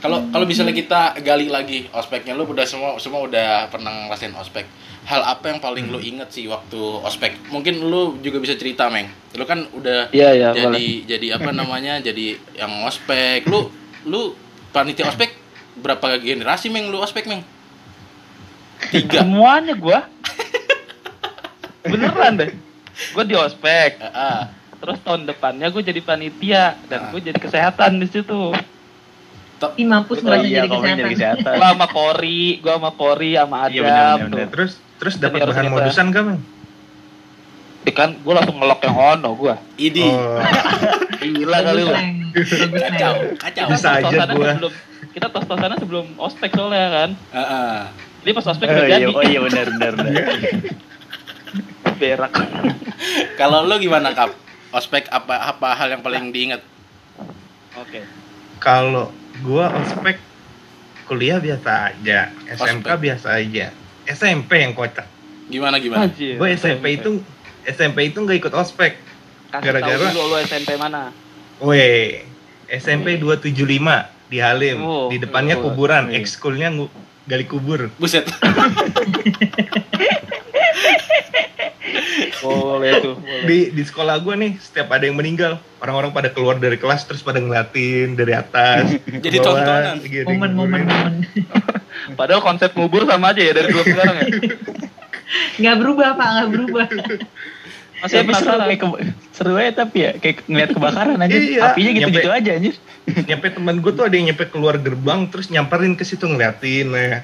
Kalau 0.00 0.18
kalau 0.32 0.44
misalnya 0.48 0.72
kita 0.72 1.20
gali 1.20 1.52
lagi 1.52 1.84
ospeknya 1.92 2.32
lu 2.32 2.48
udah 2.48 2.64
semua 2.64 2.96
semua 2.96 3.20
udah 3.28 3.68
pernah 3.68 4.08
ngerasain 4.08 4.32
ospek. 4.32 4.64
Hal 5.04 5.20
apa 5.24 5.52
yang 5.52 5.60
paling 5.60 5.92
lu 5.92 6.00
inget 6.00 6.32
sih 6.32 6.48
waktu 6.48 6.80
ospek? 7.04 7.36
Mungkin 7.52 7.84
lu 7.84 8.16
juga 8.24 8.40
bisa 8.40 8.56
cerita 8.56 8.88
meng. 8.88 9.12
Lu 9.36 9.44
kan 9.44 9.68
udah 9.76 10.08
Iya, 10.12 10.32
iya, 10.32 10.48
jadi 10.56 10.86
jadi 11.04 11.26
apa 11.36 11.52
namanya 11.52 12.00
jadi 12.00 12.40
yang 12.56 12.72
ospek. 12.88 13.44
Lu 13.44 13.68
lu 14.08 14.32
panitia 14.72 15.04
ospek 15.04 15.36
berapa 15.84 16.16
generasi 16.16 16.72
meng? 16.72 16.88
Lu 16.88 17.04
ospek 17.04 17.28
meng? 17.28 17.44
Tiga. 18.88 19.20
Semuanya 19.20 19.76
gua. 19.76 20.08
Beneran 21.82 22.32
deh. 22.36 22.50
gue 22.90 23.24
di 23.24 23.32
ospek. 23.32 23.96
Ah, 23.98 24.08
ah. 24.10 24.40
Terus 24.76 24.98
tahun 25.00 25.24
depannya 25.24 25.68
gue 25.68 25.82
jadi 25.82 26.00
panitia 26.00 26.76
dan 26.86 26.98
Ah. 26.98 27.08
gue 27.10 27.20
jadi 27.22 27.36
kesehatan 27.36 27.96
di 27.96 28.06
situ. 28.06 28.52
Ih 29.76 29.84
mampus 29.84 30.18
Oh 30.18 30.24
ngerasa 30.24 30.40
iya, 30.42 30.64
jadi 30.64 30.72
kesehatan. 30.72 31.08
kesehatan. 31.10 31.52
Gua 31.54 31.68
sama 31.70 31.86
Kori, 31.86 32.44
gua 32.58 32.74
sama 32.74 32.90
Kori 32.90 33.30
sama 33.34 33.56
Adam. 33.62 33.76
Iya, 33.76 33.84
bener, 33.84 33.92
bener, 33.92 34.16
tuh. 34.16 34.28
bener. 34.32 34.48
Terus 34.48 34.72
terus 34.96 35.14
dapat 35.16 35.40
bahan 35.42 35.64
kita. 35.64 35.68
modusan 35.70 36.06
kan? 36.10 36.22
Bang? 36.26 36.40
Eh, 37.82 37.92
kan 37.92 38.10
gue 38.14 38.34
langsung 38.34 38.56
ngelok 38.56 38.80
yang 38.82 38.96
ono 38.96 39.30
gua. 39.34 39.54
Idi. 39.76 40.00
Oh, 40.02 40.40
Gila 41.20 41.58
kali 41.60 41.80
lu. 41.82 41.92
Kacau, 42.72 43.12
kacau. 43.36 43.66
Bisa 43.68 43.88
aja 43.94 44.16
sebelum 44.24 44.72
kita 45.10 45.26
tos-tosannya 45.28 45.76
sebelum 45.76 46.06
ospek 46.16 46.50
soalnya 46.52 46.88
kan. 46.88 47.10
Ah, 47.28 47.40
ah. 47.40 47.76
Jadi 48.20 48.32
pas 48.32 48.46
ospek 48.46 48.64
Oh 48.64 48.72
udah 48.74 48.84
iya, 48.86 48.96
jadi 48.98 49.12
oh 49.12 49.22
iya 49.22 49.40
benar 49.42 49.66
benar 49.70 49.92
benar. 49.94 50.24
berak. 52.00 52.32
Kalau 53.40 53.68
lu 53.68 53.76
gimana, 53.76 54.16
Kap? 54.16 54.32
Ospek 54.72 55.12
apa 55.12 55.52
apa 55.52 55.76
hal 55.76 55.92
yang 55.92 56.02
paling 56.02 56.32
diingat? 56.32 56.62
Oke. 57.78 58.02
kalau 58.60 59.08
gua 59.40 59.72
ospek 59.72 60.20
kuliah 61.08 61.40
biasa 61.40 61.90
aja, 61.90 62.28
SMK 62.44 62.86
Ospek. 62.86 62.98
biasa 63.02 63.28
aja. 63.40 63.66
SMP 64.04 64.62
yang 64.62 64.76
kocak. 64.76 65.08
Gimana 65.48 65.80
gimana? 65.82 66.06
Gue 66.12 66.48
SMP 66.54 67.00
itu 67.00 67.24
SMP 67.64 68.12
itu 68.12 68.20
nggak 68.20 68.46
ikut 68.46 68.54
ospek. 68.54 68.94
Gara-gara- 69.50 70.12
dulu 70.14 70.34
lu 70.34 70.36
SMP 70.44 70.76
mana. 70.78 71.10
Weh, 71.58 72.22
SMP 72.70 73.18
275 73.18 74.06
di 74.30 74.38
Halim. 74.38 74.78
Oh, 74.84 75.08
di 75.10 75.18
depannya 75.18 75.58
oh, 75.58 75.72
kuburan, 75.72 76.12
iya. 76.12 76.22
ekskulnya 76.22 76.70
gali 77.26 77.44
kubur. 77.48 77.90
Buset. 77.98 78.28
Boleh 82.40 82.92
tuh, 82.98 83.14
boleh. 83.16 83.44
Di 83.44 83.58
di 83.70 83.82
sekolah 83.82 84.18
gue 84.18 84.34
nih, 84.34 84.52
setiap 84.56 84.90
ada 84.90 85.02
yang 85.02 85.14
meninggal, 85.14 85.58
orang-orang 85.78 86.10
pada 86.10 86.28
keluar 86.28 86.56
dari 86.56 86.76
kelas 86.76 87.04
terus 87.04 87.20
pada 87.20 87.36
ngeliatin 87.36 88.14
dari 88.14 88.32
atas. 88.32 88.96
Jadi 89.24 89.36
bawah, 89.38 89.46
tontonan. 89.56 89.96
yang 90.02 90.26
Momen, 90.26 90.50
momen, 90.52 90.80
nguburin. 90.82 90.86
momen. 90.90 91.14
Padahal 92.12 92.40
konsep 92.40 92.72
ngubur 92.72 93.04
sama 93.04 93.30
aja 93.30 93.40
ya 93.40 93.52
dari 93.52 93.68
dulu 93.68 93.82
sekarang 93.82 94.16
ya. 94.16 94.26
Nggak 95.60 95.76
berubah, 95.78 96.08
Pak, 96.14 96.26
nggak 96.26 96.48
berubah. 96.50 96.86
Masih 98.00 98.16
Tapi 98.18 98.32
seru 98.32 98.48
penasaran. 98.50 98.66
kayak 98.66 98.80
ke- 98.80 99.12
seru 99.30 99.52
aja 99.54 99.72
tapi 99.76 99.96
ya 100.00 100.10
kayak 100.16 100.36
ngeliat 100.48 100.70
kebakaran 100.72 101.18
aja. 101.20 101.36
Iya, 101.36 101.60
Apinya 101.70 101.90
gitu-gitu 101.92 102.30
aja 102.32 102.50
anjir. 102.56 102.74
Nyampe 103.06 103.46
temen 103.52 103.76
gue 103.78 103.92
tuh 103.92 104.04
ada 104.04 104.14
yang 104.16 104.26
nyampe 104.26 104.44
keluar 104.48 104.74
gerbang 104.74 105.28
terus 105.28 105.46
nyamperin 105.48 105.94
ke 105.94 106.02
situ 106.02 106.24
ngeliatin. 106.24 106.88
Nah. 106.88 107.20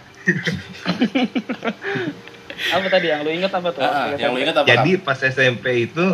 Apa 2.72 2.86
tadi 2.88 3.07
yang 3.09 3.20
lu 3.22 3.30
inget 3.30 3.52
apa 3.52 3.68
tuh? 3.70 3.80
Ospek 3.82 4.18
yang 4.18 4.32
lu 4.32 4.38
SMP? 4.38 4.44
ingat 4.44 4.57
apa? 4.57 4.66
Jadi 4.66 4.90
pas 4.98 5.18
SMP 5.20 5.66
itu 5.84 6.04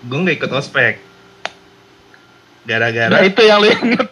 gue 0.00 0.18
nggak 0.18 0.36
ikut 0.40 0.52
ospek. 0.52 0.94
Nah, 0.96 2.68
Gara-gara 2.68 3.16
itu 3.24 3.42
yang 3.42 3.58
lu 3.60 3.68
inget. 3.68 4.08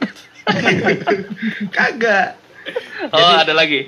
kagak. 1.76 2.28
Oh, 3.12 3.16
Jadi- 3.16 3.40
ada 3.44 3.54
lagi. 3.54 3.80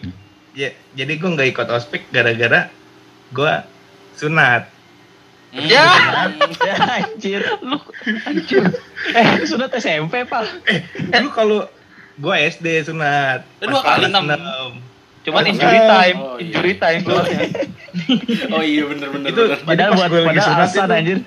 Ya, 0.50 0.74
jadi 0.98 1.14
gue 1.14 1.30
nggak 1.30 1.48
ikut 1.54 1.68
ospek 1.70 2.10
gara-gara 2.10 2.68
gue 3.30 3.52
sunat. 4.18 4.66
Hmm. 5.50 5.66
Ya. 5.66 5.86
ya 6.62 6.74
anjir. 7.02 7.42
Lu 7.62 7.78
anjir. 8.26 8.66
Eh, 9.14 9.28
sunat 9.46 9.70
SMP, 9.78 10.26
Pak. 10.26 10.46
Eh, 10.66 11.18
lu 11.22 11.30
kalau 11.30 11.66
gue 12.18 12.34
SD 12.50 12.86
sunat. 12.86 13.46
Eh, 13.62 13.66
dua 13.66 13.82
kali, 13.82 14.10
enam. 14.10 14.26
Cuman 15.20 15.42
Oh, 15.42 15.50
injury 15.50 15.80
time, 15.82 16.16
oh, 16.16 16.26
iya. 16.32 16.40
injury 16.42 16.72
time 16.74 17.00
soalnya. 17.02 17.40
Oh 18.50 18.62
iya 18.62 18.82
bener 18.86 19.08
bener. 19.10 19.28
Itu 19.28 19.40
bener. 19.46 19.58
Padahal 19.62 19.90
buat 19.92 20.08
padahal 20.08 20.40
sunat 20.40 20.58
alasan 20.58 20.80
itu- 20.80 20.96
anjir. 20.96 21.18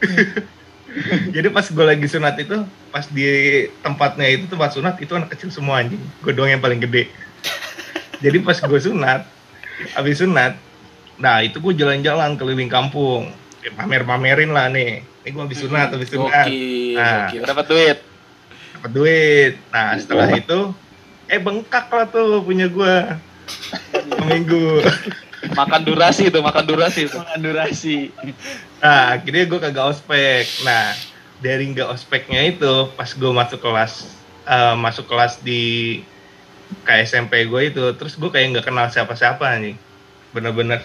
Jadi 1.34 1.48
pas 1.50 1.66
gue 1.66 1.84
lagi 1.84 2.06
sunat 2.06 2.34
itu, 2.38 2.56
pas 2.88 3.04
di 3.04 3.26
tempatnya 3.80 4.26
itu 4.30 4.44
tempat 4.46 4.70
sunat 4.72 4.94
itu 4.96 5.10
anak 5.12 5.34
kecil 5.34 5.50
semua 5.50 5.82
anjing. 5.82 5.98
Gue 6.20 6.30
doang 6.30 6.48
yang 6.48 6.62
paling 6.62 6.78
gede. 6.78 7.10
Jadi 8.22 8.38
pas 8.40 8.54
gue 8.56 8.80
sunat, 8.80 9.26
habis 9.92 10.16
sunat, 10.16 10.54
nah 11.16 11.42
itu 11.42 11.58
gue 11.58 11.74
jalan-jalan 11.74 12.38
keliling 12.38 12.70
kampung, 12.70 13.34
pamer-pamerin 13.74 14.48
lah 14.48 14.70
nih. 14.70 15.02
Ini 15.20 15.28
gue 15.28 15.42
habis 15.42 15.58
sunat, 15.58 15.90
habis 15.90 16.08
sunat. 16.08 16.46
Gokil, 16.46 16.94
Nah, 16.94 17.26
gokil. 17.26 17.42
Dapat 17.42 17.66
duit. 17.66 17.98
dapat 18.72 18.90
duit. 18.92 19.52
Nah 19.68 19.88
setelah 19.96 20.28
itu, 20.30 20.58
eh 21.26 21.38
bengkak 21.38 21.90
lah 21.90 22.06
tuh 22.06 22.38
punya 22.40 22.70
gue. 22.70 22.96
Seminggu. 23.92 24.84
Makan 25.52 25.82
durasi 25.84 26.32
itu, 26.32 26.38
makan 26.40 26.64
durasi 26.64 27.00
itu. 27.04 27.18
Makan 27.20 27.40
durasi. 27.44 27.96
Nah, 28.80 29.20
akhirnya 29.20 29.44
gue 29.44 29.58
kagak 29.60 29.86
ospek. 29.92 30.48
Nah, 30.64 30.96
dari 31.44 31.68
nggak 31.72 31.92
ospeknya 31.92 32.40
itu, 32.48 32.88
pas 32.96 33.12
gue 33.12 33.32
masuk 33.32 33.60
kelas, 33.60 34.08
eh, 34.48 34.74
masuk 34.80 35.04
kelas 35.04 35.44
di 35.44 36.00
kayak 36.88 37.04
SMP 37.04 37.44
gue 37.44 37.60
itu, 37.68 37.84
terus 38.00 38.16
gue 38.16 38.32
kayak 38.32 38.56
nggak 38.56 38.66
kenal 38.72 38.88
siapa-siapa 38.88 39.60
nih. 39.60 39.76
Bener-bener. 40.32 40.80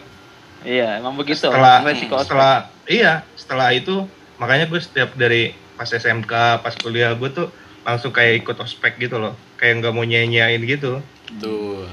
Iya, 0.67 0.99
emang 0.99 1.15
begitu. 1.15 1.47
Setelah, 1.47 1.79
setelah, 2.27 2.55
iya, 2.83 3.23
setelah 3.39 3.71
itu, 3.71 4.03
makanya 4.35 4.67
gue 4.67 4.79
setiap 4.83 5.15
dari 5.15 5.55
pas 5.79 5.87
SMK, 5.87 6.59
pas 6.59 6.75
kuliah, 6.75 7.15
gue 7.15 7.29
tuh 7.31 7.47
langsung 7.87 8.11
kayak 8.11 8.43
ikut 8.43 8.59
ospek 8.59 8.99
gitu 8.99 9.15
loh. 9.15 9.39
Kayak 9.55 9.87
nggak 9.87 9.93
mau 9.95 10.03
nyanyain 10.03 10.59
gitu. 10.67 10.99
Tuh. 11.39 11.87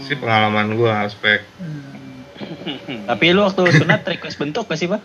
Sih 0.00 0.14
pengalaman 0.14 0.72
gue 0.72 0.88
ospek. 0.88 1.40
Tapi 3.04 3.24
lu 3.32 3.42
waktu 3.42 3.62
sunat 3.74 4.04
request 4.04 4.38
bentuk 4.38 4.64
gak 4.64 4.78
sih, 4.78 4.86
Pak? 4.86 5.00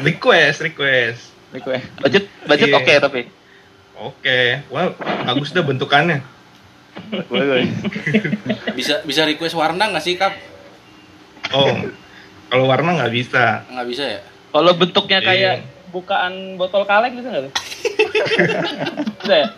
Request, 0.00 0.58
request. 0.62 1.20
Request. 1.52 1.84
budget 2.00 2.24
budget 2.44 2.68
Iya. 2.68 2.76
oke 2.76 2.92
tapi. 2.98 3.20
Oke, 3.94 4.38
wah 4.68 4.90
bagus 5.22 5.50
dah 5.50 5.62
bentukannya. 5.62 6.18
Boleh. 7.30 7.66
Bisa 8.74 9.02
bisa 9.02 9.22
request 9.22 9.54
warna 9.54 9.86
nggak 9.86 10.02
sih 10.02 10.14
kap? 10.14 10.34
Oh, 11.50 11.74
kalau 12.48 12.64
warna 12.66 12.98
nggak 12.98 13.12
bisa. 13.12 13.62
Nggak 13.70 13.86
bisa 13.86 14.04
ya? 14.08 14.20
Kalau 14.50 14.70
bentuknya 14.74 15.18
Iya. 15.18 15.26
kayak 15.26 15.54
bukaan 15.90 16.58
botol 16.58 16.82
kaleng 16.86 17.14
bisa 17.14 17.28
nggak? 17.30 17.44
tuh? 17.46 17.54
bisa 19.22 19.34
ya? 19.36 19.48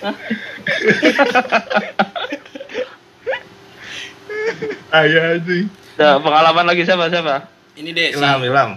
Ayah 4.94 5.38
sih. 5.44 5.68
Ada 6.00 6.16
pengalaman 6.22 6.64
lagi 6.64 6.82
siapa 6.88 7.12
siapa? 7.12 7.46
Ini 7.76 7.90
deh. 7.92 8.08
Ilham, 8.16 8.40
Sam. 8.40 8.40
Ilham. 8.44 8.70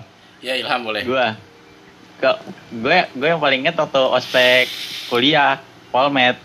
Ya 0.44 0.54
Ilham 0.60 0.80
boleh. 0.84 1.04
Gua. 1.08 1.36
Gue 2.72 2.98
gue 3.20 3.28
yang 3.28 3.42
paling 3.44 3.68
inget 3.68 3.76
waktu 3.76 4.00
ospek 4.00 4.68
kuliah, 5.12 5.60
Polmed. 5.92 6.40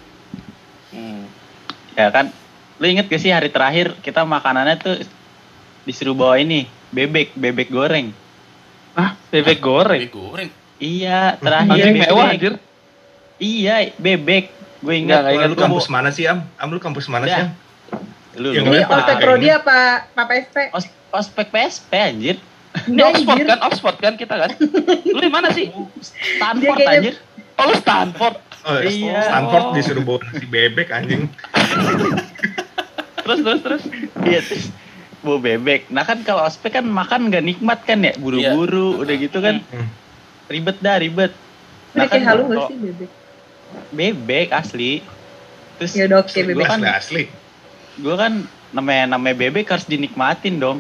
Hmm. 0.91 1.27
Ya 1.95 2.11
kan, 2.11 2.35
lu 2.83 2.87
inget 2.87 3.07
gak 3.07 3.23
sih 3.23 3.31
hari 3.31 3.51
terakhir 3.51 3.95
kita 4.03 4.27
makanannya 4.27 4.75
tuh 4.79 4.97
disuruh 5.87 6.19
bawa 6.19 6.39
ini, 6.43 6.67
bebek, 6.91 7.35
bebek 7.39 7.71
goreng. 7.71 8.11
Ah, 8.99 9.15
bebek 9.31 9.63
goreng. 9.63 10.03
Bebek 10.03 10.15
goreng. 10.15 10.51
Iya, 10.79 11.39
terakhir 11.39 11.75
Anjing 11.75 11.95
bebek. 11.95 12.11
mewah 12.11 12.27
anjir. 12.31 12.55
Iya, 13.39 13.75
bebek. 13.99 14.45
Gue 14.83 14.95
ingat. 14.99 15.27
nggak 15.27 15.35
ingat 15.35 15.49
lu 15.51 15.59
kampus 15.59 15.87
mana 15.91 16.11
sih, 16.11 16.27
Am? 16.27 16.43
Am 16.59 16.71
lu 16.71 16.79
kampus 16.83 17.07
mana 17.11 17.27
sih? 17.27 17.47
Lu, 18.39 18.55
Yang 18.55 18.65
lu. 18.65 18.79
Ospek 18.81 19.17
Prodi 19.19 19.49
apa 19.51 19.77
Pak 20.09 20.25
PSP? 20.25 20.57
Os- 20.71 20.95
ospek 21.11 21.47
PSP 21.51 21.91
anjir. 21.93 22.37
Ini 22.87 23.01
Oxford 23.03 23.43
kan, 23.43 23.59
Oxford 23.65 23.97
kan 23.99 24.15
kita 24.15 24.35
kan. 24.39 24.51
Lu 25.05 25.19
di 25.19 25.33
mana 25.33 25.51
sih? 25.51 25.67
Stanford 26.39 26.79
anjir. 26.81 27.15
Oh, 27.59 27.65
lu 27.67 27.75
Stanford. 27.75 28.37
Oh, 28.63 28.79
Iya. 28.79 29.19
Stanford 29.25 29.65
disuruh 29.75 30.03
bawa 30.03 30.19
nasi 30.25 30.47
bebek 30.47 30.89
anjing. 30.89 31.27
Terus 33.19 33.41
terus 33.45 33.61
terus. 33.61 33.83
Iya, 34.25 34.41
terus 34.41 34.73
bawa 35.21 35.39
bebek. 35.39 35.91
Nah 35.91 36.01
kan 36.01 36.23
kalau 36.23 36.47
ospek 36.47 36.73
kan 36.73 36.87
makan 36.87 37.29
gak 37.29 37.45
nikmat 37.45 37.85
kan 37.85 38.01
ya, 38.01 38.17
buru-buru, 38.17 39.03
udah 39.03 39.15
gitu 39.19 39.43
kan. 39.43 39.61
Hmm. 39.69 39.89
Ribet 40.49 40.81
dah, 40.81 40.97
ribet. 40.97 41.33
Udah 41.93 42.07
kayak 42.09 42.25
halu 42.25 42.43
nggak 42.49 42.73
sih 42.73 42.77
bebek? 42.79 43.11
Bebek 43.91 44.49
asli. 44.49 45.05
Terus 45.77 45.93
Ya 45.93 46.05
udah 46.09 46.19
oke, 46.25 46.33
terus 46.33 46.47
bebek. 46.49 46.65
Kan, 46.65 46.81
Asli 46.81 46.89
asli. 46.89 47.23
Gua 48.03 48.17
kan 48.17 48.33
namanya 48.73 49.17
namanya 49.17 49.37
bebek 49.37 49.69
harus 49.69 49.89
dinikmatin 49.89 50.61
dong. 50.61 50.79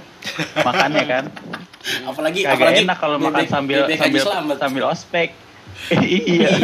Makannya 0.61 1.05
kan. 1.09 1.25
Apalagi 2.11 2.45
Kagak 2.45 2.59
apalagi 2.59 2.85
enak 2.85 2.99
kalau 3.01 3.17
makan 3.17 3.47
sambil 3.49 3.89
bebek 3.89 3.99
sambil 4.03 4.57
sambil 4.61 4.83
ospek. 4.93 5.33
iya. 6.05 6.51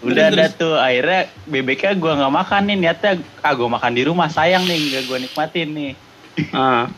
Terus, 0.00 0.16
Udah 0.16 0.32
ada 0.32 0.48
tuh 0.48 0.80
akhirnya 0.80 1.28
bebeknya 1.44 1.92
gua 2.00 2.16
nggak 2.16 2.32
makan 2.32 2.62
nih 2.72 2.76
niatnya 2.80 3.12
ah 3.44 3.52
gua 3.52 3.68
makan 3.76 3.92
di 3.92 4.02
rumah 4.08 4.32
sayang 4.32 4.64
nih 4.64 4.96
gak 4.96 5.04
gua 5.12 5.18
nikmatin 5.20 5.68
nih. 5.76 5.92
Ah. 6.56 6.88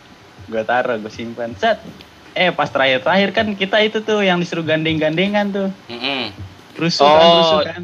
Gua 0.46 0.62
taruh 0.62 1.03
gua 1.03 1.11
simpan 1.11 1.50
set. 1.59 1.82
Eh 2.38 2.55
pas 2.55 2.70
terakhir-terakhir 2.70 3.30
kan 3.34 3.46
kita 3.59 3.82
itu 3.82 4.07
tuh 4.07 4.22
yang 4.22 4.38
disuruh 4.38 4.62
gandeng-gandengan 4.62 5.50
tuh. 5.50 5.68
Mm-mm. 5.90 6.30
Rusuh 6.78 7.03
kan, 7.03 7.26
Oh, 7.26 7.34
rusuh 7.42 7.61
kan. 7.66 7.82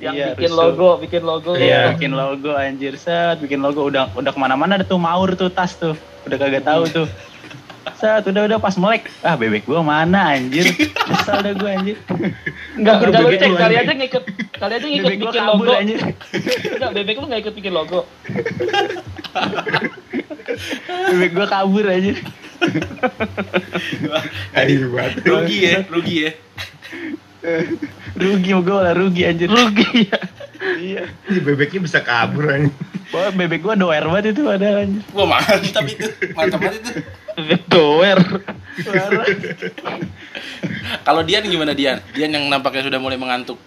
Yang 0.00 0.14
Iya, 0.16 0.26
bikin 0.32 0.50
rusuh. 0.50 0.60
logo, 0.64 0.90
bikin 0.98 1.22
logo. 1.22 1.50
Iya. 1.54 1.92
bikin 1.92 2.12
logo 2.12 2.50
anjir 2.52 2.96
set 2.96 3.36
bikin 3.38 3.60
logo 3.60 3.84
udah 3.84 4.08
udah 4.10 4.30
ke 4.30 4.38
mana-mana 4.38 4.74
ada 4.74 4.82
tuh 4.82 4.96
maur 4.96 5.32
tuh 5.34 5.48
tas 5.48 5.72
tuh 5.74 5.92
udah 6.24 6.36
kagak 6.36 6.64
tahu 6.64 6.84
tuh 6.86 7.08
Saat 7.96 8.24
udah 8.24 8.44
udah 8.46 8.56
pas 8.56 8.76
melek, 8.76 9.08
ah 9.20 9.36
bebek 9.36 9.64
gua 9.64 9.80
mana 9.80 10.32
anjir? 10.34 10.68
Kesal 10.68 11.40
dah 11.42 11.52
gua 11.52 11.72
anjir. 11.74 11.96
Enggak, 12.72 12.96
enggak 13.02 13.20
lu 13.22 13.32
cek 13.34 13.50
kali 13.54 13.74
aja 13.74 13.92
ngikut 13.94 14.24
kali 14.54 14.72
aja 14.74 14.86
ngikut 14.86 15.04
Bebek 15.06 15.20
bikin 15.22 15.40
kabur 15.42 15.64
logo. 15.64 15.72
anjir. 15.74 15.98
Enggak, 16.70 16.90
bebek 16.92 17.16
lu 17.16 17.24
enggak 17.24 17.40
ikut 17.40 17.54
bikin 17.56 17.72
logo. 17.72 18.00
Bebek 21.10 21.30
gua 21.32 21.46
kabur 21.46 21.84
anjir. 21.86 22.16
Aduh, 24.52 24.92
rugi 25.22 25.58
ya 25.62 25.76
rugi 25.88 26.16
ya 26.20 26.32
Rugi 28.20 28.50
gua 28.60 28.90
lah 28.90 28.94
rugi 28.96 29.22
anjir. 29.24 29.48
Rugi 29.48 30.08
ya. 30.08 30.20
Iya. 30.76 31.02
Bebeknya 31.40 31.80
bisa 31.84 31.98
kabur 32.04 32.52
anjing. 32.52 32.74
Wah, 33.10 33.32
bebek 33.32 33.64
gua 33.64 33.74
doer 33.74 34.04
banget 34.06 34.36
itu 34.36 34.44
padahal 34.44 34.86
anjir. 34.86 35.02
wah 35.16 35.26
mantap 35.26 35.84
itu 35.88 36.06
mantap 36.36 36.60
banget 36.60 36.82
itu 36.84 36.92
doer. 37.66 38.18
Kalau 41.06 41.22
Dian 41.24 41.44
gimana 41.46 41.72
Dian 41.72 41.98
Dian 42.14 42.30
yang 42.30 42.46
nampaknya 42.48 42.86
sudah 42.86 43.00
mulai 43.00 43.16
mengantuk 43.18 43.58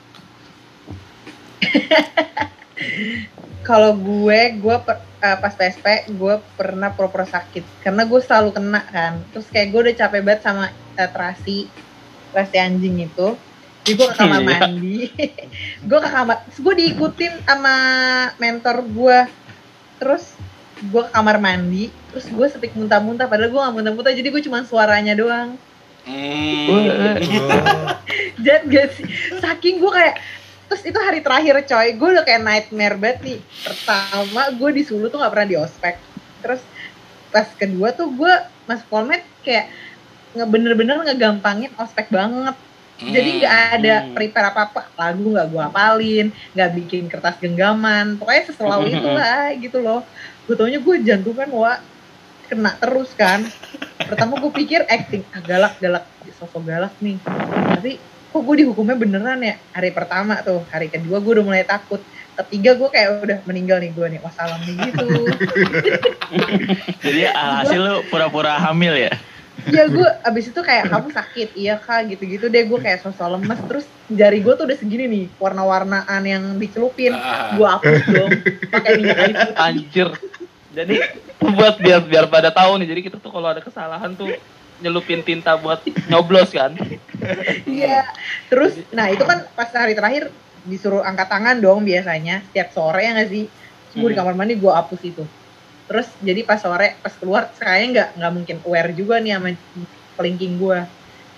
Kalau 3.64 3.96
gue, 3.96 4.40
gue 4.60 4.76
per- 4.84 5.08
eh, 5.24 5.38
pas 5.40 5.54
PSP, 5.56 6.12
gue 6.12 6.36
pernah 6.60 6.92
pura-pura 6.92 7.24
sakit 7.24 7.64
karena 7.80 8.04
gue 8.04 8.20
selalu 8.20 8.50
kena 8.52 8.84
kan. 8.92 9.24
Terus 9.32 9.48
kayak 9.48 9.68
gue 9.72 9.80
udah 9.88 9.96
capek 9.96 10.20
banget 10.20 10.42
sama 10.44 10.68
eh, 11.00 11.10
terasi, 11.10 11.72
terasi 12.36 12.58
anjing 12.60 13.08
itu. 13.08 13.40
Jadi 13.84 14.00
gue 14.00 14.08
ke 14.08 14.16
kamar 14.16 14.40
Iya. 14.40 14.48
mandi, 14.48 14.98
gue 15.92 16.00
ke 16.00 16.10
kamar, 16.10 16.36
terus 16.48 16.60
gue 16.64 16.74
diikutin 16.80 17.34
sama 17.44 17.76
mentor 18.40 18.78
gue. 18.88 19.20
Terus 20.00 20.24
gue 20.88 21.02
ke 21.04 21.12
kamar 21.12 21.38
mandi, 21.44 21.92
terus 22.12 22.32
gue 22.32 22.48
sepik 22.48 22.72
muntah-muntah. 22.80 23.28
Padahal 23.28 23.52
gue 23.52 23.60
gak 23.60 23.76
muntah-muntah, 23.76 24.16
jadi 24.16 24.28
gue 24.32 24.42
cuma 24.48 24.64
suaranya 24.64 25.14
doang. 25.20 25.60
hmm. 26.08 26.68
Oh, 26.74 26.80
Jad 28.40 28.64
gak 28.72 28.88
sih? 28.96 29.06
Saking 29.40 29.84
gue 29.84 29.92
kayak 29.92 30.16
Terus 30.68 30.90
itu 30.90 31.00
hari 31.00 31.20
terakhir 31.22 31.56
coy 31.70 31.88
Gue 31.96 32.10
udah 32.18 32.26
kayak 32.26 32.42
nightmare 32.42 32.98
banget 32.98 33.20
nih 33.22 33.40
Pertama 33.62 34.42
gue 34.52 34.70
di 34.74 34.84
Sulu 34.84 35.12
tuh 35.12 35.22
gak 35.22 35.32
pernah 35.32 35.48
di 35.48 35.58
ospek 35.60 35.96
Terus 36.42 36.62
pas 37.30 37.46
kedua 37.56 37.94
tuh 37.94 38.10
gue 38.10 38.34
masuk 38.66 38.88
Polmed 38.90 39.22
kayak 39.42 39.70
nge 40.34 40.46
bener-bener 40.50 40.98
ngegampangin 41.06 41.70
ospek 41.78 42.10
banget 42.10 42.58
jadi 43.12 43.30
Hmm. 43.30 43.38
nggak 43.42 43.56
ada 43.76 43.96
Hmm. 44.00 44.14
prepare 44.16 44.48
apa-apa. 44.54 44.82
Lagu 44.96 45.26
nggak 45.34 45.48
gue 45.52 45.62
hafalin 45.62 46.28
nggak 46.54 46.70
bikin 46.80 47.04
kertas 47.12 47.36
genggaman. 47.42 48.16
Pokoknya 48.16 48.44
seselalu 48.48 48.86
itu 48.96 49.10
lah 49.10 49.52
gitu 49.58 49.78
loh. 49.84 50.02
Gue 50.48 50.56
taunya 50.56 50.80
gue 50.80 50.96
jantungan 51.04 51.50
wah 51.52 51.78
kena 52.48 52.72
terus 52.80 53.12
kan. 53.16 53.44
Pertama 54.00 54.40
gue 54.40 54.52
pikir 54.54 54.88
acting 54.88 55.24
ah, 55.34 55.42
galak 55.44 55.76
galak. 55.80 56.06
Sosok 56.40 56.64
galak 56.64 56.94
nih. 57.00 57.20
Tapi 57.78 58.00
kok 58.34 58.42
gue 58.42 58.56
dihukumnya 58.66 58.98
beneran 58.98 59.40
ya? 59.44 59.56
Hari 59.72 59.92
pertama 59.92 60.40
tuh 60.42 60.64
hari 60.72 60.88
kedua 60.88 61.20
gue 61.20 61.32
udah 61.40 61.46
mulai 61.46 61.68
takut. 61.68 62.00
Ketiga 62.34 62.74
gue 62.74 62.90
kayak 62.90 63.10
udah 63.22 63.38
meninggal 63.46 63.78
nih 63.78 63.94
gue 63.94 64.08
nih. 64.18 64.20
Wassalam 64.20 64.60
nih 64.66 64.76
gitu. 64.90 65.06
Jadi 67.06 67.22
hasil 67.30 67.80
lu 67.80 67.96
pura-pura 68.10 68.58
hamil 68.58 68.98
ya? 68.98 69.14
Ya 69.70 69.88
gue 69.88 70.10
abis 70.22 70.50
itu 70.50 70.60
kayak 70.60 70.90
kamu 70.90 71.08
sakit 71.10 71.50
iya 71.54 71.76
kak 71.78 72.10
gitu-gitu 72.10 72.48
deh 72.48 72.64
gue 72.64 72.80
kayak 72.80 73.00
sosok 73.00 73.38
lemes 73.38 73.60
terus 73.64 73.86
jari 74.08 74.40
gue 74.40 74.54
tuh 74.54 74.66
udah 74.66 74.76
segini 74.76 75.06
nih 75.06 75.26
warna-warnaan 75.38 76.24
yang 76.24 76.44
dicelupin 76.56 77.14
Ah. 77.14 77.54
gue 77.54 77.64
hapus 77.64 78.04
dong 78.08 78.32
pakai 78.68 78.92
minyak 78.98 79.16
kayu 79.16 79.34
putih 79.34 79.56
Anjir. 79.56 80.10
Jadi 80.74 80.96
buat 81.40 81.78
biar 81.78 82.02
biar 82.02 82.26
pada 82.26 82.50
tahu 82.50 82.82
nih. 82.82 82.90
Jadi 82.90 83.02
kita 83.06 83.18
tuh 83.22 83.30
kalau 83.30 83.46
ada 83.46 83.62
kesalahan 83.62 84.10
tuh 84.12 84.34
nyelupin 84.82 85.22
tinta 85.22 85.54
buat 85.54 85.80
nyoblos 86.10 86.50
kan. 86.50 86.74
iya 87.64 88.04
terus 88.50 88.76
nah 88.90 89.08
itu 89.08 89.22
kan 89.22 89.48
pas 89.54 89.70
hari 89.72 89.94
terakhir 89.94 90.28
disuruh 90.64 91.00
angkat 91.00 91.30
tangan 91.30 91.60
dong 91.60 91.84
biasanya 91.84 92.44
setiap 92.50 92.72
sore 92.72 93.00
ya 93.00 93.14
nggak 93.14 93.30
sih 93.30 93.46
Terus 93.46 93.96
gue 93.96 94.10
di 94.10 94.14
Hmm. 94.14 94.20
kamar 94.20 94.34
mandi 94.34 94.56
gue 94.56 94.68
hapus 94.68 95.02
itu 95.06 95.24
terus 95.88 96.08
jadi 96.24 96.42
pas 96.48 96.60
sore 96.60 96.96
pas 97.04 97.14
keluar 97.20 97.52
kayaknya 97.60 97.88
nggak 97.92 98.10
nggak 98.20 98.32
mungkin 98.32 98.58
aware 98.64 98.92
juga 98.96 99.20
nih 99.20 99.36
sama 99.36 99.50
kelingking 100.16 100.56
gue 100.62 100.80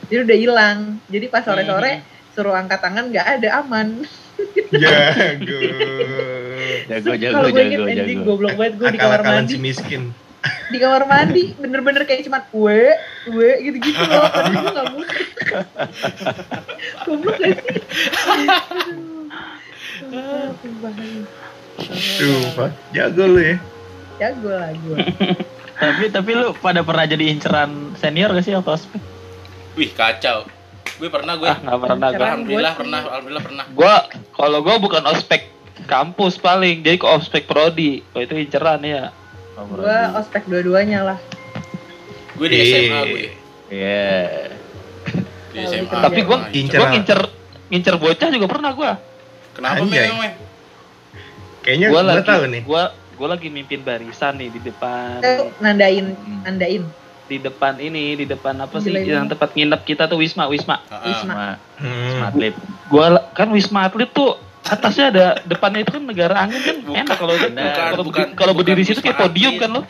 jadi 0.09 0.19
udah 0.21 0.37
hilang 0.37 0.79
jadi 1.09 1.25
pas 1.33 1.41
sore 1.41 1.65
sore 1.65 1.91
suruh 2.35 2.53
angkat 2.53 2.79
tangan 2.83 3.09
nggak 3.09 3.27
ada 3.41 3.63
aman 3.63 4.05
Jago. 4.83 5.59
Jago, 6.91 7.11
jago, 7.15 7.35
kalau 7.39 7.49
gue 7.55 7.63
inget 7.71 8.03
jago. 8.03 8.21
goblok 8.27 8.55
banget 8.59 8.73
gue 8.75 8.87
di 8.91 8.99
kamar 8.99 9.21
mandi 9.23 9.55
si 9.55 9.59
miskin. 9.63 10.11
di 10.73 10.77
kamar 10.77 11.03
mandi 11.07 11.55
bener-bener 11.57 12.03
kayak 12.03 12.27
cuman 12.27 12.43
we 12.51 12.91
we 13.31 13.49
gitu-gitu 13.63 13.97
loh 13.97 14.27
padahal 14.35 14.51
gue 14.59 14.71
gak 14.75 14.87
mungkin 14.91 15.25
goblok 17.07 17.35
gak 17.39 17.49
sih 17.55 17.63
Aduh. 21.75 22.71
Jago 22.95 23.23
lu 23.35 23.41
ya. 23.41 23.55
Jago 24.15 24.51
lah 24.51 24.71
gue 24.71 24.97
tapi 25.81 26.03
tapi 26.07 26.31
lu 26.31 26.55
pada 26.55 26.81
pernah 26.81 27.03
jadi 27.03 27.25
inceran 27.27 27.91
senior 27.99 28.31
gak 28.31 28.43
sih 28.43 28.55
waktu 28.55 28.71
ospek? 28.71 29.01
Wih 29.75 29.91
kacau. 29.91 30.47
Gue 30.95 31.11
pernah 31.11 31.35
gue. 31.35 31.51
Ah, 31.51 31.59
nggak 31.59 31.79
pernah 31.83 32.09
gue. 32.09 32.23
Alhamdulillah 32.23 32.71
sih. 32.71 32.79
pernah, 32.79 32.99
alhamdulillah 33.03 33.43
pernah. 33.43 33.65
Gua 33.75 33.95
kalau 34.31 34.63
gua 34.63 34.79
bukan 34.79 35.03
ospek 35.03 35.51
kampus 35.83 36.39
paling, 36.39 36.79
jadi 36.79 36.95
ke 36.95 37.03
ospek 37.03 37.43
prodi. 37.43 37.99
Oh 38.15 38.23
itu 38.23 38.39
inceran 38.39 38.79
ya. 38.81 39.11
gue 39.55 39.97
ospek 40.15 40.47
dua-duanya 40.47 41.15
lah 41.15 41.19
Gue 42.35 42.47
di. 42.47 42.59
SMA 42.63 42.99
gue. 43.07 43.27
Iya. 43.67 44.11
Di 45.51 45.57
Oh, 45.59 45.67
SMA. 45.67 45.91
Tapi 45.91 46.19
gua 46.23 46.37
Nah, 46.39 46.55
Incer 46.55 46.79
gua 46.79 46.87
apa? 46.87 46.93
ngincer 46.95 47.19
ngincer 47.67 47.95
bocah 47.99 48.29
juga 48.31 48.47
pernah 48.47 48.71
gua. 48.71 48.91
Kenapa 49.51 49.83
Anjay. 49.83 50.07
memang? 50.07 50.33
Kayaknya 51.63 51.87
lagi 51.91 52.23
tahu 52.23 52.43
nih. 52.47 52.61
gua 52.63 52.83
gua 53.15 53.33
lagi 53.35 53.47
mimpin 53.49 53.81
barisan 53.81 54.35
nih 54.37 54.51
di 54.51 54.59
depan 54.59 55.23
nandain 55.63 56.13
nandain 56.43 56.83
di 57.25 57.41
depan 57.41 57.73
ini, 57.81 58.21
di 58.21 58.25
depan 58.29 58.53
apa 58.61 58.77
sih 58.77 58.93
Gila, 58.93 59.01
yang 59.01 59.25
tempat 59.25 59.57
nginep 59.57 59.81
kita 59.81 60.05
tuh 60.05 60.21
Wisma, 60.21 60.45
Wisma. 60.45 60.77
Ah. 60.93 61.01
Wisma. 61.09 61.57
Hmm. 61.81 62.21
atlet. 62.21 62.53
Gua 62.85 63.17
la- 63.17 63.25
kan 63.33 63.49
Wisma 63.49 63.89
Atlet 63.89 64.09
tuh 64.13 64.37
atasnya 64.65 65.05
ada 65.09 65.25
depannya 65.45 65.85
itu 65.85 65.93
kan 65.93 66.03
negara 66.05 66.45
angin 66.45 66.61
kan 66.61 66.77
Bukan, 66.85 67.01
enak 67.05 67.17
kalau 67.17 67.33
bukan, 67.33 67.51
kalau 67.57 68.03
kalau 68.37 68.53
berdiri 68.53 68.85
situ 68.85 69.01
kayak 69.01 69.17
Wisma 69.17 69.25
podium 69.25 69.53
kan 69.57 69.69
lo. 69.73 69.81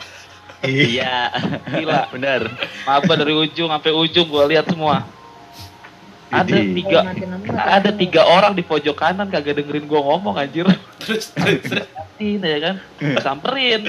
Iya. 0.64 1.28
Gila. 1.76 2.00
Benar. 2.16 2.40
Maba 2.88 3.12
dari 3.12 3.36
ujung 3.36 3.68
sampai 3.68 3.92
ujung 3.92 4.26
gua 4.32 4.48
lihat 4.48 4.64
semua. 4.72 5.04
Ada 6.36 6.58
tiga 6.60 6.98
ada 7.56 7.90
tiga 7.94 8.22
orang 8.28 8.52
di 8.52 8.60
pojok 8.60 8.96
kanan 8.96 9.32
kagak 9.32 9.56
dengerin 9.56 9.88
gua 9.88 10.04
ngomong 10.04 10.36
anjir. 10.36 10.68
Terus, 11.00 11.32
terus, 11.32 11.86
ya 12.20 12.58
kan. 12.60 12.74
Samperin. 13.22 13.88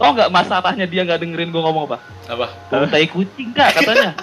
Tau 0.00 0.16
nggak 0.16 0.32
masalahnya 0.32 0.88
dia 0.88 1.04
nggak 1.04 1.20
dengerin 1.20 1.52
gua 1.52 1.68
ngomong 1.68 1.84
apa? 1.92 1.98
Apa? 2.28 2.46
Tai 2.88 3.06
kucing 3.08 3.52
kak 3.52 3.80
katanya. 3.80 4.16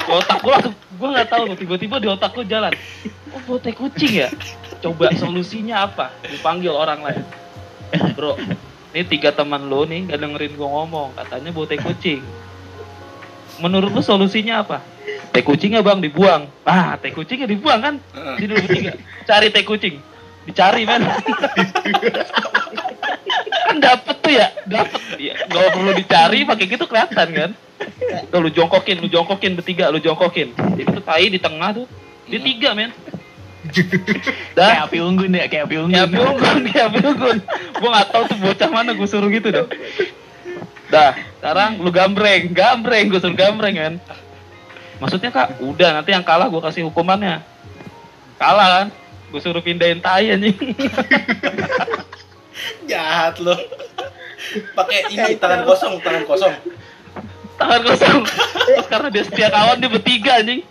Di 0.00 0.10
otak 0.10 0.38
gua 0.40 0.52
langsung 0.58 0.74
gua 0.96 1.08
nggak 1.16 1.28
tahu 1.28 1.42
tuh 1.52 1.58
tiba-tiba 1.60 1.96
di 2.00 2.08
otak 2.08 2.32
gua 2.32 2.44
jalan. 2.44 2.72
Oh 3.36 3.40
bau 3.46 3.60
tai 3.60 3.76
kucing 3.76 4.26
ya. 4.26 4.28
Coba 4.80 5.12
solusinya 5.12 5.84
apa? 5.84 6.08
Dipanggil 6.24 6.72
orang 6.72 7.04
lain. 7.04 7.24
Bro, 8.16 8.40
ini 8.96 9.04
tiga 9.06 9.30
teman 9.30 9.68
lo 9.68 9.84
nih 9.84 10.08
nggak 10.08 10.18
dengerin 10.18 10.54
gua 10.56 10.68
ngomong. 10.82 11.14
Katanya 11.20 11.52
bau 11.52 11.68
tai 11.68 11.78
kucing. 11.78 12.24
Menurut 13.60 13.92
lu 13.92 14.02
solusinya 14.02 14.64
apa? 14.64 14.80
Teh 15.30 15.44
kucingnya 15.46 15.84
bang 15.84 16.02
dibuang. 16.02 16.48
Ah, 16.66 16.98
teh 16.98 17.14
kucingnya 17.14 17.46
dibuang 17.46 17.80
kan? 17.80 17.94
Sini 18.40 18.50
lu 18.50 18.56
bertiga. 18.64 18.92
Cari 19.28 19.48
teh 19.52 19.62
kucing. 19.62 19.94
Dicari 20.48 20.82
men. 20.88 21.04
kan 23.70 23.76
dapet 23.78 24.16
tuh 24.18 24.32
ya, 24.34 24.48
dapet. 24.66 25.00
Ya, 25.20 25.34
gak 25.46 25.70
perlu 25.76 25.92
dicari, 25.94 26.42
pakai 26.42 26.66
gitu 26.66 26.84
kelihatan 26.90 27.28
kan. 27.30 27.50
Tuh, 28.32 28.38
lu 28.42 28.50
jongkokin, 28.50 28.98
lu 28.98 29.08
jongkokin 29.08 29.54
bertiga, 29.54 29.92
lu 29.94 30.02
jongkokin. 30.02 30.56
Jadi 30.74 30.90
tuh 30.90 31.04
tai 31.04 31.30
di 31.30 31.38
tengah 31.38 31.70
tuh, 31.76 31.86
di 32.26 32.40
tiga 32.42 32.74
men. 32.74 32.90
Kayak 33.70 34.56
Dah, 34.56 34.88
api 34.88 34.98
unggun 35.04 35.36
ya, 35.36 35.44
kayak 35.46 35.68
api 35.68 35.76
unggun. 35.84 35.94
ya 35.94 36.08
api 36.08 36.16
unggun, 36.16 36.60
ya 36.72 36.82
api 36.88 36.98
unggun. 37.04 37.38
Gua 37.76 37.88
gak 37.92 38.06
tahu 38.08 38.22
tuh 38.32 38.38
bocah 38.40 38.68
mana 38.72 38.90
gue 38.96 39.08
suruh 39.08 39.28
gitu 39.28 39.48
dah. 39.52 39.68
Dah, 40.90 41.14
sekarang 41.38 41.78
lu 41.78 41.94
gambreng, 41.94 42.50
gambreng, 42.50 43.06
gue 43.06 43.22
suruh 43.22 43.38
gambreng 43.38 43.74
kan. 43.78 43.94
Maksudnya 44.98 45.30
kak, 45.30 45.62
udah 45.62 46.02
nanti 46.02 46.10
yang 46.10 46.26
kalah 46.26 46.50
gue 46.50 46.58
kasih 46.58 46.90
hukumannya. 46.90 47.38
Kalah 48.36 48.68
kan, 48.68 48.86
gue 49.30 49.40
suruh 49.40 49.62
pindahin 49.62 50.02
tai 50.02 50.34
anjing. 50.34 50.52
Jahat 52.90 53.38
lo. 53.38 53.54
Pakai 54.74 55.14
ini 55.14 55.38
tangan 55.38 55.62
kosong, 55.62 56.02
tangan 56.02 56.26
kosong. 56.26 56.54
Tangan 57.54 57.80
kosong. 57.86 58.18
Karena 58.90 59.08
dia 59.14 59.22
setia 59.22 59.48
kawan 59.48 59.78
dia 59.78 59.90
bertiga 59.94 60.42
anjing. 60.42 60.66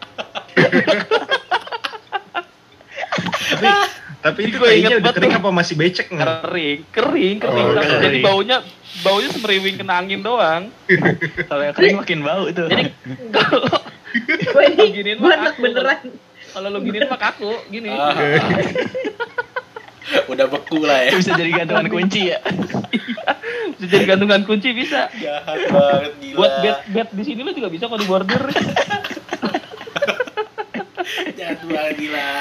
Tapi 4.20 4.39
itu 4.45 4.55
inget 4.55 4.61
kayaknya 4.61 4.89
udah 4.89 4.99
banget 4.99 5.15
kering 5.15 5.32
tuh. 5.32 5.39
apa 5.39 5.49
masih 5.49 5.76
becek 5.76 6.07
nggak? 6.09 6.28
Kering, 6.43 6.80
kering, 6.91 7.36
kering. 7.39 7.65
Oh, 7.65 7.76
Jadi 7.80 7.99
kering. 8.03 8.24
baunya 8.24 8.57
baunya 8.99 9.30
semeriwing 9.32 9.76
kena 9.80 9.93
angin 9.95 10.20
doang. 10.20 10.63
Kalau 11.49 11.61
yang 11.61 11.72
kering 11.74 11.95
makin 11.97 12.20
bau 12.22 12.43
itu. 12.45 12.63
Jadi 12.65 12.84
kalau 13.30 13.72
Gue 14.26 14.63
ini 14.67 14.86
giniin 14.91 15.17
gue 15.17 15.30
enak 15.32 15.55
beneran. 15.55 16.01
kalau 16.49 16.67
lu 16.67 16.82
giniin 16.82 17.05
mah 17.05 17.22
kaku 17.22 17.53
gini. 17.70 17.93
Ah. 17.93 18.17
Udah 20.28 20.49
beku 20.49 20.82
lah 20.82 21.05
ya. 21.05 21.13
bisa 21.13 21.38
jadi 21.38 21.51
gantungan 21.55 21.88
kunci 21.88 22.22
ya. 22.28 22.41
Bisa 23.80 23.86
jadi 23.88 24.05
gantungan 24.09 24.41
kunci 24.43 24.74
bisa. 24.74 25.07
Jahat 25.15 25.70
banget 25.70 26.11
gila. 26.20 26.36
Buat 26.36 26.53
bed 26.59 26.78
bed 26.89 27.07
di 27.13 27.24
sini 27.24 27.39
lu 27.39 27.53
juga 27.53 27.70
bisa 27.70 27.86
kok 27.86 27.95
di 27.95 28.03
bordir. 28.03 28.43
Jahat 31.32 31.59
banget 31.63 31.95
gila. 31.95 32.34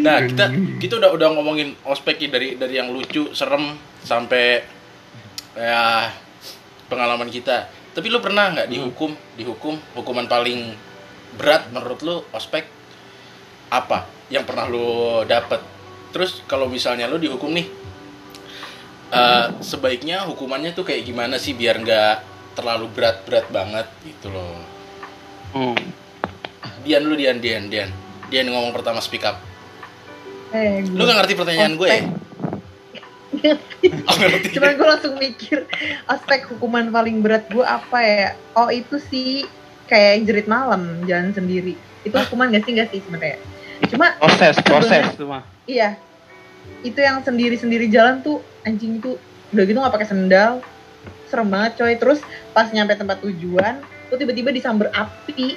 Nah, 0.00 0.18
kita 0.24 0.44
kita 0.80 0.94
udah 0.96 1.10
udah 1.12 1.28
ngomongin 1.36 1.76
ospek 1.84 2.16
ya, 2.24 2.28
dari 2.32 2.56
dari 2.56 2.74
yang 2.80 2.88
lucu, 2.88 3.30
serem 3.36 3.76
sampai 4.00 4.64
ya 5.54 6.08
pengalaman 6.88 7.28
kita. 7.28 7.68
Tapi 7.90 8.06
lu 8.08 8.22
pernah 8.22 8.54
nggak 8.54 8.70
dihukum, 8.70 9.12
dihukum 9.34 9.76
hukuman 9.98 10.30
paling 10.30 10.72
berat 11.36 11.68
menurut 11.74 12.00
lu 12.02 12.16
ospek 12.34 12.66
apa 13.70 14.06
yang 14.32 14.46
pernah 14.46 14.66
lu 14.70 15.22
dapet? 15.26 15.60
Terus 16.10 16.42
kalau 16.46 16.66
misalnya 16.66 17.06
lu 17.06 17.18
dihukum 17.18 17.50
nih, 17.54 17.66
eh, 19.10 19.46
sebaiknya 19.62 20.26
hukumannya 20.26 20.74
tuh 20.74 20.86
kayak 20.86 21.06
gimana 21.06 21.38
sih 21.38 21.54
biar 21.54 21.82
nggak 21.82 22.16
terlalu 22.58 22.90
berat-berat 22.90 23.46
banget 23.50 23.86
gitu 24.06 24.30
loh. 24.32 24.58
Hmm. 25.50 25.78
Dian 26.80 27.04
lu 27.04 27.14
Dian 27.18 27.38
Dian 27.42 27.68
Dian 27.68 27.90
Dian 28.30 28.46
ngomong 28.46 28.70
pertama 28.70 29.02
speak 29.02 29.26
up. 29.26 29.42
Eh, 30.54 30.86
lu 30.86 31.02
gak 31.02 31.18
ngerti 31.22 31.34
pertanyaan 31.34 31.74
gue 31.74 31.86
ya? 31.90 32.02
oh, 34.06 34.16
ngerti. 34.18 34.46
Cuman 34.54 34.70
gue 34.74 34.86
langsung 34.86 35.14
mikir 35.18 35.66
aspek 36.06 36.46
hukuman 36.50 36.90
paling 36.90 37.22
berat 37.22 37.46
gue 37.50 37.62
apa 37.62 37.98
ya? 38.02 38.28
Oh 38.54 38.70
itu 38.70 38.98
sih 38.98 39.46
kayak 39.86 40.26
jerit 40.26 40.46
malam 40.46 41.02
jalan 41.06 41.34
sendiri. 41.34 41.74
Itu 42.06 42.14
hukuman 42.18 42.54
gak 42.54 42.66
sih? 42.66 42.72
Gak 42.78 42.90
sih 42.94 43.02
sebenarnya? 43.02 43.38
Cuma 43.90 44.14
Proses, 44.18 44.56
proses. 44.62 45.04
Itu 45.14 45.26
mah. 45.26 45.42
iya. 45.66 45.98
Itu 46.86 47.02
yang 47.02 47.20
sendiri 47.26 47.58
sendiri 47.58 47.90
jalan 47.90 48.22
tuh 48.22 48.40
anjing 48.62 49.00
itu 49.02 49.16
udah 49.50 49.64
gitu 49.66 49.78
nggak 49.78 49.94
pakai 49.94 50.08
sendal. 50.08 50.62
Serem 51.26 51.50
banget 51.50 51.82
coy. 51.82 51.94
Terus 51.98 52.20
pas 52.54 52.70
nyampe 52.70 52.94
tempat 52.94 53.22
tujuan 53.24 53.80
tuh 54.10 54.18
tiba-tiba 54.18 54.50
disamber 54.50 54.90
api 54.90 55.54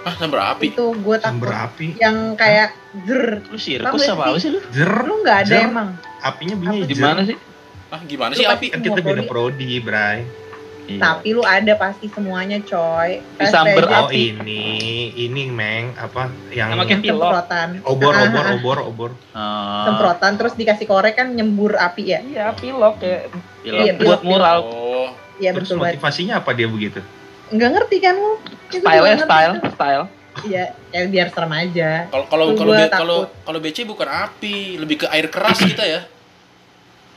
ah 0.00 0.14
sambar 0.14 0.40
api 0.50 0.70
itu 0.70 0.86
gue 0.94 1.16
Sumber 1.18 1.48
takut 1.48 1.64
api. 1.68 1.86
yang 1.96 2.16
kayak 2.34 2.72
zer 3.02 3.44
Lu 3.44 3.56
sirkus 3.56 4.00
apa 4.06 4.24
apa 4.26 4.38
sih 4.38 4.48
lu? 4.48 4.60
Zer. 4.66 4.88
lu 5.02 5.20
nggak 5.20 5.38
ada 5.42 5.54
Zer. 5.54 5.66
emang 5.66 5.88
Apinya 6.20 6.54
bunyi 6.54 6.78
zer. 6.82 6.90
Gimana 6.90 7.20
sih? 7.22 7.36
ah 7.88 8.00
gimana 8.02 8.30
Lu 8.30 8.38
sih 8.38 8.46
api 8.46 8.66
Kan 8.68 8.80
kita 8.80 8.98
beda 8.98 9.22
prodi. 9.22 9.76
Bray. 9.78 10.24
Iya. 10.82 10.98
tapi 10.98 11.28
lu 11.30 11.44
ada 11.44 11.76
pasti 11.76 12.08
semuanya 12.08 12.58
coy 12.60 13.22
Tes 13.36 13.46
Disamber 13.46 13.84
aja 13.84 14.00
Oh 14.00 14.08
api. 14.08 14.34
ini, 14.34 14.64
ini 15.14 15.46
Meng 15.46 15.94
apa 15.94 16.26
yang 16.50 16.74
pilok. 16.98 17.30
semprotan 17.30 17.68
obor, 17.84 18.10
Ah, 18.10 18.24
obor, 18.24 18.40
ah, 18.40 18.42
ah. 18.42 18.56
obor, 18.56 18.78
obor. 18.82 19.10
Oh, 19.30 19.84
semprotan 19.84 20.34
terus 20.34 20.52
dikasih 20.52 20.84
korek 20.84 21.14
kan 21.14 21.30
nyembur 21.30 21.76
api 21.76 22.02
ya 22.08 22.20
Iya, 22.20 22.46
pilok 22.52 22.98
kayak 22.98 23.30
pilok. 23.60 23.78
Iya, 23.78 23.92
buat 23.94 24.18
pilok. 24.18 24.20
mural. 24.24 24.58
oh 24.64 25.08
iya 25.36 25.50
Terus 25.52 25.68
betul 25.68 25.76
banget 25.78 25.94
motivasinya 25.94 26.34
apa 26.36 26.50
dia 26.52 26.66
begitu? 26.66 27.00
Nggak 27.50 27.70
ngerti 27.74 27.96
kan 27.98 28.14
lu? 28.14 28.38
Ya, 28.70 28.78
Style 28.78 29.04
ngerti 29.04 29.26
style, 29.26 29.52
tuh. 29.58 29.72
style. 29.74 30.04
iya 30.46 30.64
ya 30.94 31.00
biar 31.10 31.28
serem 31.34 31.52
aja. 31.52 31.90
Kalau 32.06 32.26
kalau 32.30 32.46
kalau 32.54 32.72
kalau 32.86 33.18
kalau 33.42 33.58
BC 33.58 33.82
bukan 33.82 34.06
api 34.08 34.78
lebih 34.78 35.04
ke 35.04 35.06
air 35.10 35.26
keras 35.26 35.58
kita 35.58 35.82
ya. 35.84 36.00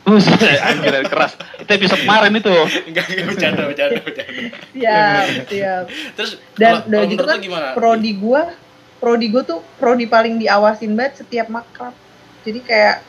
Buset, 0.03 0.35
anjir 0.59 0.91
air 0.91 1.07
keras. 1.07 1.39
Itu 1.63 1.71
episode 1.71 2.03
kemarin 2.03 2.35
itu. 2.35 2.51
enggak 2.91 3.05
enggak 3.07 3.25
bercanda 3.29 3.61
bercanda 3.69 3.99
bercanda. 4.03 4.41
Siap 4.75 5.25
siap. 5.47 5.83
Terus 6.19 6.31
dan 6.59 6.83
udah 6.89 7.01
gitu 7.07 7.23
kan 7.23 7.37
gimana? 7.39 7.67
prodi 7.77 8.11
gua 8.19 8.51
prodi 8.99 9.31
gua 9.31 9.43
tuh 9.47 9.63
prodi 9.79 10.09
paling 10.09 10.41
diawasin 10.43 10.91
banget 10.97 11.23
setiap 11.23 11.47
makrab. 11.47 11.95
Jadi 12.43 12.59
kayak 12.67 13.05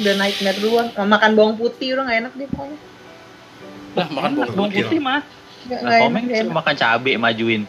udah 0.00 0.14
nightmare 0.18 0.58
duluan. 0.58 0.86
Makan 0.96 1.30
bawang 1.38 1.54
putih 1.54 1.94
udah 1.94 2.10
nggak 2.10 2.18
enak 2.26 2.32
deh 2.34 2.48
pokoknya. 2.50 2.78
Lah 3.94 4.06
makan 4.10 4.30
bawang 4.34 4.54
bawang 4.56 4.72
putih. 4.74 4.82
putih 4.90 4.98
mah. 4.98 5.22
Nah, 5.66 5.98
komeng 5.98 6.30
enak 6.30 6.52
makan 6.52 6.74
cabe 6.78 7.12
majuin. 7.18 7.62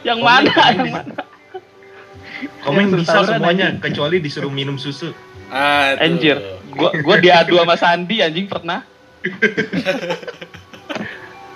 Yang 0.00 0.18
Komeng, 0.20 0.24
mana? 0.24 0.50
komeng 0.52 0.76
Yang 0.80 0.92
mana? 0.92 1.14
Komeng 2.64 2.86
bisa 2.96 3.18
semuanya 3.24 3.66
kecuali 3.80 4.16
disuruh 4.20 4.52
minum 4.52 4.76
susu. 4.76 5.12
ah 5.50 5.96
tuh. 5.96 6.04
Anjir. 6.06 6.36
Gua 6.70 6.94
gua 7.02 7.16
diadu 7.18 7.58
sama 7.58 7.74
Sandi 7.76 8.22
anjing 8.22 8.46
pernah. 8.46 8.86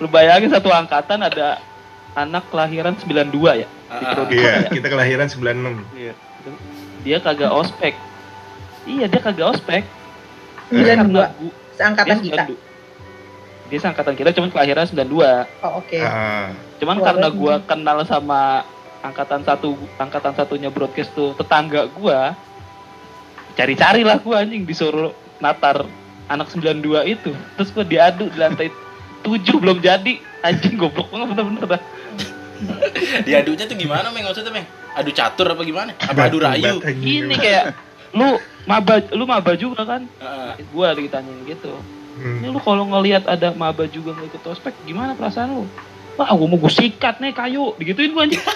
Lu 0.03 0.07
bayangin 0.11 0.51
satu 0.51 0.67
angkatan 0.69 1.23
ada 1.23 1.57
anak 2.13 2.51
kelahiran 2.51 2.93
92 2.99 3.63
ya. 3.63 3.67
Ah. 3.87 4.27
Iya, 4.27 4.67
ya. 4.67 4.69
kita 4.69 4.87
kelahiran 4.91 5.27
96. 5.31 5.79
Iya. 5.95 6.13
Dia 7.07 7.17
kagak 7.23 7.51
ospek. 7.53 7.93
Iya, 8.85 9.05
dia 9.07 9.21
kagak 9.23 9.47
ospek. 9.55 9.83
sembilan 10.65 10.97
dua 10.97 10.97
Karena 10.97 11.13
gua- 11.13 11.31
seangkatan 11.77 12.17
dia 12.21 12.33
kita 12.33 12.43
92. 12.49 12.64
Dia 13.65 13.79
seangkatan 13.81 14.13
kita 14.13 14.29
cuman 14.35 14.49
kelahiran 14.53 14.85
92. 14.85 15.09
oh 15.65 15.81
oke. 15.81 15.99
Ah, 16.01 16.53
Cuman 16.77 17.01
Wah, 17.01 17.05
karena 17.09 17.27
gua 17.33 17.53
kenal 17.65 17.97
sama 18.05 18.61
angkatan 19.01 19.41
satu 19.41 19.73
angkatan 19.97 20.33
satunya 20.37 20.69
broadcast 20.69 21.13
tuh 21.17 21.33
tetangga 21.37 21.89
gua 21.93 22.33
cari-cari 23.57 24.01
lah 24.05 24.21
gua 24.21 24.45
anjing 24.45 24.65
disuruh 24.65 25.13
natar 25.41 25.85
anak 26.29 26.47
92 26.53 27.09
itu. 27.09 27.31
Terus 27.57 27.69
gua 27.73 27.85
diadu 27.85 28.29
di 28.29 28.37
lantai 28.37 28.69
7 29.25 29.61
belum 29.61 29.81
jadi. 29.81 30.21
Anjing 30.45 30.77
goblok 30.77 31.09
banget 31.09 31.27
bener-bener 31.33 31.65
dah. 31.65 31.81
Diadunya 33.25 33.65
tuh 33.65 33.73
gimana 33.73 34.13
meng? 34.13 34.29
Maksudnya 34.29 34.53
meng? 34.53 34.69
Adu 34.93 35.09
catur 35.09 35.49
apa 35.49 35.65
gimana? 35.65 35.91
Apa 36.05 36.29
adu 36.29 36.37
rayu? 36.37 36.79
ini 37.01 37.33
kayak 37.33 37.73
lu 38.13 38.37
maba 38.69 39.01
lu 39.11 39.25
maba 39.25 39.57
juga 39.57 39.83
kan? 39.83 40.05
Ah. 40.21 40.53
gua 40.69 40.93
ditanyain 40.93 41.41
gitu 41.49 41.73
Hmm. 42.15 42.39
ini 42.39 42.47
lu 42.47 42.59
kalau 42.63 42.87
ngelihat 42.87 43.27
ada 43.27 43.51
maba 43.51 43.83
juga 43.85 44.15
nggak 44.15 44.31
ikut 44.31 44.43
ospek 44.47 44.71
gimana 44.87 45.13
perasaan 45.13 45.51
lu 45.51 45.63
wah 46.15 46.31
gua 46.31 46.47
mau 46.47 46.55
gua 46.55 46.71
sikat 46.71 47.19
nih 47.19 47.35
kayu 47.35 47.75
digituin 47.75 48.15
gua 48.15 48.23
anjing 48.23 48.39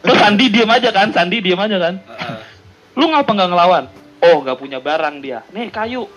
Terus 0.00 0.16
Sandi 0.16 0.48
diem 0.48 0.64
aja 0.64 0.88
kan, 0.88 1.12
Sandi 1.12 1.44
diem 1.44 1.60
aja 1.60 1.76
kan. 1.76 2.00
Ah. 2.08 2.40
Lu 2.96 3.12
ngapa 3.12 3.28
nggak 3.28 3.50
ngelawan? 3.52 3.84
Oh, 4.24 4.40
nggak 4.40 4.56
punya 4.56 4.80
barang 4.80 5.20
dia. 5.20 5.44
Nih 5.52 5.68
kayu. 5.68 6.08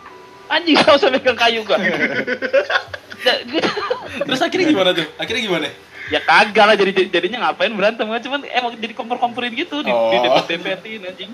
Anjing 0.47 0.79
kau 0.83 0.95
usah 0.95 1.11
megang 1.11 1.35
kayu 1.35 1.67
gua. 1.67 1.83
Ya, 1.83 3.43
gua- 3.51 3.75
terus 4.23 4.39
akhirnya 4.39 4.67
gimana 4.71 4.89
tuh 4.95 5.07
akhirnya 5.19 5.41
gimana 5.43 5.67
ya 6.13 6.21
kagak 6.21 6.65
lah 6.69 6.75
jadi 6.77 6.91
jadinya 7.09 7.49
ngapain 7.49 7.73
berantem 7.73 8.05
kan 8.05 8.21
cuman 8.21 8.45
emang 8.45 8.77
jadi 8.77 8.93
kompor-komporin 8.93 9.49
gitu 9.57 9.81
di, 9.81 9.89
di 9.89 9.93
Oh. 9.93 10.13
dempet-dempetin 10.21 11.01
anjing. 11.09 11.31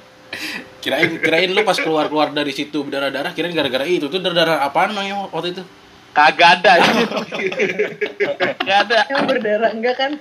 kirain 0.80 1.10
kirain 1.20 1.50
lu 1.52 1.66
pas 1.68 1.76
keluar 1.76 2.08
keluar 2.08 2.32
dari 2.32 2.54
situ 2.56 2.86
berdarah 2.86 3.12
darah 3.12 3.34
kirain 3.36 3.52
gara 3.52 3.68
gara 3.68 3.84
itu 3.84 4.08
tuh 4.08 4.22
darah 4.24 4.38
darah 4.46 4.58
apaan 4.64 4.96
yang 5.04 5.28
waktu 5.28 5.52
itu 5.58 5.64
Kagak 6.10 6.66
ada. 6.66 6.82
Kagak 8.18 8.78
ada. 8.82 8.98
yang 9.14 9.30
berdarah 9.30 9.70
enggak 9.78 9.94
kan 9.94 10.12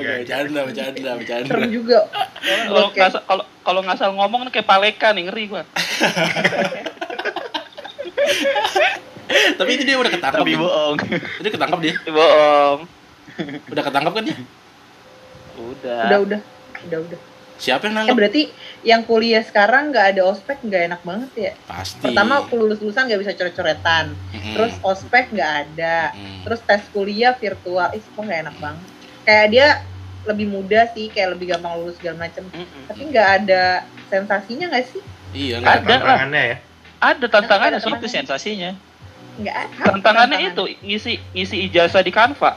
bercanda, 0.00 0.60
bercanda, 0.64 1.10
bercanda. 1.20 1.48
serem 1.52 1.68
juga 1.68 2.08
Kalau 2.40 2.88
ngasal 2.96 3.22
kalau 3.28 3.44
kalau 3.60 3.80
ngasal 3.84 4.08
ngomong 4.16 4.48
kayak 4.48 4.64
paleka 4.64 5.12
nih 5.12 5.28
ngeri 5.28 5.44
gua. 5.52 5.62
Tapi 9.30 9.70
itu 9.76 9.82
dia 9.84 9.96
udah 10.00 10.10
ketangkap. 10.10 10.42
Tapi 10.42 10.52
bohong. 10.56 10.96
Dia 11.44 11.50
ketangkap 11.52 11.78
dia. 11.84 11.94
Bohong. 12.08 12.99
Udah 13.66 13.82
ketangkap 13.82 14.12
kan 14.12 14.22
dia? 14.22 14.36
Udah. 15.54 16.02
udah 16.06 16.18
udah 16.20 16.40
udah 16.82 17.00
udah 17.02 17.20
Siapa 17.56 17.84
yang 17.84 17.92
eh 17.92 17.96
nangkap? 17.98 18.16
berarti 18.16 18.42
yang 18.82 19.04
kuliah 19.04 19.42
sekarang 19.42 19.92
nggak 19.92 20.16
ada 20.16 20.22
ospek 20.24 20.56
nggak 20.62 20.82
enak 20.86 21.00
banget 21.02 21.30
ya 21.36 21.52
Pasti. 21.62 22.00
pertama 22.00 22.40
aku 22.40 22.56
lulus 22.56 22.80
lulusan 22.80 23.04
nggak 23.04 23.20
bisa 23.20 23.32
coret-coretan 23.34 24.16
Mm-mm. 24.30 24.54
terus 24.56 24.72
ospek 24.80 25.28
nggak 25.30 25.52
ada 25.66 25.96
Mm. 26.10 26.40
terus 26.42 26.60
tes 26.62 26.80
kuliah 26.88 27.34
virtual 27.34 27.92
ih 27.92 28.00
kok 28.00 28.16
nggak 28.18 28.40
enak 28.40 28.56
banget 28.56 28.86
kayak 29.22 29.46
dia 29.50 29.66
lebih 30.22 30.46
mudah 30.48 30.88
sih 30.90 31.08
kayak 31.08 31.36
lebih 31.36 31.46
gampang 31.50 31.76
lulus 31.76 32.00
segala 32.00 32.16
macem 32.22 32.48
Mm-mm. 32.48 32.88
tapi 32.88 33.02
nggak 33.06 33.28
ada 33.38 33.64
sensasinya 34.06 34.66
nggak 34.68 34.86
sih 34.86 35.02
Iya, 35.30 35.54
Ada 35.56 35.78
enggak. 35.78 35.78
lah. 35.78 35.86
Tantangannya 36.02 36.42
ya. 36.42 36.56
Ada 36.98 37.26
tantangannya 37.28 37.78
Ada. 37.78 37.86
Itu 37.94 38.08
sensasinya. 38.10 38.70
nggak 39.36 39.54
ada 39.54 39.74
Tantangannya 39.86 40.38
Tantangan. 40.40 40.50
itu 40.50 40.82
ngisi 40.82 41.12
ngisi 41.30 41.56
ijazah 41.68 42.00
di 42.00 42.10
Canva. 42.10 42.50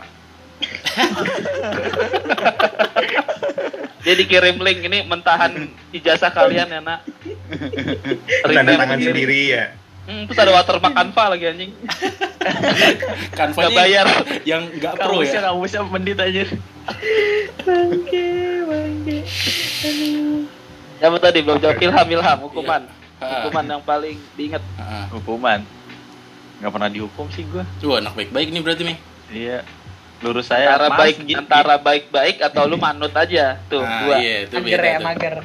Jadi 4.03 4.27
kirim 4.27 4.59
link 4.59 4.83
ini 4.83 4.99
mentahan 5.07 5.71
ijazah 5.95 6.27
kalian 6.35 6.67
ya 6.67 6.83
nak. 6.83 7.07
Tanda 8.43 8.75
tangan 8.75 8.99
sendiri 8.99 9.55
ya. 9.55 9.71
Hmm, 10.03 10.27
terus 10.27 10.35
ada 10.35 10.51
watermark 10.51 10.91
Canva 10.91 11.31
lagi 11.31 11.47
anjing. 11.47 11.71
Kanvanya 13.39 13.55
Nggak 13.55 13.71
bayar. 13.71 14.03
yang 14.43 14.67
enggak 14.67 14.99
pro 14.99 15.23
ya. 15.23 15.47
kamusnya 15.47 15.79
mendit 15.87 16.19
aja. 16.19 16.43
bangke 17.63 18.27
bangke. 18.67 19.23
Siapa 20.99 21.17
tadi 21.23 21.39
belum 21.39 21.63
jawab 21.63 21.79
Ilham, 21.79 22.07
Ilham, 22.19 22.37
hukuman. 22.51 22.83
Iya. 22.83 23.47
Hukuman 23.47 23.65
yang 23.71 23.83
paling 23.87 24.19
diingat. 24.35 24.63
Heeh. 24.75 25.05
Hukuman. 25.15 25.63
Nggak 26.59 26.71
pernah 26.75 26.89
dihukum 26.91 27.31
sih 27.31 27.47
gue. 27.47 27.63
Wah, 27.87 28.03
anak 28.03 28.19
baik-baik 28.19 28.51
nih 28.51 28.59
berarti, 28.59 28.83
Meng. 28.83 28.99
Iya. 29.31 29.63
Lurus 30.23 30.47
saya. 30.47 30.71
Antara 30.71 30.87
Mas, 30.87 30.97
baik 30.97 31.15
gitu. 31.21 31.37
antara 31.37 31.75
baik-baik 31.77 32.35
atau 32.39 32.63
lu 32.63 32.77
manut 32.77 33.11
aja. 33.13 33.59
Tuh, 33.67 33.79
Nah, 33.79 33.99
dua. 34.01 34.15
iya, 34.17 34.35
itu 34.43 34.55
Mager 34.55 34.63
beda 34.71 34.87
ya, 34.87 34.95
tuh. 34.95 35.05
mager. 35.05 35.35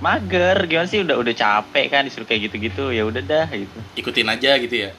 mager 0.00 0.58
gimana 0.66 0.84
sih 0.84 0.98
udah 0.98 1.14
udah 1.14 1.30
capek 1.32 1.86
kan 1.88 2.02
disuruh 2.02 2.24
kayak 2.24 2.50
gitu-gitu 2.50 2.90
ya 2.90 3.02
udah 3.02 3.22
dah 3.22 3.46
gitu 3.48 3.78
Ikutin 3.94 4.26
aja 4.26 4.58
gitu 4.58 4.74
ya. 4.76 4.90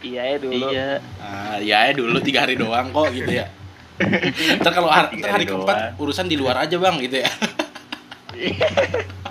Iya 0.00 0.22
ya 0.24 0.36
dulu. 0.38 0.66
iya 0.70 0.88
Ah, 1.18 1.58
ya 1.58 1.78
ya 1.82 1.92
dulu 1.92 2.20
tiga 2.20 2.42
hari 2.42 2.54
doang 2.54 2.88
kok 2.88 3.10
gitu 3.10 3.26
ya. 3.32 3.50
Ntar 4.58 4.70
kalau 4.70 4.86
hari, 4.86 5.18
ntar 5.18 5.30
hari 5.32 5.44
keempat 5.44 5.76
doang. 5.76 5.94
urusan 6.00 6.26
di 6.26 6.36
luar 6.36 6.56
aja 6.60 6.76
bang 6.76 6.94
gitu 7.00 7.16
ya. 7.20 7.30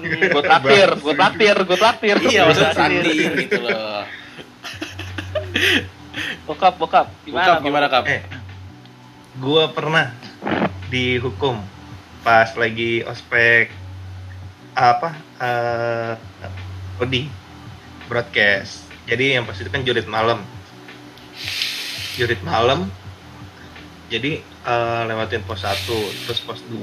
Gue 0.04 0.42
traktir, 0.42 0.90
gue 0.94 1.14
traktir, 1.14 1.56
gue 1.58 1.78
traktir. 1.78 2.16
iya 2.26 2.42
Gua 2.42 2.48
maksudnya 2.50 2.72
traktir. 2.74 3.04
traktir 3.04 3.32
gitu 3.40 3.58
loh. 3.62 4.02
Bokap, 6.44 6.74
bokap. 6.76 7.08
Gimana? 7.22 7.44
Bokap 7.46 7.60
gimana 7.62 7.86
kap? 7.88 8.04
Eh, 8.06 8.20
gua 9.40 9.72
pernah 9.72 10.14
dihukum 10.94 11.62
pas 12.22 12.50
lagi 12.56 13.02
ospek 13.04 13.74
apa 14.74 15.14
Odi 17.02 17.28
broadcast. 18.08 18.86
Jadi 19.10 19.36
yang 19.36 19.44
pas 19.44 19.58
itu 19.58 19.68
kan 19.68 19.82
jurit 19.82 20.06
malam. 20.06 20.40
Jurit 22.16 22.40
malam. 22.46 22.88
Jadi 24.08 24.40
eh, 24.46 25.02
lewatin 25.10 25.42
pos 25.44 25.66
1, 25.66 25.90
terus 26.30 26.40
pos 26.46 26.62
2. 26.70 26.80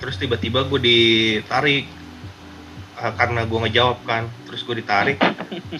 Terus 0.00 0.16
tiba-tiba 0.16 0.64
gue 0.64 0.80
ditarik 0.80 1.90
Eh, 3.00 3.12
karena 3.16 3.48
gue 3.48 3.58
ngejawab 3.64 3.98
kan. 4.04 4.28
Terus 4.44 4.60
gue 4.60 4.76
ditarik 4.84 5.16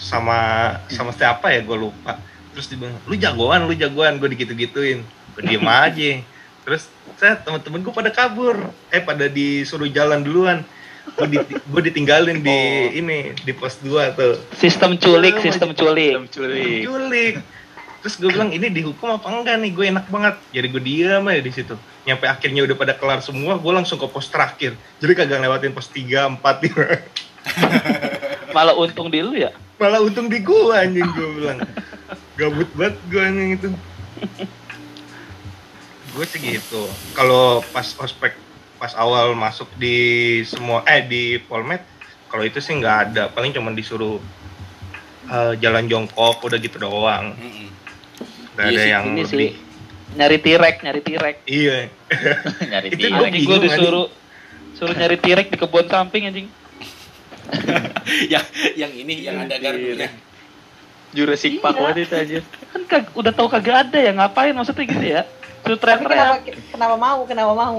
sama 0.00 0.72
sama 0.88 1.12
siapa 1.12 1.52
ya 1.52 1.60
gue 1.60 1.76
lupa. 1.76 2.16
Terus 2.56 2.66
dia 2.72 2.80
bilang, 2.80 2.96
lu 3.04 3.14
jagoan, 3.14 3.60
lu 3.68 3.74
jagoan, 3.76 4.16
gue 4.16 4.28
digitu-gituin. 4.32 5.04
Gue 5.33 5.43
diem 5.45 5.64
aja. 5.64 6.11
Terus 6.62 6.83
saya 7.16 7.37
temen-temen 7.37 7.81
gue 7.81 7.93
pada 7.93 8.09
kabur. 8.09 8.57
Eh 8.89 9.01
pada 9.01 9.26
disuruh 9.26 9.87
jalan 9.87 10.20
duluan. 10.20 10.62
Gue 11.16 11.26
di- 11.26 11.43
gue 11.43 11.81
ditinggalin 11.83 12.39
di 12.39 12.59
ini 12.95 13.33
di 13.37 13.53
pos 13.53 13.78
2 13.78 13.89
tuh. 14.12 14.37
Sistem 14.55 14.95
culik, 14.95 15.37
Iya, 15.37 15.43
sistem 15.43 15.70
culik. 15.72 16.28
culik 16.28 16.81
Julik. 16.83 17.35
Terus 18.01 18.14
gue 18.16 18.31
bilang 18.31 18.49
ini 18.49 18.68
dihukum 18.68 19.12
apa 19.12 19.28
enggak 19.28 19.57
nih? 19.59 19.70
Gue 19.70 19.85
enak 19.89 20.07
banget. 20.09 20.35
Jadi 20.51 20.66
gue 20.68 20.81
diam 20.81 21.24
aja 21.26 21.41
di 21.41 21.53
situ. 21.53 21.74
Nyampe 22.01 22.24
akhirnya 22.24 22.64
udah 22.64 22.72
pada 22.74 22.95
kelar 22.97 23.20
semua, 23.20 23.61
gue 23.61 23.72
langsung 23.74 23.97
ke 23.97 24.09
pos 24.09 24.24
terakhir. 24.24 24.72
Jadi 24.99 25.12
kagak 25.12 25.37
lewatin 25.37 25.72
pos 25.72 25.85
3, 25.87 26.24
4, 26.33 26.64
5. 26.64 27.05
Malah 28.51 28.74
untung 28.74 29.09
di 29.09 29.20
lu 29.20 29.37
ya. 29.37 29.53
Malah 29.76 30.01
untung 30.01 30.28
di 30.28 30.41
gue 30.41 30.72
anjing 30.72 31.07
gue 31.07 31.28
bilang. 31.35 31.61
Gabut 32.37 32.68
banget 32.72 32.97
gue 33.07 33.20
anjing 33.20 33.51
itu. 33.55 33.68
Gue 36.11 36.24
sih 36.24 36.40
gitu. 36.40 36.82
Kalau 37.12 37.44
pas 37.66 37.86
ospek 37.96 38.34
pas 38.76 38.92
awal 38.94 39.34
masuk 39.34 39.68
di 39.76 39.96
semua 40.42 40.82
eh 40.84 41.00
di 41.00 41.22
Polmed, 41.38 41.84
kalau 42.26 42.42
itu 42.42 42.58
sih 42.58 42.74
nggak 42.74 42.96
ada. 43.08 43.22
Paling 43.28 43.50
cuma 43.50 43.70
disuruh 43.70 44.18
eh, 45.26 45.52
jalan 45.56 45.86
jongkok 45.86 46.40
udah 46.40 46.58
gitu 46.58 46.76
doang. 46.76 47.36
Nggak 48.52 48.66
Iya 48.66 48.74
ada 48.74 48.82
yang 48.88 49.04
Ini 49.08 49.22
lebih. 49.22 49.30
sih 49.30 49.50
nyari 50.11 50.38
tirek, 50.38 50.76
nyari 50.80 51.00
tirek. 51.00 51.36
Iya. 51.50 51.76
nyari 52.70 52.88
Itu 52.90 53.06
gua 53.08 53.24
Anjing 53.24 53.44
gue 53.44 53.58
disuruh 53.62 54.06
suruh 54.72 54.94
nyari 54.94 55.16
tirek 55.16 55.46
di 55.48 55.56
kebun 55.56 55.86
samping 55.86 56.26
anjing. 56.26 56.48
yang 58.32 58.44
yang 58.76 58.92
ini 58.92 59.14
yang 59.22 59.36
ada 59.40 59.54
gardunya. 59.56 60.11
Jurassic 61.11 61.58
Park 61.58 61.74
Iya. 61.76 61.90
itu 61.96 62.14
aja 62.14 62.38
Kan 62.70 62.82
kag- 62.86 63.11
udah 63.12 63.32
tahu 63.32 63.50
kagak 63.50 63.90
ada 63.90 63.98
ya 63.98 64.12
ngapain 64.12 64.54
maksudnya 64.54 64.84
gitu 64.84 65.06
ya. 65.11 65.22
Suruh 65.70 65.78
Tapi 65.78 66.02
kenapa, 66.02 66.10
teriak-teriak. 66.42 66.74
kenapa 66.74 66.96
mau? 66.98 67.20
Kenapa 67.22 67.52
mau? 67.54 67.78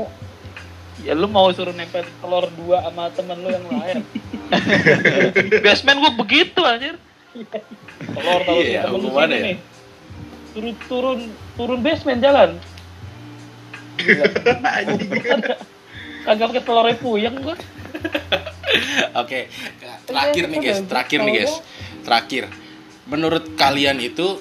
Ya 1.03 1.11
lu 1.11 1.27
mau 1.27 1.51
suruh 1.51 1.75
nempel 1.75 2.07
telur 2.23 2.47
dua 2.55 2.87
sama 2.87 3.11
temen 3.11 3.35
lu 3.35 3.51
yang 3.51 3.67
lain. 3.67 3.99
Basement 5.65 5.99
gua 5.99 6.11
begitu 6.15 6.63
anjir. 6.63 6.95
Telur 7.99 8.41
Iya, 8.47 8.87
sini, 8.87 8.87
temen 8.87 8.99
lu 9.01 9.09
sini 9.11 9.35
ya? 9.35 9.43
nih. 9.43 9.57
Turun 10.51 10.75
turun 10.87 11.19
turun 11.59 11.79
basement 11.83 12.23
jalan. 12.23 12.49
Kagak 16.21 16.47
pakai 16.47 16.63
telurnya 16.63 16.95
puyeng 16.95 17.35
gua. 17.43 17.55
Oke, 19.19 19.51
terakhir 20.07 20.43
nih 20.47 20.59
guys, 20.63 20.79
terakhir 20.87 21.19
nih 21.27 21.33
guys, 21.43 21.53
terakhir. 22.07 22.43
Menurut 23.03 23.59
kalian 23.59 23.99
itu 23.99 24.39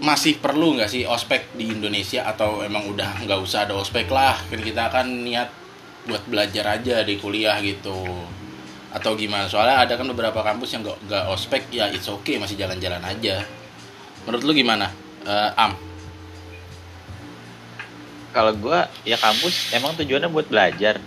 masih 0.00 0.40
perlu 0.40 0.76
nggak 0.76 0.90
sih 0.90 1.04
ospek 1.04 1.52
di 1.56 1.70
Indonesia 1.70 2.24
atau 2.24 2.64
emang 2.64 2.88
udah 2.88 3.24
nggak 3.24 3.40
usah 3.40 3.68
ada 3.68 3.76
ospek 3.76 4.08
lah? 4.08 4.36
Kan 4.48 4.60
kita 4.64 4.88
kan 4.88 5.06
niat 5.06 5.52
buat 6.08 6.24
belajar 6.26 6.80
aja 6.80 7.04
di 7.04 7.20
kuliah 7.20 7.60
gitu. 7.60 8.04
Atau 8.90 9.14
gimana? 9.14 9.46
Soalnya 9.46 9.86
ada 9.86 9.94
kan 9.94 10.08
beberapa 10.08 10.40
kampus 10.40 10.74
yang 10.74 10.82
nggak 10.82 10.98
nggak 11.06 11.24
ospek, 11.30 11.62
ya 11.70 11.86
it's 11.92 12.08
okay 12.08 12.40
masih 12.40 12.58
jalan-jalan 12.58 13.04
aja. 13.04 13.44
Menurut 14.26 14.42
lu 14.42 14.52
gimana? 14.56 14.90
Eh, 15.28 15.50
Am? 15.54 15.90
kalau 18.30 18.54
gua 18.54 18.86
ya 19.02 19.18
kampus 19.18 19.74
emang 19.74 19.94
tujuannya 19.98 20.30
buat 20.30 20.46
belajar 20.46 21.02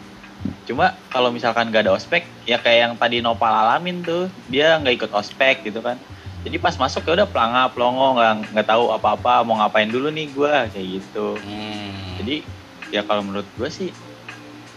cuma 0.68 0.96
kalau 1.08 1.32
misalkan 1.32 1.72
gak 1.72 1.88
ada 1.88 1.96
ospek 1.96 2.28
ya 2.44 2.60
kayak 2.60 2.80
yang 2.88 2.94
tadi 3.00 3.24
Nopal 3.24 3.52
alamin 3.52 4.04
tuh 4.04 4.28
dia 4.48 4.76
nggak 4.80 4.96
ikut 5.00 5.12
ospek 5.16 5.64
gitu 5.64 5.80
kan 5.80 5.96
jadi 6.44 6.60
pas 6.60 6.76
masuk 6.76 7.08
ya 7.08 7.24
udah 7.24 7.28
pelanga 7.28 7.72
pelongo 7.72 8.20
nggak 8.20 8.34
nggak 8.52 8.68
tahu 8.68 8.92
apa-apa 8.92 9.48
mau 9.48 9.58
ngapain 9.60 9.88
dulu 9.88 10.12
nih 10.12 10.28
gua 10.36 10.68
kayak 10.70 10.88
gitu 11.00 11.40
Hmm, 11.40 12.20
jadi 12.20 12.44
ya 12.92 13.02
kalau 13.08 13.24
menurut 13.24 13.48
gua 13.56 13.72
sih 13.72 13.90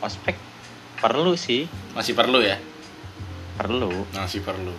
ospek 0.00 0.38
perlu 1.02 1.34
sih 1.34 1.66
masih 1.92 2.14
perlu 2.16 2.40
ya? 2.40 2.56
perlu 3.56 3.88
Masih 4.12 4.44
perlu. 4.44 4.74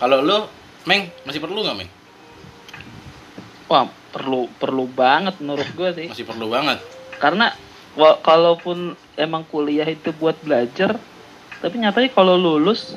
Kalau 0.00 0.24
lu, 0.24 0.48
Meng, 0.88 1.12
masih 1.28 1.44
perlu 1.44 1.60
nggak, 1.60 1.76
Meng? 1.76 1.90
Wah, 3.68 3.84
perlu 4.10 4.48
perlu 4.56 4.88
banget 4.88 5.36
menurut 5.44 5.68
gua 5.76 5.92
sih. 5.92 6.08
Masih 6.08 6.24
perlu 6.24 6.48
banget. 6.48 6.80
Karena 7.20 7.52
kalaupun 8.24 8.96
emang 9.20 9.44
kuliah 9.44 9.84
itu 9.84 10.10
buat 10.16 10.40
belajar, 10.40 10.96
tapi 11.60 11.76
nyatanya 11.76 12.08
kalau 12.16 12.40
lulus 12.40 12.96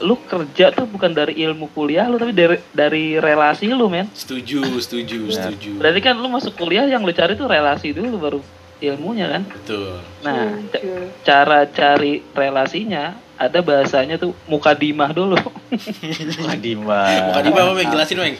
lu 0.00 0.18
kerja 0.20 0.70
tuh 0.70 0.84
bukan 0.84 1.10
dari 1.10 1.38
ilmu 1.38 1.70
kuliah 1.70 2.04
lu 2.04 2.16
tapi 2.16 2.30
dari 2.30 2.58
dari 2.68 3.04
relasi 3.14 3.66
lu 3.68 3.86
men 3.86 4.10
Setuju, 4.10 4.62
setuju, 4.76 5.18
Benar. 5.24 5.34
setuju. 5.50 5.70
berarti 5.76 6.00
kan 6.00 6.14
lu 6.14 6.26
masuk 6.26 6.54
kuliah 6.54 6.84
yang 6.84 7.00
lu 7.00 7.10
cari 7.10 7.32
tuh 7.32 7.46
relasi 7.46 7.90
dulu 7.90 8.16
baru 8.16 8.40
ilmunya 8.78 9.26
kan 9.28 9.42
Betul. 9.44 9.98
nah 10.20 10.50
ca- 10.66 10.82
cara 11.22 11.58
cari 11.64 12.22
relasinya 12.28 13.14
ada 13.34 13.58
bahasanya 13.58 14.18
tuh 14.18 14.34
mukadimah 14.44 15.10
dulu 15.10 15.38
Wadimah 16.42 17.06
Muka 17.28 17.40
di 17.40 17.50
bawah, 17.50 17.72
Meng, 17.72 17.88
jelasin, 17.88 18.18
Meng. 18.18 18.36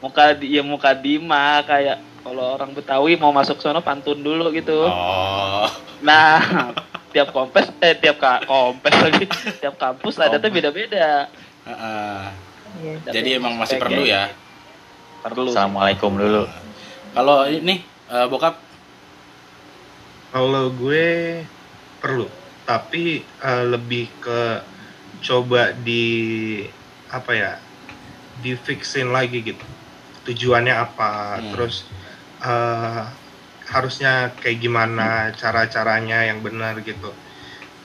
muka 0.00 0.34
ya 0.36 0.62
mukadimah 0.62 1.62
kayak 1.64 1.96
kalau 2.20 2.54
orang 2.54 2.70
Betawi 2.70 3.14
mau 3.14 3.30
masuk 3.30 3.58
sono 3.58 3.78
pantun 3.80 4.18
dulu 4.18 4.50
gitu 4.50 4.86
Oh. 4.86 5.70
nah 6.00 6.40
tiap 7.10 7.28
kompes 7.30 7.70
eh 7.82 7.94
tiap 7.94 8.16
ka, 8.18 8.42
kompes 8.46 8.94
lagi 8.94 9.26
tiap 9.62 9.74
kampus 9.76 10.18
adatnya 10.18 10.50
beda-beda 10.50 11.26
Heeh. 11.60 12.22
Iya. 12.80 13.12
Jadi 13.12 13.28
emang 13.36 13.58
masih 13.58 13.76
perlu 13.76 14.06
ya. 14.06 14.30
perlu 15.20 15.50
Assalamualaikum 15.52 16.16
dulu 16.16 16.46
Kalau 17.12 17.44
ini 17.44 17.82
eh, 18.08 18.26
bokap 18.30 18.56
Kalau 20.30 20.70
gue 20.70 21.42
perlu, 21.98 22.30
tapi 22.62 23.18
eh, 23.20 23.64
lebih 23.66 24.06
ke 24.22 24.62
coba 25.20 25.74
di 25.74 26.62
apa 27.10 27.30
ya, 27.34 27.52
di 28.38 28.54
fixin 28.54 29.10
lagi 29.10 29.42
gitu. 29.42 29.66
Tujuannya 30.24 30.70
apa, 30.70 31.42
Hmm. 31.42 31.50
terus 31.50 31.82
eh, 32.40 33.02
harusnya 33.70 34.34
kayak 34.36 34.58
gimana 34.58 35.30
cara-caranya 35.34 36.26
yang 36.26 36.42
benar 36.42 36.78
gitu. 36.82 37.14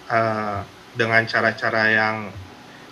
Eh, 0.10 0.60
dengan 0.96 1.22
cara-cara 1.26 1.92
yang 1.92 2.16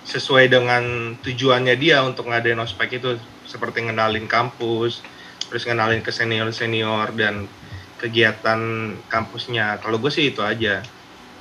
sesuai 0.03 0.51
dengan 0.51 0.83
tujuannya 1.23 1.75
dia 1.79 2.03
untuk 2.03 2.27
ngadain 2.27 2.59
ospek 2.59 2.99
itu 2.99 3.15
seperti 3.47 3.87
ngenalin 3.87 4.27
kampus, 4.27 4.99
terus 5.47 5.63
ngenalin 5.63 6.03
ke 6.03 6.11
senior-senior 6.11 7.15
dan 7.15 7.47
kegiatan 7.97 8.59
kampusnya. 9.07 9.79
Kalau 9.79 9.95
gue 9.97 10.11
sih 10.11 10.29
itu 10.29 10.43
aja. 10.43 10.83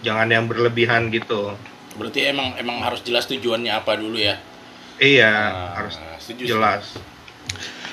Jangan 0.03 0.29
yang 0.29 0.45
berlebihan 0.47 1.11
gitu. 1.11 1.55
berarti 1.93 2.25
emang 2.25 2.57
emang 2.57 2.81
harus 2.81 3.05
jelas 3.05 3.29
tujuannya 3.29 3.69
apa 3.69 4.01
dulu 4.01 4.17
ya. 4.17 4.41
Iya, 4.97 5.29
Ah, 5.29 5.69
harus 5.77 6.01
setuju. 6.19 6.57
jelas. 6.57 6.97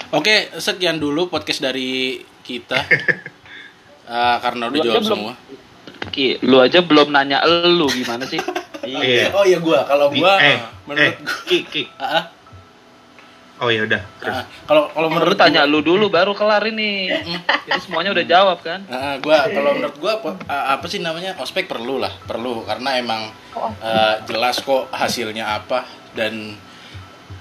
Oke, 0.09 0.49
sekian 0.55 0.97
dulu 0.97 1.27
podcast 1.27 1.59
dari 1.59 2.23
kita. 2.41 2.79
Eh, 4.09 4.37
karena 4.41 4.63
udah 4.73 4.79
Lu 4.81 4.85
jawab 4.89 5.03
semua. 5.05 5.33
Ki, 6.09 6.41
lu 6.41 6.57
aja 6.57 6.81
belum 6.81 7.13
nanya 7.13 7.45
elu 7.45 7.85
gimana 7.93 8.25
sih 8.25 8.41
Iya. 8.79 9.29
Oh 9.35 9.45
iya 9.45 9.59
gua, 9.61 9.85
kalau 9.85 10.09
gua 10.09 10.39
eh, 10.41 10.57
menurut 10.89 11.13
eh, 11.13 11.13
Ki, 11.45 11.57
Ki. 11.67 11.83
Ah, 11.99 12.05
ah, 12.17 12.23
Oh 13.59 13.67
ya 13.67 13.83
udah. 13.83 13.99
Terus. 14.23 14.39
ah. 14.39 14.45
kalau 14.63 14.87
kalau 14.95 15.11
menurut 15.11 15.35
Menurut 15.35 15.37
tanya 15.37 15.67
lu 15.67 15.83
dulu 15.83 16.07
baru 16.07 16.31
kelar 16.31 16.63
ini. 16.63 17.11
Jadi 17.67 17.79
semuanya 17.83 18.15
udah 18.15 18.25
jawab 18.25 18.57
kan? 18.63 18.87
Ah, 18.87 19.19
gua 19.19 19.45
kalau 19.51 19.75
menurut 19.75 19.97
gua 19.99 20.13
ah, 20.47 20.79
apa 20.79 20.87
sih 20.87 21.03
namanya 21.03 21.35
ospek 21.37 21.67
perlu 21.67 21.99
lah 21.99 22.09
perlu 22.23 22.63
karena 22.63 22.97
emang 22.97 23.21
eh, 23.83 24.15
jelas 24.25 24.63
kok 24.63 24.87
hasilnya 24.95 25.59
apa 25.59 25.83
dan 26.15 26.55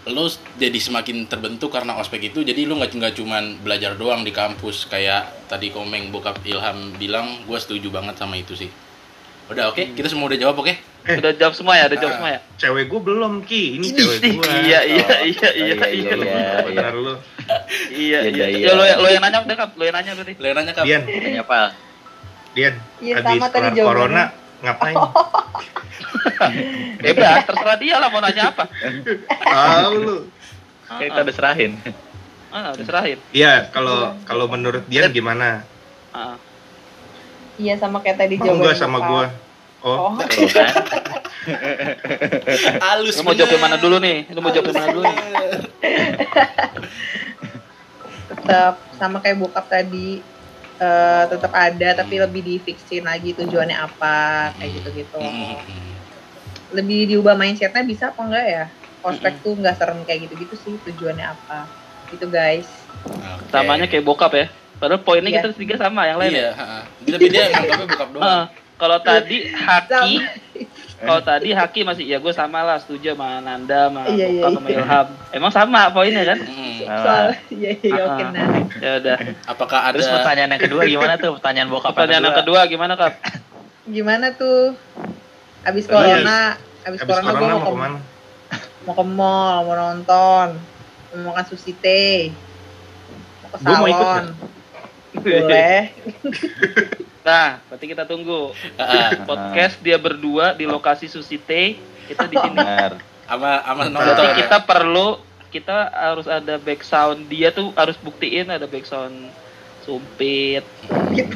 lo 0.09 0.27
jadi 0.57 0.77
semakin 0.77 1.29
terbentuk 1.29 1.69
karena 1.69 1.97
ospek 1.97 2.33
itu 2.33 2.41
jadi 2.41 2.65
lu 2.65 2.77
nggak 2.77 2.93
nggak 2.93 3.15
cuman 3.17 3.61
belajar 3.61 3.95
doang 3.95 4.25
di 4.25 4.33
kampus 4.33 4.89
kayak 4.89 5.47
tadi 5.47 5.69
komeng 5.69 6.09
bokap 6.09 6.41
Ilham 6.43 6.97
bilang 6.97 7.45
gua 7.45 7.61
setuju 7.61 7.89
banget 7.89 8.17
sama 8.17 8.37
itu 8.37 8.57
sih 8.57 8.71
udah 9.49 9.73
oke 9.73 9.97
kita 9.97 10.09
semua 10.09 10.29
udah 10.29 10.41
jawab 10.41 10.61
oke 10.61 10.75
Eh. 11.09 11.17
Udah 11.17 11.33
jawab 11.41 11.57
semua 11.57 11.73
ya, 11.73 11.89
udah 11.89 11.97
jawab 11.97 12.13
Ah. 12.13 12.17
semua 12.21 12.31
ya. 12.37 12.41
Cewek 12.61 12.85
gue 12.93 13.01
belum 13.01 13.33
Ki, 13.41 13.81
ini 13.81 13.97
cewek 13.97 14.19
gue. 14.21 14.45
Iya, 14.45 14.81
iya, 14.85 14.85
iya, 14.85 15.09
iya, 15.25 15.49
iya, 15.57 15.75
iya. 15.89 15.89
iya, 15.89 16.15
iya. 16.21 16.61
Benar 16.69 16.93
lu. 16.93 17.15
Iya, 17.89 18.29
Iya, 18.29 18.45
iya. 18.45 18.47
iya. 18.53 18.67
Ya 18.69 18.73
lo 18.77 18.85
lo 18.85 19.09
yang 19.09 19.25
nanya 19.25 19.41
udah 19.41 19.57
kan, 19.57 19.69
lo 19.73 19.83
yang 19.89 19.97
nanya 19.97 20.13
berarti. 20.13 20.37
Lo 20.37 20.45
yang 20.53 20.57
nanya 20.61 20.73
kap 20.77 20.85
Dian, 20.85 21.03
Tanya 21.09 21.43
apa? 21.49 21.61
Dian. 22.53 22.75
Iya, 23.01 23.15
habis 23.25 23.41
kelar 23.49 23.73
corona 23.73 24.23
ngapain? 24.65 24.95
Bebas, 27.03 27.43
terserah 27.47 27.79
dia 27.79 27.95
lah 27.99 28.09
mau 28.11 28.23
nanya 28.23 28.55
apa. 28.55 28.65
Tahu 29.45 29.95
lu. 29.99 30.17
Kayak 30.89 31.11
kita 31.13 31.21
udah 31.27 31.35
serahin. 31.35 31.73
Ah, 32.49 32.73
udah 32.73 32.85
serahin. 32.87 33.19
Iya, 33.35 33.69
kalau 33.71 34.17
kalau 34.25 34.49
menurut 34.49 34.87
Dian 34.89 35.13
gimana? 35.13 35.63
Ah. 36.11 36.39
Iya 37.59 37.75
sama 37.77 38.01
kayak 38.01 38.23
tadi 38.23 38.39
jawaban 38.39 38.63
enggak 38.63 38.77
sama 38.79 38.99
gua? 39.03 39.27
Oh, 39.79 40.11
Oh, 40.11 40.13
kan? 40.19 40.27
halus 42.83 43.15
Lu 43.19 43.23
mau 43.31 43.35
jawab 43.35 43.51
yang 43.55 43.63
mana 43.63 43.79
dulu 43.79 43.97
nih? 44.03 44.27
Lu 44.35 44.43
mau 44.43 44.51
jawab 44.51 44.75
yang 44.75 44.79
mana 44.79 44.89
dulu 44.91 45.07
nih? 45.07 45.17
tetap 48.29 48.75
sama 48.97 49.21
kayak 49.25 49.39
bokap 49.41 49.65
tadi 49.69 50.21
eh, 50.79 51.25
tetap 51.27 51.53
ada 51.53 51.89
tapi 51.95 52.15
lebih 52.17 52.41
difixin 52.41 53.03
lagi 53.03 53.35
tujuannya 53.35 53.75
apa 53.75 54.17
kayak 54.57 54.71
gitu-gitu. 54.79 55.19
Lebih 56.71 57.09
diubah 57.09 57.35
mindsetnya 57.35 57.83
bisa 57.83 58.13
apa 58.13 58.21
enggak 58.23 58.47
ya? 58.47 58.65
Ospek 59.01 59.41
tuh 59.41 59.55
nggak 59.55 59.79
serem 59.79 60.03
kayak 60.05 60.29
gitu-gitu 60.29 60.55
sih 60.55 60.75
tujuannya 60.85 61.25
apa? 61.25 61.65
Itu 62.11 62.29
guys. 62.29 62.67
Samanya 63.49 63.87
kayak 63.87 64.05
bokap 64.05 64.33
ya. 64.35 64.47
Padahal 64.79 65.03
poinnya 65.03 65.29
Iya. 65.29 65.43
kita 65.43 65.59
tiga 65.59 65.75
sama, 65.75 66.07
yang 66.07 66.23
lain 66.23 66.33
iya 66.33 66.45
ya. 66.45 66.53
ha-ha. 66.55 66.81
tapi 67.03 67.27
dia 67.29 67.43
nganggapnya 67.51 67.87
bokap 67.89 68.09
doang 68.15 68.47
kalau 68.79 68.99
tadi 69.03 69.37
Haki. 69.51 70.13
kalau 70.99 71.23
tadi 71.23 71.55
Haki 71.55 71.87
masih 71.87 72.05
ya 72.11 72.19
gue 72.19 72.35
sama 72.35 72.67
lah 72.67 72.83
setuju 72.83 73.15
sama 73.15 73.39
Nanda, 73.39 73.87
sama 73.87 74.03
Iya, 74.11 74.27
iya, 74.35 74.43
sama 74.51 74.67
Ilham. 74.67 75.07
Emang 75.31 75.53
sama 75.55 75.81
poinnya 75.95 76.27
kan? 76.27 76.39
Mm. 76.43 76.79
Soal 76.91 77.27
iya 77.55 77.71
iya 77.79 78.03
oke 78.03 78.23
Ah. 78.27 78.31
nah. 78.35 78.47
Ya 78.83 78.91
udah. 78.99 79.17
apakah 79.47 79.79
ada 79.87 79.95
Terus 79.95 80.11
pertanyaan 80.11 80.51
yang 80.59 80.63
kedua 80.67 80.83
gimana 80.91 81.15
tuh? 81.15 81.31
Pertanyaan 81.39 81.69
bokap 81.71 81.95
Pertanyaan 81.95 82.25
yang 82.27 82.39
kedua 82.43 82.61
gimana 82.67 82.93
kap? 82.99 83.15
Gimana 83.87 84.27
tuh? 84.35 84.75
Abis 85.63 85.85
corona, 85.87 86.59
abis, 86.83 86.99
habis 86.99 87.01
corona, 87.07 87.31
corona 87.31 87.39
gue 87.39 87.47
mau 87.47 87.59
mau 87.59 87.63
ke, 87.63 87.71
ke 87.71 87.79
mana? 87.79 87.99
mau 88.83 88.95
ke 88.95 89.05
mall, 89.05 89.57
mau 89.69 89.75
nonton, 89.77 90.49
mau 91.15 91.31
makan 91.31 91.45
sushi 91.47 91.73
teh, 91.79 92.33
mau 93.45 93.49
ke 93.53 93.57
Gua 93.63 93.75
mau 93.75 93.87
ikut 93.87 94.07
salon. 94.07 94.27
Boleh. 95.19 95.81
Nah, 97.29 97.61
berarti 97.69 97.87
kita 97.87 98.05
tunggu 98.05 98.57
podcast 99.29 99.77
dia 99.79 99.97
berdua 99.97 100.53
di 100.53 100.65
lokasi 100.65 101.05
Sushi 101.07 101.37
Teh. 101.37 101.77
Kita 102.07 102.25
di 102.25 102.35
sini. 102.35 102.57
Sama 103.23 103.61
sama 103.61 103.83
Berarti 103.85 103.93
nonton 103.93 104.25
ya? 104.25 104.35
kita 104.39 104.57
perlu 104.65 105.09
kita 105.49 105.77
harus 105.91 106.25
ada 106.25 106.57
back 106.57 106.81
sound 106.81 107.25
dia 107.27 107.49
tuh 107.49 107.73
harus 107.73 107.97
buktiin 107.97 108.49
ada 108.49 108.65
back 108.65 108.85
sound 108.85 109.29
sumpit 109.81 110.61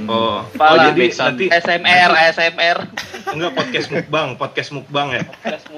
Oh, 0.05 0.13
oh 0.13 0.39
Pala. 0.53 0.89
jadi 0.89 1.01
Backsound. 1.03 1.37
nanti 1.37 1.45
ASMR 1.49 2.11
ASMR 2.13 2.79
enggak 3.27 3.53
podcast 3.55 3.89
mukbang, 3.95 4.29
podcast 4.37 4.69
mukbang 4.71 5.09
ya. 5.11 5.23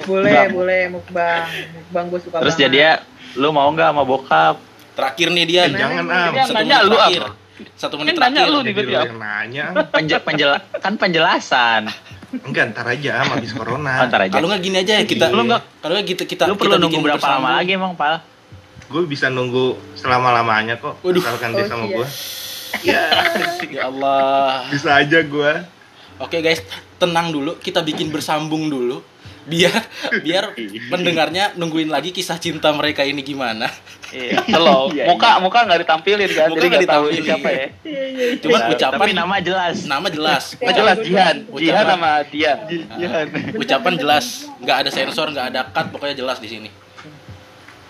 boleh, 0.03 0.51
boleh 0.51 0.83
mukbang. 0.91 1.47
Mukbang 1.73 2.05
gue 2.09 2.21
suka 2.21 2.43
Terus 2.43 2.55
banget. 2.55 2.65
jadi 2.67 2.77
ya, 2.77 2.93
lu 3.37 3.51
mau 3.51 3.67
nggak 3.69 3.89
sama 3.89 4.03
bokap? 4.03 4.57
terakhir 4.95 5.27
nih 5.29 5.45
dia 5.45 5.62
Eh, 5.65 5.75
jangan 5.75 6.05
am. 6.07 6.33
Satu 6.37 6.53
nanya 6.53 6.77
menit 6.77 6.91
terakhir. 6.93 7.23
Satu 7.74 7.94
menit 7.96 8.14
Kan 8.14 8.28
nanya 8.28 8.44
terakhir 8.44 8.52
lu 8.52 8.59
nih 8.61 8.72
Am. 8.74 9.07
yang 9.07 9.18
nanya. 9.18 9.64
Penje, 9.88 10.16
penjela, 10.18 10.59
kan 10.74 10.94
penjelasan. 10.94 11.82
Enggak, 12.42 12.74
ntar 12.74 12.86
aja 12.88 13.22
habis 13.24 13.50
corona. 13.50 14.02
Antar 14.02 14.26
aja. 14.26 14.34
kalau 14.34 14.50
nggak 14.50 14.61
gini 14.61 14.76
aja 14.80 14.92
ya 14.98 15.05
kita 15.05 15.30
Lu 15.30 15.46
nggak 15.46 15.62
kalau 15.78 15.94
nggak 15.94 16.07
kita 16.09 16.22
kita 16.26 16.42
Lu 16.46 16.59
perlu 16.59 16.76
nunggu 16.76 16.98
berapa 16.98 17.22
lama 17.22 17.62
lagi 17.62 17.72
emang, 17.72 17.94
Pal? 17.94 18.18
Gue 18.90 19.07
bisa 19.07 19.30
nunggu 19.30 19.78
selama-lamanya 19.94 20.76
kok. 20.76 20.98
Waduh. 21.00 21.18
Misalkan 21.18 21.55
dia 21.55 21.62
Oh, 21.62 21.68
sama 21.68 21.84
iya. 21.84 21.94
gue. 21.94 22.07
ya 22.90 23.02
Allah 23.86 24.66
Bisa 24.66 24.98
aja 24.98 25.18
gue. 25.22 25.52
oke 26.16 26.36
guys 26.38 26.59
tenang 26.96 27.30
dulu 27.30 27.55
kita 27.59 27.82
bikin 27.82 28.11
bersambung 28.11 28.66
dulu 28.66 28.98
biar 29.45 29.76
biar 30.24 30.45
pendengarnya 30.88 31.53
nungguin 31.55 31.86
lagi 31.86 32.11
kisah 32.11 32.36
cinta 32.36 32.68
mereka 32.70 33.03
ini 33.03 33.20
gimana 33.20 33.68
Iya, 34.09 34.47
slow. 34.55 34.95
Iya, 34.95 35.11
muka 35.11 35.42
muka 35.42 35.66
nggak 35.66 35.80
ditampilin 35.82 36.30
kan, 36.30 36.47
Muka 36.47 36.57
jadi 36.57 36.66
nggak 36.70 36.82
ditampilin. 36.86 37.24
siapa 37.24 37.49
ya. 37.51 37.66
cuman 38.38 38.61
Nah, 38.61 38.70
ucapan 38.70 38.99
Tapi 39.01 39.12
nama 39.12 39.36
jelas. 39.38 39.76
nama 39.84 40.07
jelas 40.09 40.45
Nggak 40.55 40.74
jelas 40.74 40.97
Jihan, 41.03 41.36
Ucapan. 41.45 41.59
Jihan 41.61 41.84
sama 41.84 42.11
Dian. 42.24 42.59
Jangan. 42.95 43.26
ucapan 43.55 43.92
jelas 43.97 44.24
nggak 44.57 44.76
ada 44.78 44.90
sensor 44.90 45.26
nggak 45.28 45.47
ada 45.51 45.61
cut 45.66 45.86
pokoknya 45.90 46.16
jelas 46.16 46.38
di 46.38 46.49
sini 46.49 46.70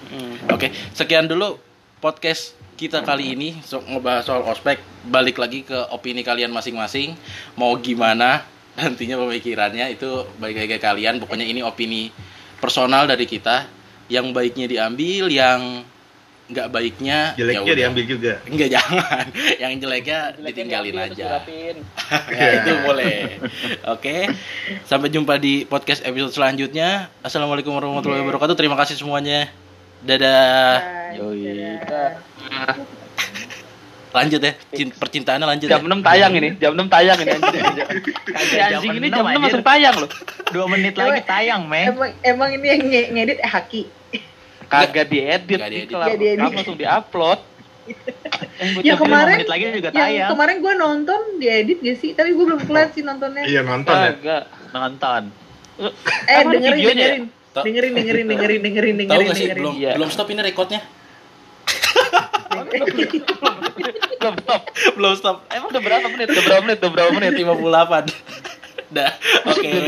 Hmm. 0.05 0.37
Oke, 0.49 0.71
sekian 0.93 1.27
dulu 1.27 1.59
podcast 1.99 2.55
kita 2.75 3.03
kali 3.03 3.35
ini 3.35 3.59
so, 3.61 3.83
ngebahas 3.83 4.23
soal 4.23 4.43
ospek. 4.45 4.79
Balik 5.03 5.37
lagi 5.37 5.61
ke 5.61 5.75
opini 5.91 6.23
kalian 6.23 6.49
masing-masing. 6.49 7.19
Mau 7.55 7.75
gimana 7.77 8.47
nantinya 8.75 9.17
pemikirannya 9.19 9.95
itu 9.95 10.27
balik 10.39 10.57
lagi 10.61 10.71
ke 10.75 10.79
kalian. 10.79 11.23
Pokoknya 11.23 11.47
ini 11.47 11.61
opini 11.63 12.11
personal 12.59 13.07
dari 13.07 13.25
kita. 13.25 13.67
Yang 14.05 14.37
baiknya 14.37 14.67
diambil, 14.69 15.33
yang 15.33 15.81
nggak 16.45 16.69
baiknya 16.69 17.33
Jeleknya 17.41 17.57
ya 17.57 17.65
udah. 17.65 17.77
diambil 17.81 18.05
juga. 18.05 18.33
Enggak 18.45 18.69
jangan. 18.77 19.25
Yang 19.57 19.73
jeleknya 19.81 20.19
ditinggalin 20.37 20.93
Jeleknya 20.93 21.09
aja. 21.17 21.27
diambil, 21.41 21.75
ya, 22.37 22.49
itu 22.61 22.73
boleh. 22.85 23.17
Oke. 23.89 24.17
Sampai 24.85 25.09
jumpa 25.09 25.41
di 25.41 25.65
podcast 25.65 26.05
episode 26.05 26.37
selanjutnya. 26.37 27.09
Assalamualaikum 27.25 27.73
warahmatullahi 27.73 28.21
wabarakatuh. 28.29 28.57
Terima 28.61 28.77
kasih 28.77 29.01
semuanya. 29.01 29.49
Dadah. 30.05 31.17
Bye. 31.17 31.17
Yoi. 31.17 31.81
Dadah. 31.81 33.04
Lanjut 34.15 34.39
ya. 34.39 34.53
Cin- 34.71 34.95
percintaannya 34.95 35.43
lanjut 35.45 35.67
Jam 35.67 35.83
ya. 35.83 35.91
6 35.91 36.01
tayang 36.01 36.33
ini, 36.33 36.49
jam 36.55 36.73
6 36.73 36.87
tayang 36.87 37.19
ini 37.19 37.31
anjing. 37.37 37.65
Si 38.41 38.57
anjing 38.57 38.93
ini 38.95 39.07
jam 39.11 39.21
6 39.21 39.27
anjir. 39.27 39.43
langsung 39.43 39.65
tayang 39.67 39.95
loh. 39.99 40.11
Dua 40.49 40.67
menit 40.71 40.95
lagi 40.95 41.21
tayang, 41.25 41.63
men. 41.67 41.91
Emang, 41.91 42.11
emang 42.23 42.49
ini 42.53 42.67
yang 42.69 42.81
nge- 42.81 43.09
ngedit 43.11 43.39
eh 43.41 43.51
Haki. 43.51 43.83
Kagak 44.65 45.07
diedit, 45.07 45.59
Nggak 45.59 45.71
diedit. 45.71 46.39
kamu 46.39 46.55
langsung 46.55 46.79
diupload. 46.79 47.41
Ya 48.81 48.97
kemarin, 48.97 49.37
menit 49.37 49.51
lagi 49.51 49.65
juga 49.69 49.91
yang 49.91 49.99
tayang. 50.01 50.31
kemarin 50.33 50.57
gue 50.59 50.75
nonton 50.75 51.21
diedit 51.37 51.79
gak 51.79 51.97
sih? 51.99 52.11
Tapi 52.15 52.33
gue 52.33 52.45
belum 52.47 52.61
kelar 52.65 52.89
sih 52.95 53.03
nontonnya. 53.03 53.45
Iya 53.45 53.61
nonton 53.61 53.93
ya. 53.93 54.11
Kagak. 54.15 54.43
Nonton. 54.73 55.23
Eh 56.25 56.41
dengerin, 56.45 56.79
ya? 56.79 56.89
dengerin. 56.89 57.23
Dengerin, 57.55 57.93
dengerin, 57.93 58.27
dengerin, 58.27 58.61
dengerin, 58.61 58.95
dengerin, 58.97 59.55
belum 59.55 59.75
Iya. 59.77 59.91
belum 59.95 60.09
stop 60.09 60.27
ini 60.29 60.41
rekodnya? 60.41 60.81
Belum 64.25 64.37
stop. 64.41 64.63
belum 64.97 65.15
stop. 65.21 65.37
Emang 65.53 65.69
udah 65.73 65.83
berapa 65.83 66.07
menit? 66.09 66.29
Udah 66.33 66.45
berapa 66.45 66.63
menit? 66.65 66.79
Udah 66.81 66.93
berapa 66.93 67.11
menit? 67.13 67.33
58. 67.37 68.95
Dah. 68.95 69.11
Oke. 69.51 69.69
Udah 69.69 69.83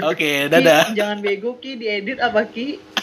58. 0.00 0.10
Oke, 0.10 0.30
dadah. 0.50 0.82
Ki, 0.90 0.96
jangan 0.96 1.18
bego 1.20 1.50
Ki 1.60 1.76
diedit 1.78 2.18
apa 2.18 2.46
Ki? 2.48 2.93